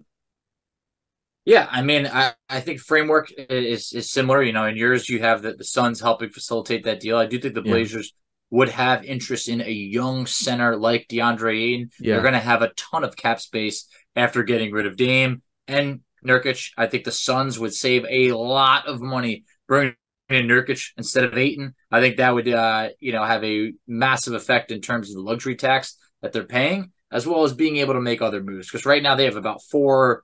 Yeah, 1.45 1.67
I 1.69 1.81
mean, 1.81 2.07
I, 2.07 2.33
I 2.49 2.61
think 2.61 2.79
framework 2.79 3.29
is 3.37 3.91
is 3.91 4.09
similar. 4.09 4.41
You 4.41 4.53
know, 4.53 4.65
in 4.65 4.77
yours 4.77 5.09
you 5.09 5.19
have 5.19 5.41
the, 5.41 5.53
the 5.53 5.65
Suns 5.65 5.99
helping 5.99 6.29
facilitate 6.29 6.85
that 6.85 7.01
deal. 7.01 7.17
I 7.17 7.25
do 7.25 7.37
think 7.37 7.53
the 7.53 7.61
Blazers 7.61 8.13
yeah. 8.13 8.57
would 8.57 8.69
have 8.69 9.03
interest 9.03 9.49
in 9.49 9.61
a 9.61 9.69
young 9.69 10.25
center 10.25 10.77
like 10.77 11.07
DeAndre 11.09 11.61
Ayton. 11.61 11.89
Yeah. 11.99 12.13
They're 12.13 12.21
going 12.21 12.33
to 12.33 12.39
have 12.39 12.61
a 12.61 12.71
ton 12.75 13.03
of 13.03 13.17
cap 13.17 13.41
space 13.41 13.87
after 14.15 14.43
getting 14.43 14.71
rid 14.71 14.85
of 14.85 14.95
Dame 14.95 15.41
and 15.67 16.01
Nurkic. 16.25 16.71
I 16.77 16.87
think 16.87 17.03
the 17.03 17.11
Suns 17.11 17.59
would 17.59 17.73
save 17.73 18.05
a 18.09 18.31
lot 18.31 18.87
of 18.87 19.01
money 19.01 19.43
bringing 19.67 19.95
in 20.29 20.47
Nurkic 20.47 20.91
instead 20.97 21.23
of 21.23 21.37
Ayton. 21.37 21.75
I 21.91 21.99
think 21.99 22.17
that 22.17 22.33
would, 22.33 22.47
uh, 22.47 22.89
you 22.99 23.11
know, 23.11 23.23
have 23.23 23.43
a 23.43 23.73
massive 23.87 24.33
effect 24.33 24.71
in 24.71 24.81
terms 24.81 25.09
of 25.09 25.15
the 25.15 25.21
luxury 25.21 25.55
tax 25.55 25.97
that 26.21 26.31
they're 26.31 26.43
paying, 26.43 26.91
as 27.11 27.27
well 27.27 27.43
as 27.43 27.53
being 27.53 27.77
able 27.77 27.93
to 27.93 28.01
make 28.01 28.21
other 28.21 28.41
moves. 28.41 28.67
Because 28.67 28.85
right 28.85 29.03
now 29.03 29.15
they 29.15 29.25
have 29.25 29.35
about 29.35 29.61
four 29.69 30.23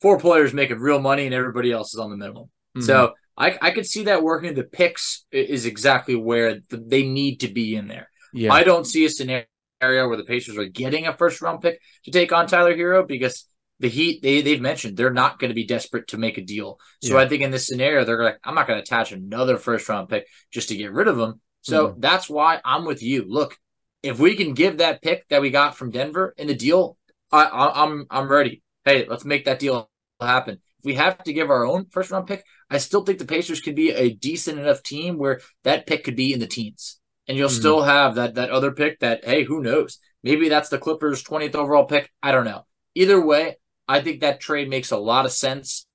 four 0.00 0.18
players 0.18 0.52
making 0.52 0.78
real 0.78 1.00
money 1.00 1.24
and 1.24 1.34
everybody 1.34 1.72
else 1.72 1.94
is 1.94 2.00
on 2.00 2.10
the 2.10 2.16
minimum. 2.16 2.44
Mm-hmm. 2.44 2.82
So 2.82 3.14
I, 3.36 3.58
I 3.60 3.70
could 3.70 3.86
see 3.86 4.04
that 4.04 4.22
working. 4.22 4.54
The 4.54 4.64
picks 4.64 5.24
is 5.30 5.66
exactly 5.66 6.14
where 6.14 6.60
the, 6.68 6.76
they 6.76 7.06
need 7.06 7.40
to 7.40 7.48
be 7.48 7.76
in 7.76 7.88
there. 7.88 8.08
Yeah. 8.32 8.52
I 8.52 8.64
don't 8.64 8.86
see 8.86 9.04
a 9.04 9.10
scenario 9.10 9.46
where 9.80 10.16
the 10.16 10.24
Pacers 10.24 10.58
are 10.58 10.66
getting 10.66 11.06
a 11.06 11.16
first 11.16 11.40
round 11.40 11.62
pick 11.62 11.80
to 12.04 12.10
take 12.10 12.32
on 12.32 12.46
Tyler 12.46 12.76
Herro 12.76 13.06
because 13.06 13.46
the 13.80 13.88
Heat 13.88 14.22
they 14.22 14.40
they've 14.40 14.60
mentioned 14.60 14.96
they're 14.96 15.12
not 15.12 15.38
going 15.38 15.50
to 15.50 15.54
be 15.54 15.66
desperate 15.66 16.08
to 16.08 16.18
make 16.18 16.38
a 16.38 16.42
deal. 16.42 16.78
So 17.02 17.14
yeah. 17.14 17.24
I 17.24 17.28
think 17.28 17.42
in 17.42 17.50
this 17.50 17.66
scenario 17.66 18.04
they're 18.04 18.22
like 18.22 18.38
I'm 18.42 18.54
not 18.54 18.66
going 18.66 18.78
to 18.78 18.82
attach 18.82 19.12
another 19.12 19.58
first 19.58 19.88
round 19.88 20.08
pick 20.08 20.26
just 20.50 20.68
to 20.70 20.76
get 20.76 20.92
rid 20.92 21.08
of 21.08 21.16
them. 21.16 21.40
So 21.62 21.88
mm-hmm. 21.88 22.00
that's 22.00 22.28
why 22.28 22.60
I'm 22.64 22.84
with 22.84 23.02
you. 23.02 23.24
Look, 23.26 23.56
if 24.02 24.18
we 24.18 24.36
can 24.36 24.54
give 24.54 24.78
that 24.78 25.02
pick 25.02 25.28
that 25.28 25.42
we 25.42 25.50
got 25.50 25.76
from 25.76 25.90
Denver 25.90 26.34
in 26.36 26.46
the 26.46 26.54
deal, 26.54 26.96
I, 27.30 27.44
I 27.44 27.82
I'm 27.84 28.06
I'm 28.10 28.28
ready 28.28 28.62
hey, 28.86 29.04
let's 29.06 29.26
make 29.26 29.44
that 29.44 29.58
deal 29.58 29.90
happen. 30.18 30.60
If 30.78 30.84
we 30.84 30.94
have 30.94 31.22
to 31.24 31.32
give 31.34 31.50
our 31.50 31.66
own 31.66 31.86
first 31.90 32.10
round 32.10 32.26
pick, 32.26 32.44
I 32.70 32.78
still 32.78 33.04
think 33.04 33.18
the 33.18 33.26
Pacers 33.26 33.60
could 33.60 33.74
be 33.74 33.90
a 33.90 34.14
decent 34.14 34.58
enough 34.58 34.82
team 34.82 35.18
where 35.18 35.40
that 35.64 35.86
pick 35.86 36.04
could 36.04 36.16
be 36.16 36.32
in 36.32 36.40
the 36.40 36.46
teens. 36.46 36.98
And 37.28 37.36
you'll 37.36 37.50
mm 37.50 37.58
still 37.58 37.82
have 37.82 38.14
that 38.14 38.36
that 38.36 38.50
other 38.50 38.70
pick 38.70 39.00
that, 39.00 39.24
hey, 39.24 39.42
who 39.42 39.60
knows? 39.60 39.98
Maybe 40.22 40.48
that's 40.48 40.70
the 40.70 40.78
Clippers' 40.78 41.22
20th 41.22 41.54
overall 41.54 41.84
pick. 41.84 42.10
I 42.22 42.32
don't 42.32 42.44
know. 42.44 42.64
Either 42.94 43.20
way, 43.20 43.56
I 43.88 44.00
think 44.00 44.20
that 44.20 44.40
trade 44.40 44.68
makes 44.68 44.90
a 44.90 44.96
lot 44.96 45.26
of 45.26 45.32
sense 45.32 45.86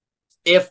if 0.45 0.69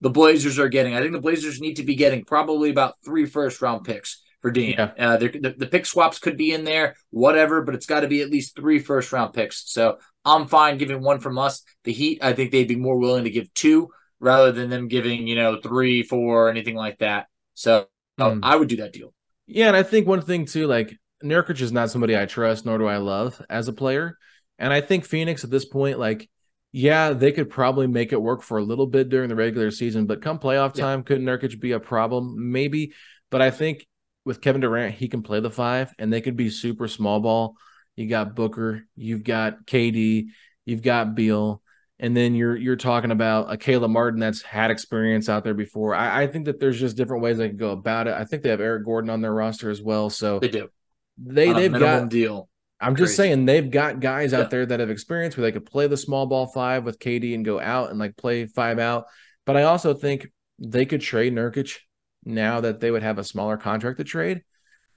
the 0.00 0.10
Blazers 0.10 0.58
are 0.58 0.68
getting. 0.68 0.94
I 0.94 1.00
think 1.00 1.12
the 1.12 1.20
Blazers 1.20 1.60
need 1.60 1.76
to 1.76 1.82
be 1.82 1.94
getting 1.94 2.24
probably 2.24 2.70
about 2.70 2.94
three 3.04 3.26
first 3.26 3.62
round 3.62 3.84
picks 3.84 4.22
for 4.42 4.50
Dean. 4.50 4.74
Yeah. 4.78 4.92
Uh, 4.98 5.16
the, 5.16 5.54
the 5.56 5.66
pick 5.66 5.86
swaps 5.86 6.18
could 6.18 6.36
be 6.36 6.52
in 6.52 6.64
there, 6.64 6.96
whatever, 7.10 7.62
but 7.62 7.74
it's 7.74 7.86
got 7.86 8.00
to 8.00 8.08
be 8.08 8.22
at 8.22 8.30
least 8.30 8.56
three 8.56 8.78
first 8.78 9.12
round 9.12 9.34
picks. 9.34 9.70
So 9.70 9.98
I'm 10.24 10.46
fine 10.46 10.78
giving 10.78 11.02
one 11.02 11.20
from 11.20 11.38
us. 11.38 11.62
The 11.84 11.92
Heat, 11.92 12.20
I 12.22 12.32
think 12.32 12.52
they'd 12.52 12.68
be 12.68 12.76
more 12.76 12.98
willing 12.98 13.24
to 13.24 13.30
give 13.30 13.52
two 13.54 13.90
rather 14.20 14.52
than 14.52 14.70
them 14.70 14.88
giving, 14.88 15.26
you 15.26 15.36
know, 15.36 15.60
three, 15.60 16.02
four, 16.02 16.48
anything 16.48 16.76
like 16.76 16.98
that. 16.98 17.26
So 17.54 17.86
mm. 18.18 18.40
I 18.42 18.56
would 18.56 18.68
do 18.68 18.76
that 18.76 18.92
deal. 18.92 19.12
Yeah, 19.46 19.68
and 19.68 19.76
I 19.76 19.82
think 19.82 20.06
one 20.06 20.22
thing 20.22 20.46
too, 20.46 20.66
like 20.66 20.96
Nurkic 21.22 21.60
is 21.60 21.72
not 21.72 21.90
somebody 21.90 22.16
I 22.16 22.26
trust, 22.26 22.66
nor 22.66 22.78
do 22.78 22.86
I 22.86 22.96
love 22.98 23.40
as 23.48 23.68
a 23.68 23.72
player. 23.72 24.18
And 24.58 24.72
I 24.72 24.80
think 24.80 25.04
Phoenix 25.04 25.44
at 25.44 25.50
this 25.50 25.64
point, 25.64 25.98
like 25.98 26.28
Yeah, 26.72 27.12
they 27.12 27.32
could 27.32 27.48
probably 27.48 27.86
make 27.86 28.12
it 28.12 28.20
work 28.20 28.42
for 28.42 28.58
a 28.58 28.62
little 28.62 28.86
bit 28.86 29.08
during 29.08 29.28
the 29.28 29.36
regular 29.36 29.70
season, 29.70 30.06
but 30.06 30.20
come 30.20 30.38
playoff 30.38 30.74
time, 30.74 31.00
yeah. 31.00 31.04
could 31.04 31.20
Nurkic 31.20 31.58
be 31.58 31.72
a 31.72 31.80
problem? 31.80 32.52
Maybe. 32.52 32.92
But 33.30 33.40
I 33.40 33.50
think 33.50 33.86
with 34.24 34.40
Kevin 34.40 34.60
Durant, 34.60 34.94
he 34.94 35.08
can 35.08 35.22
play 35.22 35.40
the 35.40 35.50
five 35.50 35.94
and 35.98 36.12
they 36.12 36.20
could 36.20 36.36
be 36.36 36.50
super 36.50 36.88
small 36.88 37.20
ball. 37.20 37.56
You 37.94 38.08
got 38.08 38.34
Booker, 38.34 38.84
you've 38.94 39.24
got 39.24 39.64
KD, 39.64 40.26
you've 40.66 40.82
got 40.82 41.14
Beal, 41.14 41.62
and 41.98 42.14
then 42.14 42.34
you're 42.34 42.56
you're 42.56 42.76
talking 42.76 43.10
about 43.10 43.50
a 43.50 43.56
Caleb 43.56 43.90
Martin 43.90 44.20
that's 44.20 44.42
had 44.42 44.70
experience 44.70 45.30
out 45.30 45.44
there 45.44 45.54
before. 45.54 45.94
I, 45.94 46.24
I 46.24 46.26
think 46.26 46.44
that 46.44 46.60
there's 46.60 46.78
just 46.78 46.96
different 46.96 47.22
ways 47.22 47.38
they 47.38 47.48
can 47.48 47.56
go 47.56 47.70
about 47.70 48.06
it. 48.06 48.12
I 48.12 48.24
think 48.24 48.42
they 48.42 48.50
have 48.50 48.60
Eric 48.60 48.84
Gordon 48.84 49.08
on 49.08 49.22
their 49.22 49.32
roster 49.32 49.70
as 49.70 49.80
well. 49.80 50.10
So 50.10 50.40
they 50.40 50.48
do. 50.48 50.68
They 51.16 51.52
they've 51.52 51.72
got 51.72 52.10
deal. 52.10 52.50
I'm 52.80 52.94
Crazy. 52.94 53.06
just 53.06 53.16
saying 53.16 53.46
they've 53.46 53.70
got 53.70 54.00
guys 54.00 54.32
yeah. 54.32 54.40
out 54.40 54.50
there 54.50 54.66
that 54.66 54.80
have 54.80 54.90
experience 54.90 55.36
where 55.36 55.42
they 55.42 55.52
could 55.52 55.66
play 55.66 55.86
the 55.86 55.96
small 55.96 56.26
ball 56.26 56.46
five 56.46 56.84
with 56.84 56.98
KD 56.98 57.34
and 57.34 57.44
go 57.44 57.58
out 57.58 57.90
and 57.90 57.98
like 57.98 58.16
play 58.16 58.46
five 58.46 58.78
out. 58.78 59.06
But 59.46 59.56
I 59.56 59.62
also 59.62 59.94
think 59.94 60.28
they 60.58 60.84
could 60.84 61.00
trade 61.00 61.32
Nurkic 61.32 61.78
now 62.24 62.60
that 62.60 62.80
they 62.80 62.90
would 62.90 63.02
have 63.02 63.18
a 63.18 63.24
smaller 63.24 63.56
contract 63.56 63.98
to 63.98 64.04
trade. 64.04 64.42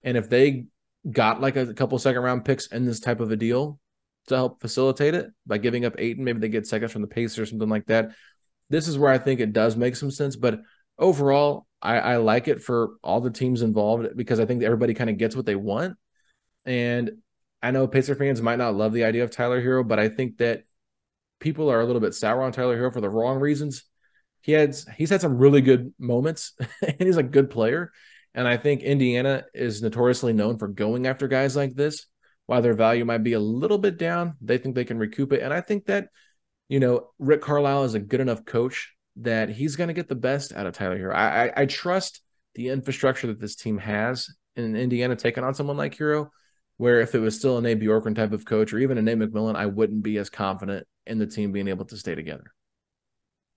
And 0.04 0.18
if 0.18 0.30
they 0.30 0.66
got 1.10 1.40
like 1.40 1.56
a, 1.56 1.74
couple 1.74 1.98
second 2.00 2.22
round 2.22 2.44
picks 2.44 2.68
in 2.68 2.86
this 2.86 3.00
type 3.00 3.20
of 3.20 3.32
a 3.32 3.36
deal 3.36 3.80
to 4.28 4.36
help 4.36 4.62
facilitate 4.62 5.14
it 5.14 5.28
by 5.48 5.58
giving 5.58 5.86
up 5.86 5.96
eight 5.98 6.18
and 6.18 6.26
maybe 6.26 6.40
they 6.40 6.50
get 6.50 6.68
seconds 6.68 6.92
from 6.92 7.02
the 7.02 7.08
Pacers 7.08 7.40
or 7.40 7.46
something 7.46 7.70
like 7.70 7.86
that. 7.86 8.12
This 8.70 8.88
is 8.88 8.98
where 8.98 9.12
I 9.12 9.18
think 9.18 9.40
it 9.40 9.54
does 9.54 9.78
make 9.78 9.96
some 9.96 10.12
sense. 10.12 10.36
But 10.36 10.62
overall, 10.98 11.66
I, 11.82 12.00
I 12.00 12.18
like 12.18 12.48
it 12.48 12.62
for 12.62 12.92
all 13.04 13.22
the 13.22 13.32
teams 13.32 13.62
involved 13.62 14.16
because 14.16 14.40
I 14.40 14.46
think 14.46 14.64
everybody 14.64 14.94
kind 14.94 15.10
of 15.10 15.18
gets 15.18 15.36
what 15.36 15.46
they 15.46 15.56
want. 15.56 15.98
And 16.66 17.12
I 17.62 17.72
know 17.72 17.88
Pacer 17.88 18.16
fans 18.16 18.42
might 18.42 18.58
not 18.58 18.76
love 18.76 18.94
the 18.94 19.04
idea 19.04 19.24
of 19.24 19.32
Tyler 19.32 19.62
Herro, 19.62 19.88
but 19.88 20.00
I 20.00 20.10
think 20.10 20.38
that 20.38 20.64
people 21.40 21.70
are 21.70 21.82
a 21.82 21.86
little 21.86 22.02
bit 22.02 22.14
sour 22.14 22.42
on 22.42 22.52
Tyler 22.52 22.78
Herro 22.78 22.94
for 22.94 23.02
the 23.02 23.10
wrong 23.10 23.40
reasons. 23.40 23.84
He 24.42 24.54
had 24.54 24.76
he's 24.96 25.10
had 25.10 25.22
some 25.22 25.38
really 25.38 25.62
good 25.62 25.94
moments 26.00 26.54
and 26.82 26.96
he's 27.00 27.18
a 27.18 27.24
good 27.24 27.50
player. 27.50 27.92
And 28.34 28.48
I 28.48 28.58
think 28.58 28.82
Indiana 28.82 29.46
is 29.54 29.82
notoriously 29.82 30.34
known 30.34 30.58
for 30.58 30.68
going 30.68 31.08
after 31.08 31.28
guys 31.28 31.56
like 31.56 31.76
this. 31.76 32.06
While 32.46 32.62
their 32.62 32.74
value 32.74 33.06
might 33.06 33.24
be 33.24 33.34
a 33.34 33.40
little 33.40 33.78
bit 33.78 33.98
down, 33.98 34.36
they 34.42 34.58
think 34.58 34.74
they 34.74 34.86
can 34.86 34.98
recoup 34.98 35.34
it. 35.34 35.42
And 35.44 35.54
I 35.54 35.62
think 35.62 35.86
that, 35.86 36.08
you 36.68 36.80
know, 36.80 37.10
Rick 37.20 37.42
Carlisle 37.42 37.84
is 37.84 37.94
a 37.94 38.00
good 38.00 38.22
enough 38.22 38.44
coach 38.44 38.92
that 39.18 39.50
he's 39.50 39.76
going 39.76 39.90
to 39.90 39.94
get 39.94 40.08
the 40.08 40.16
best 40.16 40.54
out 40.54 40.66
of 40.66 40.74
Tyler 40.74 40.98
Herro. 40.98 41.14
I, 41.14 41.46
I, 41.46 41.54
I 41.62 41.66
trust 41.66 42.22
the 42.56 42.70
infrastructure 42.70 43.28
that 43.28 43.40
this 43.40 43.56
team 43.56 43.78
has 43.78 44.34
in 44.56 44.76
Indiana 44.76 45.16
taking 45.16 45.44
on 45.44 45.54
someone 45.54 45.78
like 45.78 45.96
Herro 45.96 46.30
where 46.80 47.02
if 47.02 47.14
it 47.14 47.20
was 47.20 47.36
still 47.36 47.58
a 47.58 47.62
Nate 47.62 47.82
Bjorkgren 47.82 48.16
type 48.16 48.32
of 48.32 48.46
coach 48.46 48.72
or 48.72 48.80
even 48.80 48.98
a 48.98 49.02
Nate 49.02 49.20
McMillan, 49.20 49.58
I 49.58 49.66
wouldn't 49.66 50.02
be 50.02 50.18
as 50.18 50.30
confident 50.30 50.88
in 51.06 51.20
the 51.20 51.28
team 51.28 51.52
being 51.52 51.68
able 51.68 51.84
to 51.84 51.98
stay 51.98 52.16
together. 52.16 52.54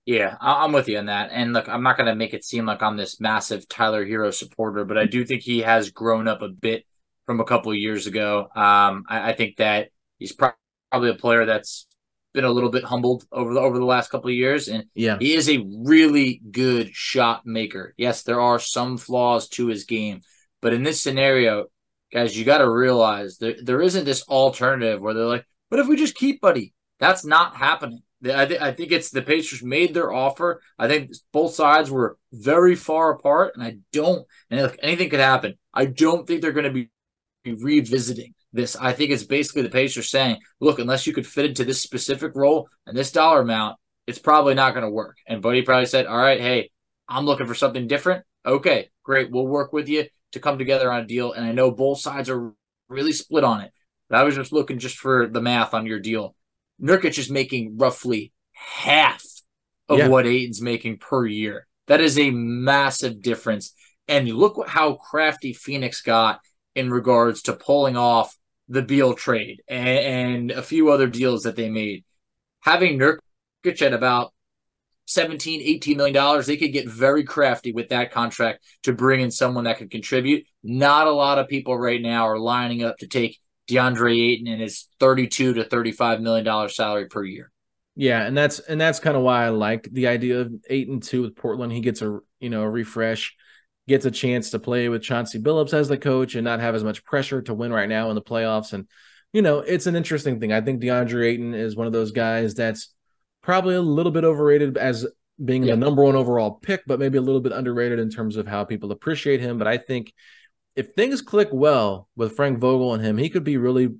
Yeah, 0.05 0.37
I'm 0.41 0.73
with 0.73 0.89
you 0.89 0.99
on 0.99 1.07
that. 1.07 1.31
And 1.33 1.53
look, 1.53 1.69
I'm 1.69 1.85
not 1.85 1.97
going 1.97 2.09
to 2.09 2.17
make 2.17 2.35
it 2.35 2.45
seem 2.45 2.67
like 2.67 2.83
I'm 2.83 2.97
this 2.97 3.21
massive 3.21 3.69
Tyler 3.69 4.05
Herro 4.05 4.35
supporter, 4.35 4.85
but 4.85 4.99
I 4.99 5.07
do 5.07 5.25
think 5.25 5.43
he 5.43 5.61
has 5.61 5.91
grown 5.91 6.27
up 6.27 6.43
a 6.43 6.49
bit 6.49 6.85
from 7.25 7.39
a 7.39 7.45
couple 7.45 7.71
of 7.71 7.79
years 7.79 8.09
ago. 8.09 8.41
Um, 8.57 9.05
I, 9.09 9.31
I, 9.31 9.33
think 9.35 9.59
that 9.59 9.91
he's 10.19 10.33
probably 10.33 11.11
a 11.11 11.15
player 11.15 11.47
that's 11.47 11.87
been 12.35 12.43
a 12.43 12.51
little 12.51 12.71
bit 12.71 12.83
humbled 12.83 13.25
over 13.31 13.55
the 13.55 13.61
over 13.61 13.79
the 13.79 13.85
last 13.85 14.11
couple 14.11 14.31
of 14.31 14.35
years, 14.35 14.67
and 14.67 14.87
yeah, 14.97 15.19
he 15.21 15.35
is 15.35 15.49
a 15.49 15.65
really 15.85 16.43
good 16.51 16.93
shot 16.93 17.47
maker. 17.47 17.95
Yes, 17.97 18.25
there 18.25 18.41
are 18.41 18.59
some 18.59 18.99
flaws 18.99 19.49
to 19.51 19.69
his 19.69 19.85
game, 19.85 20.23
but 20.61 20.73
in 20.73 20.83
this 20.83 21.01
scenario, 21.01 21.67
guys, 22.13 22.37
you 22.37 22.45
got 22.45 22.59
to 22.59 22.71
realize 22.71 23.39
there, 23.39 23.57
there 23.63 23.81
isn't 23.81 24.05
this 24.05 24.23
alternative 24.29 25.01
where 25.01 25.15
they're 25.15 25.25
like, 25.25 25.47
what 25.69 25.81
if 25.81 25.89
we 25.89 25.97
just 25.97 26.15
keep 26.15 26.41
Buddy? 26.41 26.75
That's 27.01 27.25
not 27.25 27.57
happening. 27.57 28.03
I, 28.25 28.47
th- 28.47 28.61
I 28.61 28.73
think 28.73 28.93
it's 28.93 29.11
the 29.11 29.23
Pacers 29.23 29.63
made 29.63 29.95
their 29.95 30.13
offer. 30.13 30.61
I 30.79 30.87
think 30.87 31.13
both 31.33 31.55
sides 31.55 31.91
were 31.91 32.19
very 32.33 32.77
far 32.77 33.11
apart, 33.11 33.55
and 33.55 33.65
I 33.65 33.79
don't, 33.93 34.25
and 34.51 34.63
look, 34.63 34.77
anything 34.81 35.11
could 35.11 35.19
happen. 35.19 35.55
I 35.75 35.87
don't 35.87 36.27
think 36.27 36.41
they're 36.41 36.53
going 36.53 36.67
to 36.67 36.71
be, 36.71 36.91
revisiting 37.45 38.35
this. 38.53 38.77
I 38.77 38.93
think 38.93 39.11
it's 39.11 39.25
basically 39.25 39.63
the 39.63 39.69
Pacers 39.69 40.09
saying, 40.09 40.39
look, 40.61 40.79
unless 40.79 41.09
you 41.09 41.13
could 41.13 41.27
fit 41.27 41.47
into 41.47 41.65
this 41.65 41.83
specific 41.83 42.37
role 42.37 42.69
and 42.87 42.97
this 42.97 43.11
dollar 43.11 43.41
amount, 43.41 43.79
it's 44.07 44.21
probably 44.21 44.55
not 44.55 44.75
going 44.75 44.85
to 44.85 44.91
work. 44.91 45.17
And 45.27 45.43
Buddy 45.43 45.63
probably 45.63 45.87
said, 45.87 46.07
all 46.07 46.17
right, 46.17 46.41
hey, 46.41 46.71
I'm 47.09 47.25
looking 47.25 47.49
for 47.49 47.57
something 47.57 47.89
different. 47.89 48.25
Okay, 48.47 48.91
great. 49.03 49.33
We'll 49.33 49.49
work 49.49 49.73
with 49.73 49.89
you 49.89 50.05
to 50.33 50.41
come 50.41 50.59
together 50.59 50.93
on 50.93 51.03
a 51.03 51.07
deal. 51.07 51.33
And 51.33 51.45
I 51.45 51.53
know 51.53 51.71
both 51.71 52.01
sides 52.01 52.29
are 52.29 52.53
really 52.89 53.13
split 53.13 53.45
on 53.45 53.61
it. 53.61 53.73
But 54.09 54.19
I 54.19 54.25
was 54.25 54.35
just 54.35 54.53
looking 54.53 54.79
just 54.79 54.99
for 54.99 55.27
the 55.27 55.41
math 55.41 55.73
on 55.73 55.87
your 55.87 56.01
deal. 56.01 56.35
Nurkic 56.81 57.19
is 57.19 57.31
making 57.31 57.79
roughly 57.79 58.33
half 58.53 59.25
of 59.89 59.99
yeah. 59.99 60.09
what 60.09 60.27
Ayton's 60.27 60.61
making 60.61 60.99
per 60.99 61.27
year. 61.27 61.67
That 61.87 62.01
is 62.01 62.19
a 62.19 62.31
massive 62.31 63.23
difference. 63.23 63.75
And 64.09 64.29
look 64.29 64.69
how 64.69 64.95
crafty 64.95 65.53
Phoenix 65.53 66.03
got 66.03 66.41
in 66.75 66.91
regards 66.91 67.43
to 67.43 67.53
pulling 67.53 67.97
off 67.97 68.37
the 68.69 68.83
Beal 68.83 69.15
trade 69.15 69.63
and, 69.69 69.89
and 69.89 70.51
a 70.51 70.63
few 70.63 70.91
other 70.91 71.07
deals 71.07 71.43
that 71.45 71.57
they 71.57 71.69
made. 71.69 72.05
Having 72.61 72.99
Nurkic 72.99 73.83
at 73.83 73.93
about 73.93 74.33
17, 75.13 75.61
18 75.63 75.97
million 75.97 76.15
dollars, 76.15 76.47
they 76.47 76.57
could 76.57 76.73
get 76.73 76.89
very 76.89 77.25
crafty 77.25 77.73
with 77.73 77.89
that 77.91 78.11
contract 78.11 78.65
to 78.85 78.93
bring 78.93 79.21
in 79.21 79.31
someone 79.31 79.65
that 79.65 79.79
could 79.79 79.91
contribute. 79.91 80.47
Not 80.63 81.07
a 81.07 81.13
lot 81.13 81.39
of 81.39 81.49
people 81.49 81.77
right 81.77 82.01
now 82.01 82.29
are 82.29 82.39
lining 82.39 82.83
up 82.83 82.99
to 82.99 83.07
take 83.07 83.39
DeAndre 83.69 84.33
Ayton 84.33 84.49
and 84.49 84.61
his 84.61 84.89
32 85.01 85.55
to 85.55 85.65
35 85.65 86.21
million 86.21 86.45
dollar 86.45 86.69
salary 86.69 87.07
per 87.07 87.25
year. 87.25 87.51
Yeah, 87.95 88.25
and 88.25 88.37
that's 88.37 88.59
and 88.59 88.81
that's 88.81 89.01
kind 89.01 89.17
of 89.17 89.23
why 89.23 89.45
I 89.45 89.51
like 89.51 89.89
the 89.93 90.07
idea 90.07 90.41
of 90.41 90.53
eight 90.71 90.89
and 90.89 91.03
two 91.03 91.23
with 91.23 91.37
Portland. 91.37 91.73
He 91.73 91.81
gets 91.81 92.01
a 92.01 92.21
you 92.41 92.49
know 92.49 92.63
a 92.63 92.71
refresh, 92.71 93.35
gets 93.87 94.07
a 94.07 94.11
chance 94.11 94.51
to 94.51 94.59
play 94.59 94.89
with 94.89 95.03
Chauncey 95.03 95.39
Billups 95.39 95.75
as 95.75 95.89
the 95.89 95.99
coach 95.99 96.35
and 96.35 96.45
not 96.45 96.61
have 96.61 96.75
as 96.75 96.85
much 96.85 97.05
pressure 97.05 97.43
to 97.43 97.55
win 97.55 97.73
right 97.73 97.89
now 97.89 98.09
in 98.09 98.15
the 98.15 98.23
playoffs. 98.23 98.73
And 98.73 98.89
you 99.33 99.43
know, 99.43 99.61
it's 99.61 99.87
an 99.87 99.97
interesting 99.97 100.41
thing. 100.41 100.53
I 100.53 100.63
think 100.63 100.81
DeAndre 100.81 101.27
Ayton 101.27 101.55
is 101.55 101.77
one 101.77 101.87
of 101.87 101.93
those 101.93 102.13
guys 102.13 102.55
that's 102.55 102.95
probably 103.43 103.75
a 103.75 103.83
little 103.83 104.13
bit 104.13 104.25
overrated 104.25 104.77
as 104.77 105.07
being 105.43 105.63
the 105.63 105.77
number 105.77 106.05
one 106.05 106.15
overall 106.15 106.53
pick, 106.53 106.83
but 106.87 106.99
maybe 106.99 107.19
a 107.19 107.23
little 107.23 107.41
bit 107.41 107.53
underrated 107.53 107.99
in 107.99 108.11
terms 108.11 108.37
of 108.37 108.47
how 108.47 108.65
people 108.65 108.93
appreciate 108.93 109.41
him. 109.41 109.59
But 109.59 109.67
I 109.67 109.79
think 109.79 110.13
if 110.77 110.93
things 110.93 111.21
click 111.21 111.49
well 111.53 112.09
with 112.17 112.37
Frank 112.37 112.59
Vogel 112.59 112.95
and 112.95 113.05
him, 113.05 113.19
he 113.19 113.29
could 113.29 113.45
be 113.45 113.57
really 113.57 113.95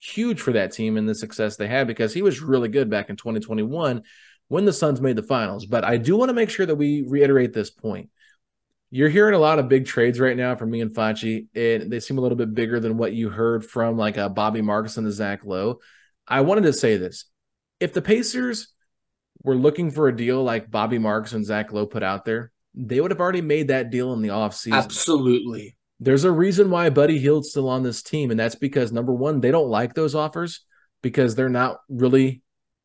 huge 0.00 0.40
for 0.40 0.52
that 0.52 0.72
team 0.72 0.96
and 0.96 1.08
the 1.08 1.14
success 1.14 1.56
they 1.56 1.68
had 1.68 1.86
because 1.86 2.12
he 2.12 2.22
was 2.22 2.40
really 2.40 2.68
good 2.68 2.90
back 2.90 3.08
in 3.08 3.16
2021 3.16 4.02
when 4.48 4.64
the 4.64 4.72
Suns 4.72 5.00
made 5.00 5.16
the 5.16 5.22
finals. 5.22 5.64
But 5.64 5.84
I 5.84 5.96
do 5.96 6.16
want 6.16 6.30
to 6.30 6.34
make 6.34 6.50
sure 6.50 6.66
that 6.66 6.74
we 6.74 7.04
reiterate 7.06 7.52
this 7.52 7.70
point. 7.70 8.10
You're 8.90 9.08
hearing 9.08 9.34
a 9.34 9.38
lot 9.38 9.58
of 9.58 9.68
big 9.68 9.86
trades 9.86 10.20
right 10.20 10.36
now 10.36 10.54
from 10.56 10.70
me 10.70 10.82
and 10.82 10.94
Facci, 10.94 11.46
and 11.54 11.90
they 11.90 12.00
seem 12.00 12.18
a 12.18 12.20
little 12.20 12.36
bit 12.36 12.52
bigger 12.52 12.78
than 12.78 12.98
what 12.98 13.14
you 13.14 13.30
heard 13.30 13.64
from 13.64 13.96
like 13.96 14.18
a 14.18 14.28
Bobby 14.28 14.60
Marks 14.60 14.98
and 14.98 15.06
a 15.06 15.12
Zach 15.12 15.44
Lowe. 15.44 15.78
I 16.26 16.42
wanted 16.42 16.64
to 16.64 16.72
say 16.72 16.96
this. 16.98 17.24
If 17.82 17.92
the 17.92 18.02
Pacers 18.02 18.68
were 19.42 19.56
looking 19.56 19.90
for 19.90 20.08
a 20.08 20.16
deal 20.16 20.42
like 20.42 20.70
Bobby 20.70 20.98
Marks 20.98 21.32
and 21.32 21.44
Zach 21.44 21.72
Lowe 21.72 21.86
put 21.86 22.02
out 22.02 22.24
there, 22.24 22.52
they 22.74 23.00
would 23.00 23.10
have 23.10 23.20
already 23.20 23.42
made 23.42 23.68
that 23.68 23.90
deal 23.90 24.12
in 24.12 24.22
the 24.22 24.28
offseason. 24.28 24.74
Absolutely. 24.74 25.76
There's 25.98 26.24
a 26.24 26.30
reason 26.30 26.70
why 26.70 26.90
Buddy 26.90 27.18
Hield's 27.18 27.50
still 27.50 27.68
on 27.68 27.82
this 27.82 28.02
team, 28.02 28.30
and 28.30 28.38
that's 28.38 28.54
because 28.54 28.92
number 28.92 29.12
one, 29.12 29.40
they 29.40 29.50
don't 29.50 29.68
like 29.68 29.94
those 29.94 30.14
offers 30.14 30.64
because 31.02 31.34
they're 31.34 31.48
not 31.48 31.78
really, 31.88 32.42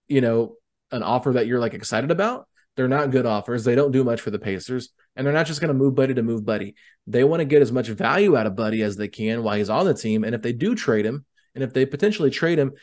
you 0.07 0.21
know, 0.21 0.55
an 0.91 1.03
offer 1.03 1.33
that 1.33 1.47
you're 1.47 1.59
like 1.59 1.73
excited 1.73 2.11
about. 2.11 2.47
They're 2.75 2.87
not 2.87 3.11
good 3.11 3.25
offers. 3.25 3.63
They 3.63 3.75
don't 3.75 3.91
do 3.91 4.03
much 4.03 4.21
for 4.21 4.31
the 4.31 4.39
Pacers, 4.39 4.89
and 5.15 5.25
they're 5.25 5.33
not 5.33 5.47
just 5.47 5.61
going 5.61 5.69
to 5.69 5.73
move 5.73 5.95
Buddy 5.95 6.13
to 6.13 6.23
move 6.23 6.45
Buddy. 6.45 6.75
They 7.07 7.23
want 7.23 7.41
to 7.41 7.45
get 7.45 7.61
as 7.61 7.71
much 7.71 7.87
value 7.87 8.35
out 8.37 8.45
of 8.45 8.55
Buddy 8.55 8.83
as 8.83 8.97
they 8.97 9.07
can 9.07 9.41
while 9.41 9.57
he's 9.57 9.69
on 9.69 9.85
the 9.85 9.93
team. 9.93 10.23
And 10.23 10.35
if 10.35 10.41
they 10.41 10.53
do 10.53 10.75
trade 10.75 11.05
him, 11.05 11.25
and 11.55 11.63
if 11.63 11.73
they 11.73 11.87
potentially 11.87 12.29
trade 12.29 12.59
him, 12.59 12.73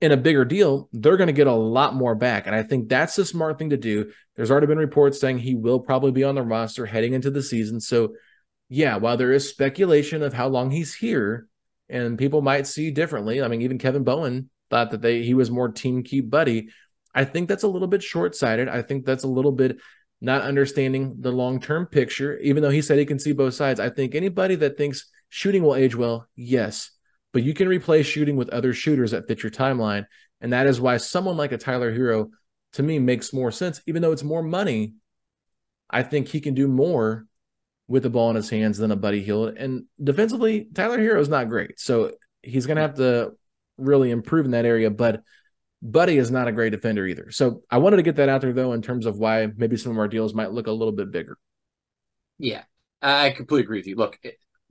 in 0.00 0.12
a 0.12 0.16
bigger 0.16 0.44
deal, 0.44 0.88
they're 0.92 1.16
going 1.16 1.28
to 1.28 1.32
get 1.32 1.46
a 1.46 1.52
lot 1.52 1.94
more 1.94 2.14
back. 2.14 2.46
And 2.46 2.54
I 2.54 2.62
think 2.62 2.88
that's 2.88 3.16
the 3.16 3.24
smart 3.24 3.58
thing 3.58 3.70
to 3.70 3.76
do. 3.76 4.12
There's 4.34 4.50
already 4.50 4.66
been 4.66 4.78
reports 4.78 5.18
saying 5.18 5.38
he 5.38 5.54
will 5.54 5.80
probably 5.80 6.12
be 6.12 6.24
on 6.24 6.34
the 6.34 6.42
roster 6.42 6.84
heading 6.84 7.14
into 7.14 7.30
the 7.30 7.42
season. 7.42 7.80
So, 7.80 8.14
yeah, 8.68 8.96
while 8.96 9.16
there 9.16 9.32
is 9.32 9.48
speculation 9.48 10.22
of 10.22 10.34
how 10.34 10.48
long 10.48 10.70
he's 10.70 10.94
here 10.94 11.48
and 11.88 12.18
people 12.18 12.42
might 12.42 12.66
see 12.66 12.90
differently, 12.90 13.40
I 13.40 13.48
mean, 13.48 13.62
even 13.62 13.78
Kevin 13.78 14.04
Bowen 14.04 14.50
thought 14.68 14.90
that 14.90 15.00
they 15.00 15.22
he 15.22 15.34
was 15.34 15.50
more 15.50 15.70
team 15.70 16.02
keep 16.02 16.28
buddy. 16.28 16.68
I 17.14 17.24
think 17.24 17.48
that's 17.48 17.62
a 17.62 17.68
little 17.68 17.88
bit 17.88 18.02
short 18.02 18.34
sighted. 18.34 18.68
I 18.68 18.82
think 18.82 19.06
that's 19.06 19.24
a 19.24 19.28
little 19.28 19.52
bit 19.52 19.78
not 20.20 20.42
understanding 20.42 21.16
the 21.20 21.32
long 21.32 21.60
term 21.60 21.86
picture, 21.86 22.36
even 22.38 22.62
though 22.62 22.70
he 22.70 22.82
said 22.82 22.98
he 22.98 23.06
can 23.06 23.18
see 23.18 23.32
both 23.32 23.54
sides. 23.54 23.80
I 23.80 23.88
think 23.88 24.14
anybody 24.14 24.56
that 24.56 24.76
thinks 24.76 25.10
shooting 25.30 25.62
will 25.62 25.74
age 25.74 25.96
well, 25.96 26.26
yes 26.34 26.90
but 27.32 27.42
you 27.42 27.54
can 27.54 27.68
replace 27.68 28.06
shooting 28.06 28.36
with 28.36 28.48
other 28.50 28.72
shooters 28.72 29.10
that 29.10 29.26
fit 29.28 29.42
your 29.42 29.52
timeline. 29.52 30.06
And 30.40 30.52
that 30.52 30.66
is 30.66 30.80
why 30.80 30.96
someone 30.98 31.36
like 31.36 31.52
a 31.52 31.58
Tyler 31.58 31.96
Herro 31.96 32.30
to 32.74 32.82
me 32.82 32.98
makes 32.98 33.32
more 33.32 33.50
sense, 33.50 33.80
even 33.86 34.02
though 34.02 34.12
it's 34.12 34.22
more 34.22 34.42
money. 34.42 34.94
I 35.88 36.02
think 36.02 36.28
he 36.28 36.40
can 36.40 36.54
do 36.54 36.68
more 36.68 37.26
with 37.88 38.02
the 38.02 38.10
ball 38.10 38.30
in 38.30 38.36
his 38.36 38.50
hands 38.50 38.78
than 38.78 38.90
a 38.90 38.96
Buddy 38.96 39.22
Hield. 39.22 39.56
And 39.56 39.84
defensively, 40.02 40.68
Tyler 40.74 40.98
Herro 40.98 41.20
is 41.20 41.28
not 41.28 41.48
great. 41.48 41.78
So 41.78 42.12
he's 42.42 42.66
going 42.66 42.76
to 42.76 42.82
have 42.82 42.96
to 42.96 43.32
really 43.78 44.10
improve 44.10 44.44
in 44.44 44.50
that 44.50 44.64
area. 44.64 44.90
But 44.90 45.22
Buddy 45.82 46.16
is 46.18 46.30
not 46.30 46.48
a 46.48 46.52
great 46.52 46.70
defender 46.70 47.06
either. 47.06 47.30
So 47.30 47.62
I 47.70 47.78
wanted 47.78 47.96
to 47.98 48.02
get 48.02 48.16
that 48.16 48.28
out 48.28 48.40
there 48.40 48.52
though, 48.52 48.72
in 48.72 48.82
terms 48.82 49.06
of 49.06 49.18
why 49.18 49.48
maybe 49.56 49.76
some 49.76 49.92
of 49.92 49.98
our 49.98 50.08
deals 50.08 50.34
might 50.34 50.50
look 50.50 50.66
a 50.66 50.72
little 50.72 50.92
bit 50.92 51.10
bigger. 51.10 51.38
Yeah, 52.38 52.64
I 53.00 53.30
completely 53.30 53.64
agree 53.64 53.78
with 53.78 53.86
you. 53.86 53.96
Look, 53.96 54.18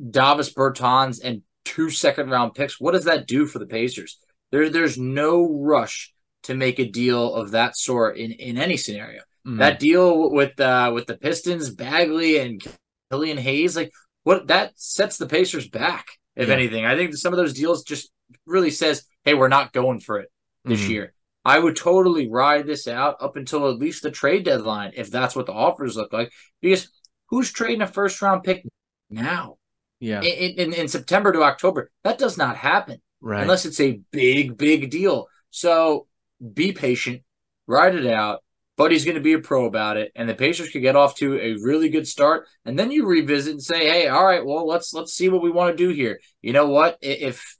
Davis 0.09 0.53
Bertans 0.53 1.23
and 1.23 1.43
two 1.65 1.89
second 1.89 2.29
round 2.29 2.53
picks. 2.53 2.79
What 2.79 2.93
does 2.93 3.05
that 3.05 3.27
do 3.27 3.45
for 3.45 3.59
the 3.59 3.65
Pacers? 3.65 4.19
There, 4.51 4.69
there's 4.69 4.97
no 4.97 5.49
rush 5.51 6.13
to 6.43 6.53
make 6.53 6.79
a 6.79 6.87
deal 6.87 7.33
of 7.33 7.51
that 7.51 7.75
sort 7.75 8.17
in, 8.17 8.31
in 8.31 8.57
any 8.57 8.77
scenario. 8.77 9.21
Mm-hmm. 9.45 9.57
That 9.57 9.79
deal 9.79 10.31
with 10.31 10.59
uh, 10.59 10.91
with 10.93 11.07
the 11.07 11.17
Pistons, 11.17 11.69
Bagley 11.69 12.39
and 12.39 12.63
Killian 13.11 13.37
Hayes, 13.37 13.75
like 13.75 13.91
what 14.23 14.47
that 14.47 14.71
sets 14.75 15.17
the 15.17 15.27
Pacers 15.27 15.67
back. 15.67 16.05
If 16.35 16.49
yeah. 16.49 16.55
anything, 16.55 16.85
I 16.85 16.95
think 16.95 17.15
some 17.15 17.33
of 17.33 17.37
those 17.37 17.53
deals 17.53 17.83
just 17.83 18.11
really 18.45 18.71
says, 18.71 19.05
"Hey, 19.23 19.33
we're 19.33 19.47
not 19.47 19.73
going 19.73 19.99
for 19.99 20.19
it 20.19 20.29
this 20.63 20.81
mm-hmm. 20.81 20.91
year." 20.91 21.13
I 21.45 21.59
would 21.59 21.75
totally 21.75 22.27
ride 22.27 22.65
this 22.65 22.87
out 22.87 23.17
up 23.21 23.35
until 23.35 23.69
at 23.69 23.77
least 23.77 24.01
the 24.01 24.09
trade 24.09 24.45
deadline 24.45 24.93
if 24.95 25.11
that's 25.11 25.35
what 25.35 25.45
the 25.45 25.53
offers 25.53 25.95
look 25.95 26.11
like. 26.11 26.31
Because 26.59 26.89
who's 27.29 27.51
trading 27.51 27.83
a 27.83 27.87
first 27.87 28.19
round 28.21 28.43
pick 28.43 28.65
now? 29.11 29.57
Yeah. 30.05 30.21
In, 30.21 30.59
in, 30.59 30.73
in 30.73 30.87
September 30.87 31.31
to 31.31 31.41
October, 31.41 31.89
that 32.03 32.19
does 32.19 32.37
not 32.37 32.57
happen. 32.57 33.01
Right. 33.21 33.41
Unless 33.41 33.65
it's 33.65 33.79
a 33.79 34.01
big, 34.11 34.55
big 34.55 34.91
deal. 34.91 35.27
So 35.49 36.07
be 36.53 36.73
patient, 36.73 37.23
ride 37.65 37.95
it 37.95 38.05
out. 38.05 38.43
Buddy's 38.77 39.05
going 39.05 39.15
to 39.15 39.21
be 39.21 39.33
a 39.33 39.39
pro 39.39 39.65
about 39.65 39.95
it, 39.95 40.11
and 40.15 40.27
the 40.27 40.35
Pacers 40.35 40.69
could 40.69 40.81
get 40.81 40.97
off 40.97 41.15
to 41.15 41.39
a 41.39 41.55
really 41.63 41.87
good 41.87 42.05
start, 42.05 42.45
and 42.65 42.77
then 42.77 42.91
you 42.91 43.05
revisit 43.05 43.53
and 43.53 43.63
say, 43.63 43.87
"Hey, 43.89 44.09
all 44.09 44.25
right, 44.25 44.45
well, 44.45 44.67
let's 44.67 44.93
let's 44.93 45.13
see 45.13 45.29
what 45.29 45.41
we 45.41 45.49
want 45.49 45.71
to 45.71 45.81
do 45.81 45.93
here." 45.93 46.19
You 46.41 46.51
know 46.51 46.67
what? 46.67 46.97
If 47.01 47.57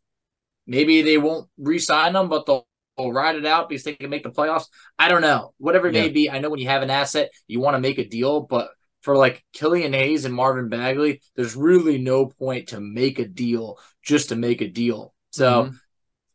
maybe 0.67 1.03
they 1.03 1.17
won't 1.17 1.47
re-sign 1.57 2.11
them, 2.13 2.27
but 2.27 2.45
they'll, 2.45 2.67
they'll 2.97 3.13
ride 3.13 3.37
it 3.37 3.45
out 3.45 3.69
because 3.69 3.83
they 3.83 3.95
can 3.95 4.09
make 4.09 4.23
the 4.23 4.29
playoffs. 4.29 4.65
I 4.99 5.07
don't 5.07 5.21
know. 5.21 5.53
Whatever 5.57 5.87
it 5.87 5.95
yeah. 5.95 6.01
may 6.01 6.09
be, 6.09 6.29
I 6.29 6.39
know 6.39 6.49
when 6.49 6.59
you 6.59 6.67
have 6.67 6.83
an 6.83 6.89
asset, 6.89 7.31
you 7.47 7.61
want 7.61 7.75
to 7.75 7.79
make 7.79 7.97
a 7.97 8.05
deal, 8.05 8.41
but 8.41 8.71
for 9.05 9.15
like 9.15 9.45
Killian 9.53 9.93
Hayes 9.93 10.25
and 10.25 10.33
Marvin 10.33 10.67
Bagley, 10.67 11.21
there's 11.35 11.55
really 11.55 11.99
no 11.99 12.25
point 12.25 12.69
to 12.69 12.79
make 12.81 13.19
a 13.19 13.27
deal 13.27 13.79
just 14.03 14.29
to 14.29 14.35
make 14.35 14.61
a 14.61 14.67
deal. 14.67 15.13
So 15.31 15.65
mm-hmm. 15.65 15.75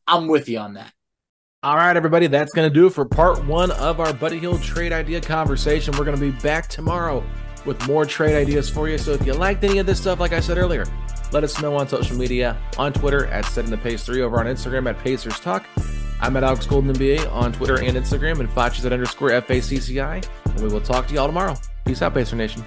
I'm 0.07 0.29
with 0.29 0.49
you 0.49 0.59
on 0.61 0.75
that. 0.75 0.93
All 1.65 1.75
right, 1.75 1.95
everybody, 1.95 2.29
that's 2.29 2.53
going 2.53 2.71
to 2.71 2.73
do 2.73 2.87
it 2.87 2.95
for 2.95 3.05
part 3.05 3.45
one 3.45 3.73
of 3.73 3.99
our 3.99 4.15
Buddy 4.15 4.39
Hield 4.39 4.63
trade 4.63 4.93
idea 4.93 5.21
conversation. 5.21 5.93
We're 5.99 6.05
going 6.05 6.17
to 6.17 6.23
be 6.23 6.31
back 6.43 6.69
tomorrow 6.69 7.25
with 7.67 7.87
more 7.89 8.07
trade 8.07 8.37
ideas 8.37 8.71
for 8.71 8.89
you. 8.89 8.97
So 8.97 9.13
if 9.13 9.27
you 9.27 9.35
liked 9.35 9.65
any 9.65 9.79
of 9.79 9.87
this 9.87 10.01
stuff, 10.01 10.21
like 10.21 10.33
I 10.33 10.41
said 10.41 10.57
earlier, 10.57 10.87
let 11.33 11.43
us 11.43 11.61
know 11.61 11.77
on 11.77 11.89
social 11.89 12.17
media, 12.17 12.57
on 12.79 12.93
Twitter 12.93 13.27
at 13.27 13.45
Setting 13.47 13.71
the 13.71 13.79
Pace 13.79 14.05
3, 14.05 14.23
over 14.23 14.39
on 14.39 14.47
Instagram 14.47 14.89
at 14.89 14.97
Pacers 15.01 15.39
Talk. 15.41 15.67
I'm 16.21 16.37
at 16.37 16.45
Alex 16.45 16.67
Golden 16.67 16.95
NBA 16.95 17.31
on 17.33 17.53
Twitter 17.53 17.81
and 17.81 17.97
Instagram, 17.97 18.39
and 18.39 18.49
Facci's 18.49 18.87
at 18.87 18.93
underscore 18.93 19.31
FACCI. 19.31 20.25
And 20.55 20.63
we 20.63 20.69
will 20.69 20.81
talk 20.81 21.07
to 21.09 21.15
y'all 21.15 21.27
tomorrow. 21.27 21.57
Peace 21.85 22.03
out, 22.03 22.15
Pacer 22.15 22.37
Nation. 22.37 22.65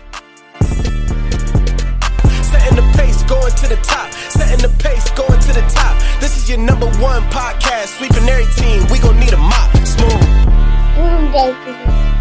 Setting 2.42 2.76
the 2.76 2.94
pace, 2.98 3.24
going 3.24 3.52
to 3.52 3.68
the 3.68 3.80
top. 3.84 4.12
Setting 4.12 4.60
the 4.62 4.70
pace, 4.80 5.10
going 5.12 5.40
to 5.40 5.54
the 5.54 5.62
top. 5.74 5.98
This 6.20 6.38
is 6.38 6.50
your 6.50 6.60
number 6.60 6.88
one 7.00 7.22
podcast. 7.24 7.98
Sweeping 7.98 8.28
every 8.30 8.46
team. 8.56 8.86
We 8.92 9.00
gonna 9.00 9.20
need 9.20 9.34
a 9.34 9.38
mop. 9.38 9.76
Smooth. 9.86 12.13